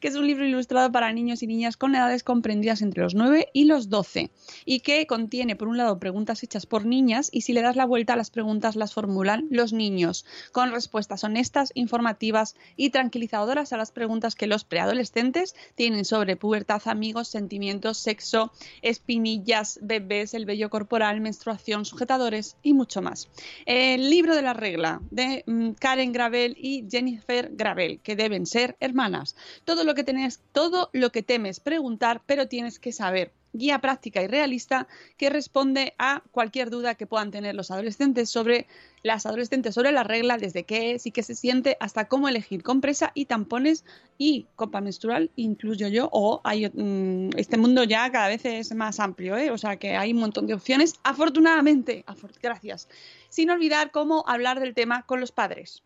que 0.00 0.08
es 0.08 0.16
un 0.16 0.26
libro 0.26 0.44
ilustrado 0.44 0.90
para 0.92 1.12
niños 1.12 1.42
y 1.42 1.46
niñas 1.46 1.76
con 1.76 1.94
edades 1.94 2.22
comprendidas 2.22 2.82
entre 2.82 3.02
los 3.02 3.14
9 3.14 3.48
y 3.52 3.64
los 3.64 3.88
12 3.88 4.30
y 4.64 4.80
que 4.80 5.06
contiene 5.06 5.56
por 5.56 5.68
un 5.68 5.76
lado 5.76 5.98
preguntas 5.98 6.42
hechas 6.42 6.66
por 6.66 6.84
niñas 6.84 7.28
y 7.32 7.42
si 7.42 7.52
le 7.52 7.62
das 7.62 7.76
la 7.76 7.86
vuelta 7.86 8.16
las 8.16 8.30
preguntas 8.30 8.76
las 8.76 8.94
formulan 8.94 9.46
los 9.50 9.72
niños 9.72 10.24
con 10.52 10.72
respuestas 10.72 11.24
honestas, 11.24 11.72
informativas 11.74 12.54
y 12.76 12.90
tranquilizadoras 12.90 13.72
a 13.72 13.76
las 13.76 13.92
preguntas 13.92 14.34
que 14.34 14.46
los 14.46 14.64
preadolescentes 14.64 15.54
tienen 15.74 16.04
sobre 16.04 16.36
pubertad, 16.36 16.82
amigos, 16.86 17.28
sentimientos, 17.28 17.98
sexo, 17.98 18.52
espinillas, 18.82 19.78
bebés, 19.82 20.34
el 20.34 20.46
vello 20.46 20.70
corporal, 20.70 21.20
menstruación, 21.20 21.84
sujetadores 21.84 22.56
y 22.62 22.74
mucho 22.74 23.02
más. 23.02 23.28
El 23.66 24.10
libro 24.10 24.34
de 24.34 24.42
la 24.42 24.52
regla 24.54 25.00
de 25.10 25.44
mm, 25.46 25.70
Karen 25.72 26.12
Gravel 26.12 26.56
y 26.58 26.86
Jennifer 26.90 27.50
Gravel, 27.52 28.00
que 28.00 28.16
deben 28.16 28.46
ser 28.46 28.76
hermanas. 28.80 29.36
Todo 29.64 29.84
lo 29.84 29.94
que 29.94 30.04
tenés, 30.04 30.40
todo 30.52 30.90
lo 30.92 31.10
que 31.10 31.22
temes 31.22 31.60
preguntar, 31.60 32.22
pero 32.26 32.48
tienes 32.48 32.78
que 32.78 32.92
saber. 32.92 33.32
Guía 33.54 33.78
práctica 33.78 34.20
y 34.20 34.26
realista 34.26 34.88
que 35.16 35.30
responde 35.30 35.94
a 35.96 36.22
cualquier 36.32 36.68
duda 36.70 36.96
que 36.96 37.06
puedan 37.06 37.30
tener 37.30 37.54
los 37.54 37.70
adolescentes 37.70 38.28
sobre 38.28 38.66
las 39.04 39.26
adolescentes 39.26 39.74
sobre 39.74 39.92
la 39.92 40.02
regla, 40.02 40.38
desde 40.38 40.64
qué 40.64 40.92
es 40.92 41.06
y 41.06 41.10
qué 41.10 41.22
se 41.22 41.34
siente, 41.34 41.76
hasta 41.78 42.08
cómo 42.08 42.28
elegir 42.28 42.62
compresa 42.62 43.12
y 43.14 43.26
tampones 43.26 43.84
y 44.18 44.46
copa 44.56 44.80
menstrual, 44.80 45.30
incluyo 45.36 45.88
yo, 45.88 46.08
o 46.10 46.40
hay, 46.42 46.68
mm, 46.68 47.30
este 47.36 47.56
mundo 47.56 47.84
ya 47.84 48.10
cada 48.10 48.28
vez 48.28 48.44
es 48.44 48.74
más 48.74 48.98
amplio, 49.00 49.36
¿eh? 49.36 49.50
o 49.50 49.58
sea 49.58 49.76
que 49.76 49.94
hay 49.96 50.12
un 50.12 50.20
montón 50.20 50.46
de 50.46 50.54
opciones, 50.54 50.94
afortunadamente, 51.04 52.04
afor- 52.06 52.32
gracias, 52.42 52.88
sin 53.28 53.50
olvidar 53.50 53.90
cómo 53.90 54.24
hablar 54.26 54.58
del 54.58 54.74
tema 54.74 55.02
con 55.06 55.20
los 55.20 55.32
padres. 55.32 55.82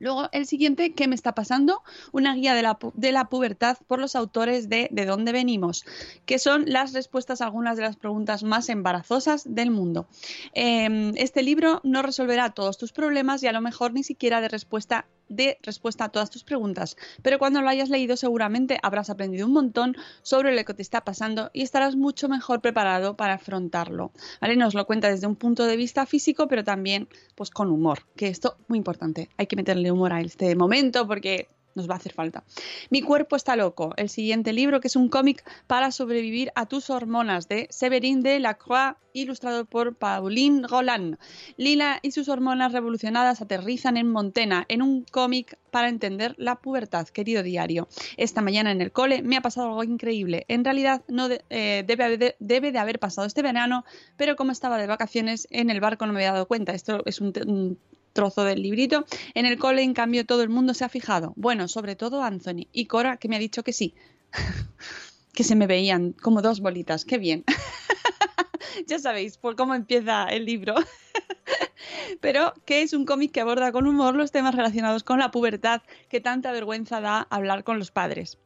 Luego, 0.00 0.28
el 0.32 0.46
siguiente, 0.46 0.92
¿qué 0.94 1.06
me 1.06 1.14
está 1.14 1.34
pasando? 1.34 1.82
Una 2.10 2.34
guía 2.34 2.54
de 2.54 2.62
la, 2.62 2.78
de 2.94 3.12
la 3.12 3.26
pubertad 3.26 3.76
por 3.86 4.00
los 4.00 4.16
autores 4.16 4.68
de 4.68 4.88
De 4.90 5.04
dónde 5.04 5.30
venimos, 5.30 5.84
que 6.26 6.38
son 6.38 6.64
las 6.66 6.92
respuestas 6.92 7.40
a 7.40 7.44
algunas 7.44 7.76
de 7.76 7.82
las 7.82 7.96
preguntas 7.96 8.42
más 8.42 8.68
embarazosas 8.70 9.44
del 9.46 9.70
mundo. 9.70 10.08
Eh, 10.54 11.12
este 11.16 11.42
libro 11.42 11.80
no 11.84 12.02
resolverá 12.02 12.50
todos 12.50 12.78
tus 12.78 12.92
problemas 12.92 13.42
y 13.42 13.46
a 13.46 13.52
lo 13.52 13.60
mejor 13.60 13.92
ni 13.92 14.02
siquiera 14.02 14.40
de 14.40 14.48
respuesta 14.48 15.06
de 15.30 15.58
respuesta 15.62 16.04
a 16.04 16.08
todas 16.10 16.28
tus 16.28 16.44
preguntas, 16.44 16.96
pero 17.22 17.38
cuando 17.38 17.62
lo 17.62 17.68
hayas 17.70 17.88
leído 17.88 18.16
seguramente 18.16 18.78
habrás 18.82 19.08
aprendido 19.08 19.46
un 19.46 19.54
montón 19.54 19.96
sobre 20.22 20.54
lo 20.54 20.62
que 20.64 20.74
te 20.74 20.82
está 20.82 21.02
pasando 21.02 21.50
y 21.54 21.62
estarás 21.62 21.96
mucho 21.96 22.28
mejor 22.28 22.60
preparado 22.60 23.16
para 23.16 23.34
afrontarlo. 23.34 24.12
¿Vale? 24.40 24.56
Nos 24.56 24.74
lo 24.74 24.84
cuenta 24.84 25.08
desde 25.08 25.26
un 25.26 25.36
punto 25.36 25.64
de 25.64 25.76
vista 25.76 26.04
físico, 26.04 26.48
pero 26.48 26.64
también 26.64 27.08
pues 27.34 27.50
con 27.50 27.70
humor, 27.70 28.00
que 28.16 28.28
esto 28.28 28.56
muy 28.68 28.76
importante. 28.76 29.30
Hay 29.38 29.46
que 29.46 29.56
meterle 29.56 29.90
humor 29.90 30.12
a 30.12 30.20
este 30.20 30.54
momento 30.56 31.06
porque 31.06 31.48
nos 31.74 31.88
va 31.88 31.94
a 31.94 31.96
hacer 31.98 32.12
falta. 32.12 32.44
Mi 32.90 33.02
cuerpo 33.02 33.36
está 33.36 33.56
loco, 33.56 33.92
el 33.96 34.08
siguiente 34.08 34.52
libro 34.52 34.80
que 34.80 34.88
es 34.88 34.96
un 34.96 35.08
cómic 35.08 35.44
para 35.66 35.90
sobrevivir 35.92 36.52
a 36.54 36.66
tus 36.66 36.90
hormonas 36.90 37.48
de 37.48 37.66
Severin 37.70 38.22
de 38.22 38.40
Lacroix, 38.40 38.96
ilustrado 39.12 39.64
por 39.64 39.96
Pauline 39.96 40.66
Roland. 40.68 41.16
Lila 41.56 41.98
y 42.02 42.12
sus 42.12 42.28
hormonas 42.28 42.72
revolucionadas 42.72 43.40
aterrizan 43.40 43.96
en 43.96 44.08
Montena 44.08 44.64
en 44.68 44.82
un 44.82 45.04
cómic 45.04 45.58
para 45.72 45.88
entender 45.88 46.34
la 46.38 46.56
pubertad, 46.60 47.08
querido 47.08 47.42
diario. 47.42 47.88
Esta 48.16 48.40
mañana 48.40 48.70
en 48.70 48.80
el 48.80 48.92
cole 48.92 49.22
me 49.22 49.36
ha 49.36 49.40
pasado 49.40 49.68
algo 49.68 49.82
increíble. 49.84 50.44
En 50.48 50.64
realidad 50.64 51.02
no 51.08 51.28
de- 51.28 51.44
eh, 51.50 51.84
debe, 51.86 52.72
de 52.72 52.78
haber 52.78 52.98
pasado 53.00 53.26
este 53.26 53.42
verano, 53.42 53.84
pero 54.16 54.36
como 54.36 54.52
estaba 54.52 54.78
de 54.78 54.86
vacaciones 54.86 55.48
en 55.50 55.70
el 55.70 55.80
barco 55.80 56.06
no 56.06 56.12
me 56.12 56.20
había 56.20 56.32
dado 56.32 56.46
cuenta. 56.46 56.72
Esto 56.72 57.02
es 57.04 57.20
un 57.20 57.78
trozo 58.12 58.44
del 58.44 58.62
librito. 58.62 59.04
En 59.34 59.46
el 59.46 59.58
cole, 59.58 59.82
en 59.82 59.94
cambio, 59.94 60.26
todo 60.26 60.42
el 60.42 60.48
mundo 60.48 60.74
se 60.74 60.84
ha 60.84 60.88
fijado. 60.88 61.32
Bueno, 61.36 61.68
sobre 61.68 61.96
todo 61.96 62.22
Anthony 62.22 62.68
y 62.72 62.86
Cora, 62.86 63.16
que 63.16 63.28
me 63.28 63.36
ha 63.36 63.40
dicho 63.40 63.62
que 63.62 63.72
sí. 63.72 63.94
que 65.34 65.44
se 65.44 65.56
me 65.56 65.66
veían 65.66 66.12
como 66.12 66.42
dos 66.42 66.60
bolitas. 66.60 67.04
Qué 67.04 67.18
bien. 67.18 67.44
ya 68.86 68.98
sabéis 68.98 69.38
por 69.38 69.56
cómo 69.56 69.74
empieza 69.74 70.24
el 70.24 70.44
libro. 70.44 70.74
Pero 72.20 72.52
que 72.64 72.82
es 72.82 72.92
un 72.92 73.04
cómic 73.04 73.32
que 73.32 73.40
aborda 73.40 73.72
con 73.72 73.86
humor 73.86 74.14
los 74.14 74.32
temas 74.32 74.54
relacionados 74.54 75.04
con 75.04 75.18
la 75.18 75.30
pubertad 75.30 75.82
que 76.08 76.20
tanta 76.20 76.52
vergüenza 76.52 77.00
da 77.00 77.26
hablar 77.30 77.64
con 77.64 77.78
los 77.78 77.90
padres. 77.90 78.38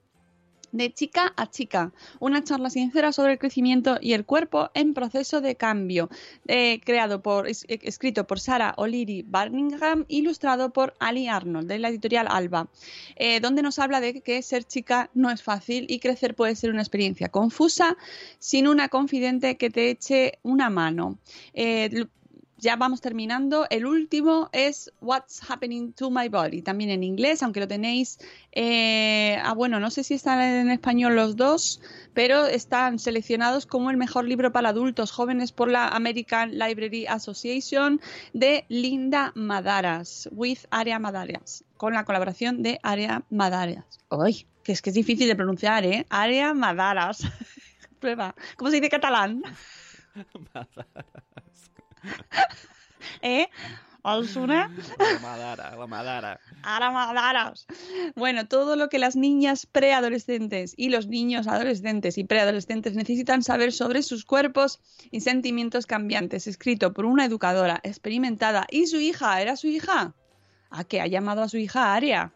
De 0.75 0.93
chica 0.93 1.33
a 1.37 1.49
chica, 1.49 1.93
una 2.19 2.43
charla 2.43 2.69
sincera 2.69 3.13
sobre 3.13 3.35
el 3.35 3.39
crecimiento 3.39 3.97
y 4.01 4.13
el 4.13 4.25
cuerpo 4.25 4.73
en 4.75 4.93
proceso 4.93 5.41
de 5.41 5.55
cambio, 5.55 6.11
eh, 6.49 6.81
creado 6.85 7.23
por, 7.23 7.49
eh, 7.49 7.53
escrito 7.69 8.27
por 8.27 8.41
Sarah 8.41 8.75
O'Leary 8.77 9.23
Barningham, 9.23 10.05
ilustrado 10.09 10.73
por 10.73 10.97
Ali 10.99 11.29
Arnold 11.29 11.69
de 11.69 11.79
la 11.79 11.91
editorial 11.91 12.27
Alba, 12.29 12.67
eh, 13.15 13.39
donde 13.39 13.63
nos 13.63 13.79
habla 13.79 14.01
de 14.01 14.21
que 14.21 14.43
ser 14.43 14.65
chica 14.65 15.11
no 15.15 15.31
es 15.31 15.45
fácil 15.45 15.87
y 15.89 16.01
crecer 16.01 16.35
puede 16.35 16.57
ser 16.57 16.71
una 16.71 16.83
experiencia 16.83 17.29
confusa 17.29 17.97
sin 18.41 18.67
una 18.67 18.89
confidente 18.89 19.57
que 19.57 19.71
te 19.71 19.91
eche 19.91 20.41
una 20.43 20.71
mano. 20.71 21.19
Ya 22.65 22.77
vamos 22.77 23.03
terminando. 23.03 23.67
El 23.69 23.85
último 23.85 24.49
es 24.53 24.91
What's 25.03 25.43
Happening 25.49 25.93
to 25.93 26.11
My 26.11 26.29
Body, 26.31 26.63
también 26.63 26.89
en 26.89 27.05
inglés, 27.05 27.43
aunque 27.43 27.61
lo 27.61 27.69
tenéis. 27.69 28.19
eh, 28.53 29.37
ah, 29.43 29.53
bueno, 29.53 29.81
no 29.81 29.91
sé 29.91 30.03
si 30.03 30.15
están 30.15 30.41
en 30.41 30.71
español 30.71 31.15
los 31.15 31.37
dos, 31.37 31.83
pero 32.15 32.47
están 32.47 32.99
seleccionados 32.99 33.67
como 33.67 33.91
el 33.91 33.99
mejor 33.99 34.25
libro 34.25 34.51
para 34.51 34.71
adultos 34.71 35.13
jóvenes 35.13 35.53
por 35.53 35.69
la 35.69 35.89
American 35.89 36.59
Library 36.59 37.07
Association 37.07 38.01
de 38.33 38.65
Linda 38.69 39.33
Madaras, 39.35 40.31
with 40.33 40.61
Area 40.71 40.99
Madaras, 40.99 41.65
con 41.77 41.93
la 41.93 42.07
colaboración 42.07 42.63
de 42.63 42.81
Area 42.83 43.25
Madaras. 43.29 43.85
¡Ay! 44.09 44.47
Que 44.63 44.73
es 44.73 44.81
que 44.81 44.89
es 44.89 44.95
difícil 44.95 45.29
de 45.29 45.37
pronunciar, 45.37 45.85
¿eh? 45.85 46.07
Area 46.09 46.55
Madaras. 46.55 47.19
Prueba. 48.01 48.35
¿Cómo 48.57 48.71
se 48.71 48.77
dice 48.77 48.89
catalán? 48.89 49.43
¿Eh? 53.23 53.49
¿Os 54.07 54.31
suena? 54.33 54.71
La 54.99 55.19
Madara, 55.21 55.77
la 55.77 55.87
Madara. 55.87 56.41
Madaras. 56.63 57.67
Bueno, 58.15 58.47
todo 58.47 58.77
lo 58.77 58.91
que 58.91 58.99
las 58.99 59.17
niñas 59.17 59.65
preadolescentes 59.65 60.75
y 60.77 60.91
los 60.91 61.07
niños 61.07 61.47
adolescentes 61.47 62.19
y 62.19 62.25
preadolescentes 62.25 62.95
necesitan 62.97 63.43
saber 63.43 63.73
sobre 63.73 64.03
sus 64.03 64.27
cuerpos 64.27 64.81
y 65.11 65.23
sentimientos 65.23 65.87
cambiantes, 65.87 66.47
escrito 66.47 66.93
por 66.93 67.07
una 67.07 67.25
educadora 67.25 67.81
experimentada 67.83 68.67
y 68.71 68.89
su 68.89 68.99
hija, 68.99 69.41
¿era 69.41 69.57
su 69.57 69.69
hija? 69.69 70.15
¿A 70.69 70.85
qué 70.85 71.01
ha 71.01 71.07
llamado 71.07 71.43
a 71.43 71.49
su 71.49 71.57
hija 71.57 71.95
Aria? 71.95 72.35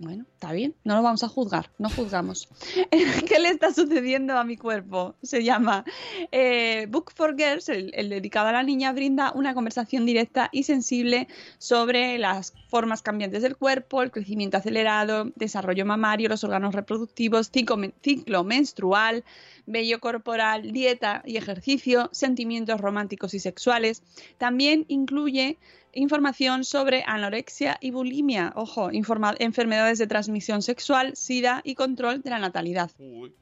Bueno, 0.00 0.26
está 0.32 0.52
bien, 0.52 0.76
no 0.84 0.94
lo 0.94 1.02
vamos 1.02 1.24
a 1.24 1.28
juzgar, 1.28 1.70
no 1.76 1.90
juzgamos. 1.90 2.48
¿Qué 3.28 3.40
le 3.40 3.48
está 3.48 3.74
sucediendo 3.74 4.38
a 4.38 4.44
mi 4.44 4.56
cuerpo? 4.56 5.16
Se 5.24 5.42
llama 5.42 5.84
eh, 6.30 6.86
Book 6.88 7.10
for 7.12 7.36
Girls, 7.36 7.68
el, 7.68 7.90
dedicado 8.08 8.46
a 8.46 8.52
la 8.52 8.62
niña, 8.62 8.92
brinda 8.92 9.32
una 9.32 9.54
conversación 9.54 10.06
directa 10.06 10.50
y 10.52 10.62
sensible 10.62 11.26
sobre 11.58 12.16
las 12.18 12.54
formas 12.68 13.02
cambiantes 13.02 13.42
del 13.42 13.56
cuerpo, 13.56 14.02
el 14.02 14.12
crecimiento 14.12 14.58
acelerado, 14.58 15.32
desarrollo 15.34 15.84
mamario, 15.84 16.28
los 16.28 16.44
órganos 16.44 16.76
reproductivos, 16.76 17.50
ciclo, 17.50 17.76
ciclo 18.00 18.44
menstrual, 18.44 19.24
vello 19.66 19.98
corporal, 19.98 20.70
dieta 20.70 21.22
y 21.26 21.38
ejercicio, 21.38 22.08
sentimientos 22.12 22.80
románticos 22.80 23.34
y 23.34 23.40
sexuales. 23.40 24.04
También 24.38 24.84
incluye 24.86 25.58
información 25.98 26.64
sobre 26.64 27.04
anorexia 27.06 27.76
y 27.80 27.90
bulimia, 27.90 28.52
ojo, 28.56 28.90
enfermedades 28.92 29.98
de 29.98 30.06
transmisión 30.06 30.62
sexual, 30.62 31.16
sida 31.16 31.60
y 31.64 31.74
control 31.74 32.22
de 32.22 32.30
la 32.30 32.38
natalidad. 32.38 32.90
Uy. 32.98 33.34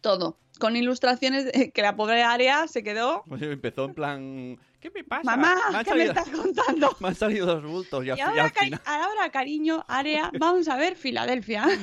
Todo. 0.00 0.38
Con 0.58 0.76
ilustraciones 0.76 1.44
de- 1.46 1.70
que 1.72 1.82
la 1.82 1.94
pobre 1.96 2.22
área 2.22 2.66
se 2.68 2.82
quedó. 2.82 3.22
Pues 3.28 3.40
empezó 3.42 3.84
en 3.86 3.94
plan. 3.94 4.58
¿Qué 4.80 4.90
me 4.90 5.04
pasa? 5.04 5.22
Mamá, 5.24 5.54
me 5.70 5.84
¿qué 5.84 5.94
me 5.94 6.06
salido, 6.06 6.12
estás 6.12 6.28
contando? 6.28 6.96
me 7.00 7.08
han 7.08 7.14
salido 7.14 7.46
dos 7.46 7.62
bultos 7.64 8.04
y, 8.04 8.10
al 8.10 8.18
Y 8.18 8.22
cari- 8.22 8.80
ahora, 8.84 9.30
cariño, 9.30 9.84
área, 9.88 10.30
vamos 10.38 10.68
a 10.68 10.76
ver 10.76 10.96
Filadelfia. 10.96 11.66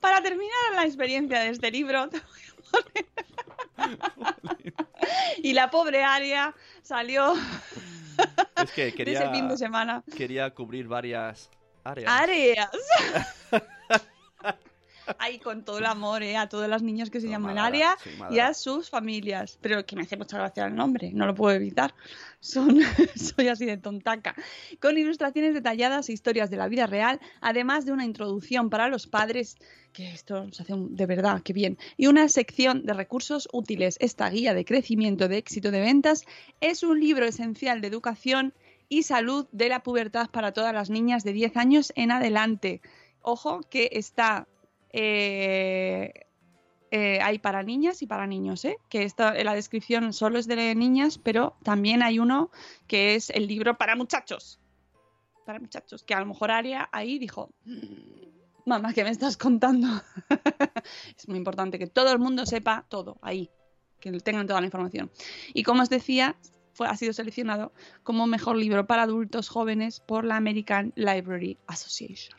Para 0.00 0.22
terminar 0.22 0.54
la 0.74 0.84
experiencia 0.84 1.40
de 1.40 1.50
este 1.50 1.70
libro, 1.70 2.08
te 2.08 2.18
voy 2.20 2.26
a 3.78 4.14
poner- 4.16 4.74
y 5.42 5.52
la 5.52 5.70
pobre 5.70 6.02
área 6.02 6.54
salió 6.82 7.34
Es 8.62 8.72
que 8.72 8.86
de 8.86 8.94
quería, 8.94 9.20
ese 9.20 9.30
fin 9.30 9.48
de 9.48 9.56
semana. 9.56 10.02
quería 10.16 10.50
cubrir 10.50 10.88
varias 10.88 11.50
áreas. 11.84 12.10
Áreas. 12.10 12.70
Ay, 15.18 15.38
con 15.38 15.64
todo 15.64 15.78
el 15.78 15.86
amor, 15.86 16.22
¿eh? 16.22 16.36
A 16.36 16.48
todas 16.48 16.68
las 16.68 16.82
niñas 16.82 17.10
que 17.10 17.20
se 17.20 17.28
llaman 17.28 17.56
Área 17.58 17.96
sí, 18.02 18.10
y 18.30 18.38
a 18.40 18.54
sus 18.54 18.90
familias. 18.90 19.58
Pero 19.60 19.84
que 19.86 19.96
me 19.96 20.02
hace 20.02 20.16
mucha 20.16 20.36
gracia 20.38 20.66
el 20.66 20.74
nombre, 20.74 21.10
no 21.12 21.26
lo 21.26 21.34
puedo 21.34 21.54
evitar. 21.54 21.94
Son, 22.40 22.78
soy 23.16 23.48
así 23.48 23.64
de 23.66 23.76
tontaca. 23.78 24.34
Con 24.80 24.98
ilustraciones 24.98 25.54
detalladas 25.54 26.08
e 26.08 26.12
historias 26.12 26.50
de 26.50 26.56
la 26.56 26.68
vida 26.68 26.86
real, 26.86 27.20
además 27.40 27.84
de 27.86 27.92
una 27.92 28.04
introducción 28.04 28.70
para 28.70 28.88
los 28.88 29.06
padres, 29.06 29.56
que 29.92 30.12
esto 30.12 30.52
se 30.52 30.62
hace 30.62 30.74
un- 30.74 30.94
de 30.94 31.06
verdad, 31.06 31.42
qué 31.42 31.52
bien, 31.52 31.78
y 31.96 32.06
una 32.06 32.28
sección 32.28 32.84
de 32.84 32.92
recursos 32.92 33.48
útiles. 33.52 33.96
Esta 34.00 34.28
guía 34.30 34.54
de 34.54 34.64
crecimiento 34.64 35.28
de 35.28 35.38
éxito 35.38 35.70
de 35.70 35.80
ventas 35.80 36.24
es 36.60 36.82
un 36.82 37.00
libro 37.00 37.24
esencial 37.24 37.80
de 37.80 37.88
educación 37.88 38.52
y 38.90 39.02
salud 39.02 39.46
de 39.52 39.68
la 39.68 39.82
pubertad 39.82 40.30
para 40.30 40.52
todas 40.52 40.72
las 40.72 40.88
niñas 40.90 41.24
de 41.24 41.32
10 41.32 41.56
años 41.56 41.92
en 41.96 42.10
adelante. 42.10 42.80
Ojo 43.22 43.60
que 43.68 43.90
está 43.92 44.46
eh, 44.92 46.12
eh, 46.90 47.20
hay 47.20 47.38
para 47.38 47.62
niñas 47.62 48.00
y 48.02 48.06
para 48.06 48.26
niños, 48.26 48.64
¿eh? 48.64 48.78
que 48.88 49.02
esta, 49.02 49.34
la 49.44 49.54
descripción 49.54 50.12
solo 50.12 50.38
es 50.38 50.46
de 50.46 50.74
niñas, 50.74 51.18
pero 51.18 51.56
también 51.62 52.02
hay 52.02 52.18
uno 52.18 52.50
que 52.86 53.14
es 53.14 53.30
el 53.30 53.46
libro 53.46 53.76
para 53.76 53.94
muchachos. 53.94 54.58
Para 55.44 55.60
muchachos, 55.60 56.02
que 56.02 56.14
a 56.14 56.20
lo 56.20 56.26
mejor 56.26 56.50
Aria 56.50 56.88
ahí 56.92 57.18
dijo, 57.18 57.50
"Mm, 57.64 58.66
mamá, 58.66 58.94
¿qué 58.94 59.04
me 59.04 59.10
estás 59.10 59.36
contando? 59.36 59.88
es 61.16 61.28
muy 61.28 61.36
importante 61.36 61.78
que 61.78 61.86
todo 61.86 62.12
el 62.12 62.18
mundo 62.18 62.46
sepa 62.46 62.86
todo 62.88 63.18
ahí, 63.20 63.50
que 64.00 64.10
tengan 64.20 64.46
toda 64.46 64.60
la 64.60 64.66
información. 64.66 65.10
Y 65.52 65.64
como 65.64 65.82
os 65.82 65.90
decía, 65.90 66.36
ha 66.78 66.96
sido 66.96 67.12
seleccionado 67.12 67.72
como 68.02 68.26
mejor 68.26 68.56
libro 68.56 68.86
para 68.86 69.02
adultos 69.02 69.48
jóvenes 69.48 70.00
por 70.00 70.24
la 70.24 70.36
American 70.36 70.92
Library 70.96 71.58
Association. 71.66 72.38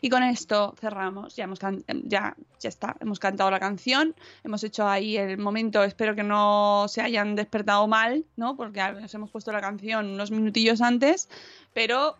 Y 0.00 0.10
con 0.10 0.22
esto 0.22 0.74
cerramos. 0.80 1.36
Ya, 1.36 1.44
hemos 1.44 1.58
ya, 2.04 2.36
ya 2.60 2.68
está. 2.68 2.96
Hemos 3.00 3.18
cantado 3.18 3.50
la 3.50 3.60
canción. 3.60 4.14
Hemos 4.44 4.64
hecho 4.64 4.86
ahí 4.86 5.16
el 5.16 5.38
momento. 5.38 5.82
Espero 5.84 6.14
que 6.14 6.22
no 6.22 6.86
se 6.88 7.02
hayan 7.02 7.34
despertado 7.34 7.86
mal, 7.86 8.24
¿no? 8.36 8.56
Porque 8.56 8.80
nos 8.92 9.12
hemos 9.14 9.30
puesto 9.30 9.52
la 9.52 9.60
canción 9.60 10.06
unos 10.06 10.30
minutillos 10.30 10.80
antes. 10.80 11.28
Pero 11.72 12.16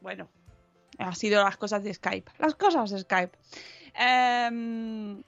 bueno, 0.00 0.28
ha 0.98 1.14
sido 1.14 1.42
las 1.42 1.56
cosas 1.56 1.82
de 1.82 1.94
Skype. 1.94 2.32
Las 2.38 2.54
cosas 2.54 2.90
de 2.90 3.00
Skype. 3.00 3.36
Em, 3.94 5.22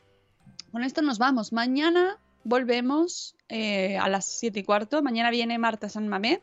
con 0.73 0.83
esto 0.83 1.03
nos 1.03 1.19
vamos. 1.19 1.53
Mañana 1.53 2.19
volvemos 2.45 3.37
eh, 3.49 3.99
a 3.99 4.09
las 4.09 4.27
7 4.27 4.61
y 4.61 4.65
cuarto. 4.65 5.03
Mañana 5.03 5.31
viene 5.31 5.59
Marta 5.59 5.89
San 5.89 6.09
Mamet. 6.09 6.43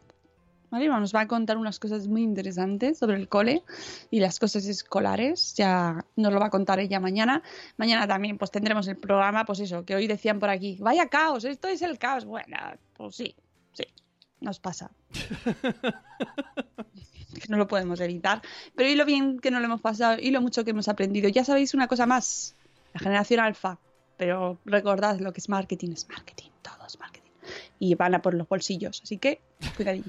¿Vale? 0.73 0.87
Nos 0.87 1.13
va 1.13 1.21
a 1.21 1.27
contar 1.27 1.57
unas 1.57 1.79
cosas 1.79 2.07
muy 2.07 2.23
interesantes 2.23 2.97
sobre 2.97 3.17
el 3.17 3.29
cole 3.29 3.61
y 4.09 4.19
las 4.19 4.39
cosas 4.39 4.65
escolares. 4.65 5.53
Ya 5.53 6.03
nos 6.15 6.33
lo 6.33 6.39
va 6.39 6.47
a 6.47 6.49
contar 6.49 6.79
ella 6.79 6.99
mañana. 6.99 7.43
Mañana 7.77 8.07
también 8.07 8.39
pues 8.39 8.49
tendremos 8.49 8.87
el 8.87 8.97
programa, 8.97 9.45
pues 9.45 9.59
eso, 9.59 9.85
que 9.85 9.93
hoy 9.93 10.07
decían 10.07 10.39
por 10.39 10.49
aquí, 10.49 10.79
vaya 10.81 11.09
caos, 11.09 11.45
esto 11.45 11.67
es 11.67 11.83
el 11.83 11.99
caos. 11.99 12.25
Bueno, 12.25 12.57
pues 12.97 13.15
sí, 13.15 13.35
sí, 13.73 13.83
nos 14.41 14.59
pasa. 14.59 14.89
no 17.49 17.57
lo 17.57 17.67
podemos 17.67 18.01
evitar. 18.01 18.41
Pero 18.75 18.89
y 18.89 18.95
lo 18.95 19.05
bien 19.05 19.39
que 19.39 19.51
no 19.51 19.59
lo 19.59 19.65
hemos 19.65 19.81
pasado 19.81 20.17
y 20.19 20.31
lo 20.31 20.41
mucho 20.41 20.63
que 20.63 20.71
hemos 20.71 20.87
aprendido. 20.87 21.29
Ya 21.29 21.45
sabéis 21.45 21.75
una 21.75 21.87
cosa 21.87 22.07
más, 22.07 22.55
la 22.95 22.99
generación 22.99 23.41
alfa. 23.41 23.77
Pero 24.17 24.57
recordad 24.65 25.19
lo 25.19 25.33
que 25.33 25.39
es 25.39 25.49
marketing, 25.49 25.91
es 25.91 26.09
marketing, 26.09 26.49
todo 26.63 26.87
es 26.87 26.97
marketing. 26.97 27.22
Y 27.79 27.95
van 27.95 28.15
a 28.15 28.21
por 28.21 28.33
los 28.33 28.47
bolsillos, 28.47 29.01
así 29.03 29.17
que 29.17 29.41
cuidadín. 29.75 30.05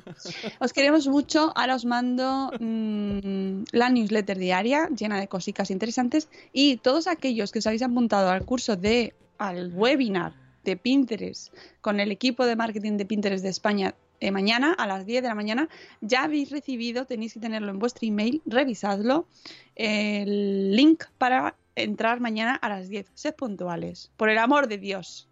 Os 0.61 0.73
queremos 0.73 1.09
mucho. 1.09 1.53
Ahora 1.57 1.75
os 1.75 1.85
mando 1.85 2.53
mm, 2.61 3.65
la 3.73 3.89
newsletter 3.91 4.39
diaria 4.39 4.89
llena 4.89 5.19
de 5.19 5.29
cositas 5.29 5.71
interesantes. 5.71 6.29
Y 6.53 6.77
todos 6.77 7.07
aquellos 7.07 7.51
que 7.51 7.59
os 7.59 7.67
habéis 7.67 7.83
apuntado 7.83 8.31
al 8.31 8.45
curso 8.45 8.77
de, 8.77 9.15
al 9.39 9.73
webinar 9.75 10.35
de 10.65 10.77
Pinterest 10.77 11.53
con 11.81 12.01
el 12.01 12.11
equipo 12.11 12.47
de 12.47 12.57
marketing 12.57 12.97
de 12.97 13.07
Pinterest 13.07 13.43
de 13.43 13.51
España 13.51 13.95
eh, 14.21 14.31
mañana 14.31 14.73
a 14.73 14.87
las 14.87 15.05
10 15.05 15.23
de 15.23 15.29
la 15.29 15.35
mañana, 15.35 15.69
ya 16.01 16.23
habéis 16.23 16.51
recibido, 16.51 17.05
tenéis 17.05 17.35
que 17.35 17.41
tenerlo 17.41 17.71
en 17.71 17.79
vuestro 17.79 18.07
email, 18.07 18.41
revisadlo, 18.47 19.27
el 19.75 20.75
link 20.75 21.05
para 21.19 21.57
entrar 21.75 22.21
mañana 22.21 22.55
a 22.55 22.69
las 22.69 22.89
10. 22.89 23.11
Sed 23.13 23.35
puntuales, 23.35 24.13
por 24.17 24.31
el 24.31 24.39
amor 24.39 24.69
de 24.69 24.79
Dios. 24.79 25.29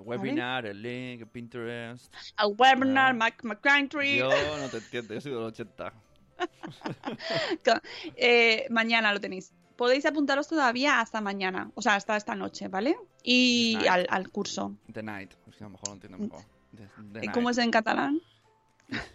El 0.00 0.06
webinar, 0.06 0.66
el 0.66 0.80
link, 0.82 1.20
el 1.20 1.26
Pinterest. 1.28 2.12
Al 2.36 2.54
webinar, 2.56 3.10
Ah. 3.10 3.14
Mac 3.14 3.44
McCountry. 3.44 4.18
Yo 4.18 4.30
no 4.58 4.68
te 4.68 4.78
entiendo, 4.78 5.14
yo 5.14 5.20
soy 5.20 5.32
del 5.32 5.42
80. 5.42 5.92
Co- 7.64 7.80
eh, 8.16 8.66
mañana 8.70 9.12
lo 9.12 9.20
tenéis. 9.20 9.52
Podéis 9.76 10.04
apuntaros 10.06 10.48
todavía 10.48 11.00
hasta 11.00 11.20
mañana, 11.20 11.70
o 11.74 11.82
sea, 11.82 11.94
hasta 11.94 12.16
esta 12.16 12.34
noche, 12.34 12.68
¿vale? 12.68 12.96
Y 13.22 13.76
al, 13.88 14.06
al 14.10 14.30
curso. 14.30 14.76
The 14.92 15.02
Night. 15.02 15.32
Es 15.48 15.56
que 15.56 15.64
a 15.64 15.66
lo 15.68 15.70
mejor 15.72 15.88
lo 15.88 15.94
entiendo 15.94 16.18
mejor. 16.18 16.42
The, 16.76 16.88
the 17.20 17.26
¿Y 17.26 17.28
¿Cómo 17.28 17.50
es 17.50 17.58
en 17.58 17.70
catalán? 17.70 18.20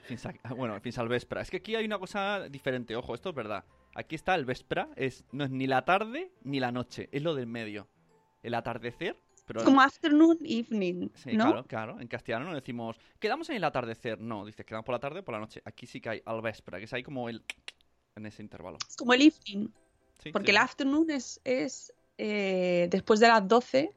Fins 0.03 0.25
a- 0.25 0.33
bueno, 0.55 0.79
fins 0.81 0.97
al. 0.97 1.11
Es 1.11 1.25
que 1.51 1.57
aquí 1.57 1.75
hay 1.75 1.85
una 1.85 1.99
cosa 1.99 2.47
diferente, 2.49 2.95
ojo, 2.95 3.13
esto 3.13 3.29
es 3.29 3.35
verdad. 3.35 3.63
Aquí 3.93 4.15
está 4.15 4.35
el 4.35 4.45
vespre, 4.45 4.87
es, 4.95 5.23
no 5.31 5.43
es 5.45 5.51
ni 5.51 5.67
la 5.67 5.85
tarde 5.85 6.31
ni 6.43 6.59
la 6.59 6.71
noche, 6.71 7.09
es 7.11 7.21
lo 7.23 7.33
del 7.35 7.47
medio. 7.47 7.87
El 8.43 8.53
atardecer, 8.53 9.17
pero... 9.45 9.59
Es 9.59 9.65
como 9.65 9.81
afternoon, 9.81 10.37
evening, 10.43 11.09
Sí, 11.15 11.33
¿no? 11.37 11.45
claro, 11.45 11.65
claro. 11.65 11.99
En 12.01 12.07
castellano 12.07 12.45
no 12.45 12.55
decimos, 12.55 12.97
quedamos 13.19 13.49
en 13.49 13.57
el 13.57 13.63
atardecer. 13.63 14.19
No, 14.19 14.45
dices, 14.45 14.65
quedamos 14.65 14.85
por 14.85 14.93
la 14.93 14.99
tarde 14.99 15.19
o 15.19 15.23
por 15.23 15.33
la 15.33 15.39
noche. 15.39 15.61
Aquí 15.65 15.85
sí 15.87 16.01
que 16.01 16.09
hay 16.09 16.21
al 16.25 16.41
vespre, 16.41 16.79
que 16.79 16.85
es 16.85 16.93
ahí 16.93 17.03
como 17.03 17.29
el... 17.29 17.43
En 18.15 18.25
ese 18.25 18.41
intervalo. 18.41 18.77
Es 18.87 18.95
como 18.95 19.13
el 19.13 19.21
evening, 19.23 19.67
Sí, 20.23 20.31
porque 20.31 20.47
sí. 20.47 20.51
el 20.51 20.57
afternoon 20.57 21.09
es, 21.11 21.41
es 21.43 21.93
eh, 22.17 22.87
después 22.89 23.19
de 23.19 23.27
las 23.27 23.45
12, 23.45 23.91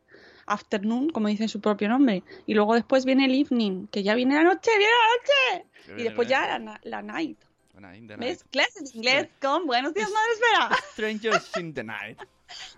afternoon, 0.47 1.11
como 1.11 1.29
dice 1.29 1.47
su 1.47 1.61
propio 1.61 1.89
nombre. 1.89 2.23
Y 2.47 2.55
luego 2.55 2.75
después 2.75 3.05
viene 3.05 3.27
el 3.27 3.35
evening, 3.35 3.87
que 3.87 4.03
ya 4.03 4.15
viene 4.17 4.35
la 4.35 4.43
noche, 4.43 4.71
viene 4.77 4.93
la 4.93 5.59
noche. 5.61 5.69
Sí, 5.85 5.91
Y 5.93 5.95
viene, 5.95 6.03
después 6.11 6.29
viene. 6.29 6.43
ya 6.65 6.81
la 6.83 7.03
night. 7.03 7.39
Night, 7.81 8.09
the 8.09 8.16
night. 8.16 8.20
¿Ves? 8.20 8.45
Clases 8.51 8.93
de 8.93 8.99
inglés 8.99 9.29
con 9.41 9.66
buenos 9.66 9.95
días, 9.95 10.11
madre 10.11 10.33
espera. 10.33 10.83
Strangers 10.93 11.57
in 11.59 11.74
the 11.74 11.85
night. 11.85 12.18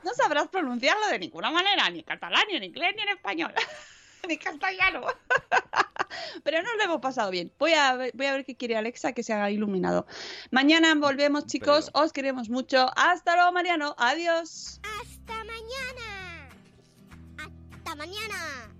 No 0.02 0.12
sabrás 0.14 0.48
pronunciarlo 0.48 1.06
de 1.06 1.18
ninguna 1.20 1.50
manera, 1.52 1.88
ni 1.90 2.00
en 2.00 2.04
catalán, 2.04 2.42
ni 2.48 2.56
en 2.56 2.64
inglés, 2.64 2.92
ni 2.96 3.02
en 3.02 3.10
español, 3.10 3.54
ni 4.28 4.36
castellano. 4.36 5.02
Pero 6.42 6.60
nos 6.62 6.74
lo 6.76 6.82
hemos 6.82 7.00
pasado 7.00 7.30
bien. 7.30 7.52
Voy 7.56 7.74
a, 7.74 7.94
ver, 7.94 8.10
voy 8.14 8.26
a 8.26 8.32
ver 8.32 8.44
qué 8.44 8.56
quiere 8.56 8.76
Alexa 8.76 9.12
que 9.12 9.22
se 9.22 9.32
haga 9.32 9.48
iluminado. 9.50 10.06
Mañana 10.50 10.92
volvemos, 10.96 11.46
chicos. 11.46 11.90
Os 11.94 12.12
queremos 12.12 12.48
mucho. 12.48 12.90
Hasta 12.96 13.36
luego, 13.36 13.52
Mariano. 13.52 13.94
Adiós. 13.96 14.80
Hasta 14.82 15.44
mañana. 15.44 16.48
Hasta 17.38 17.94
mañana. 17.94 18.79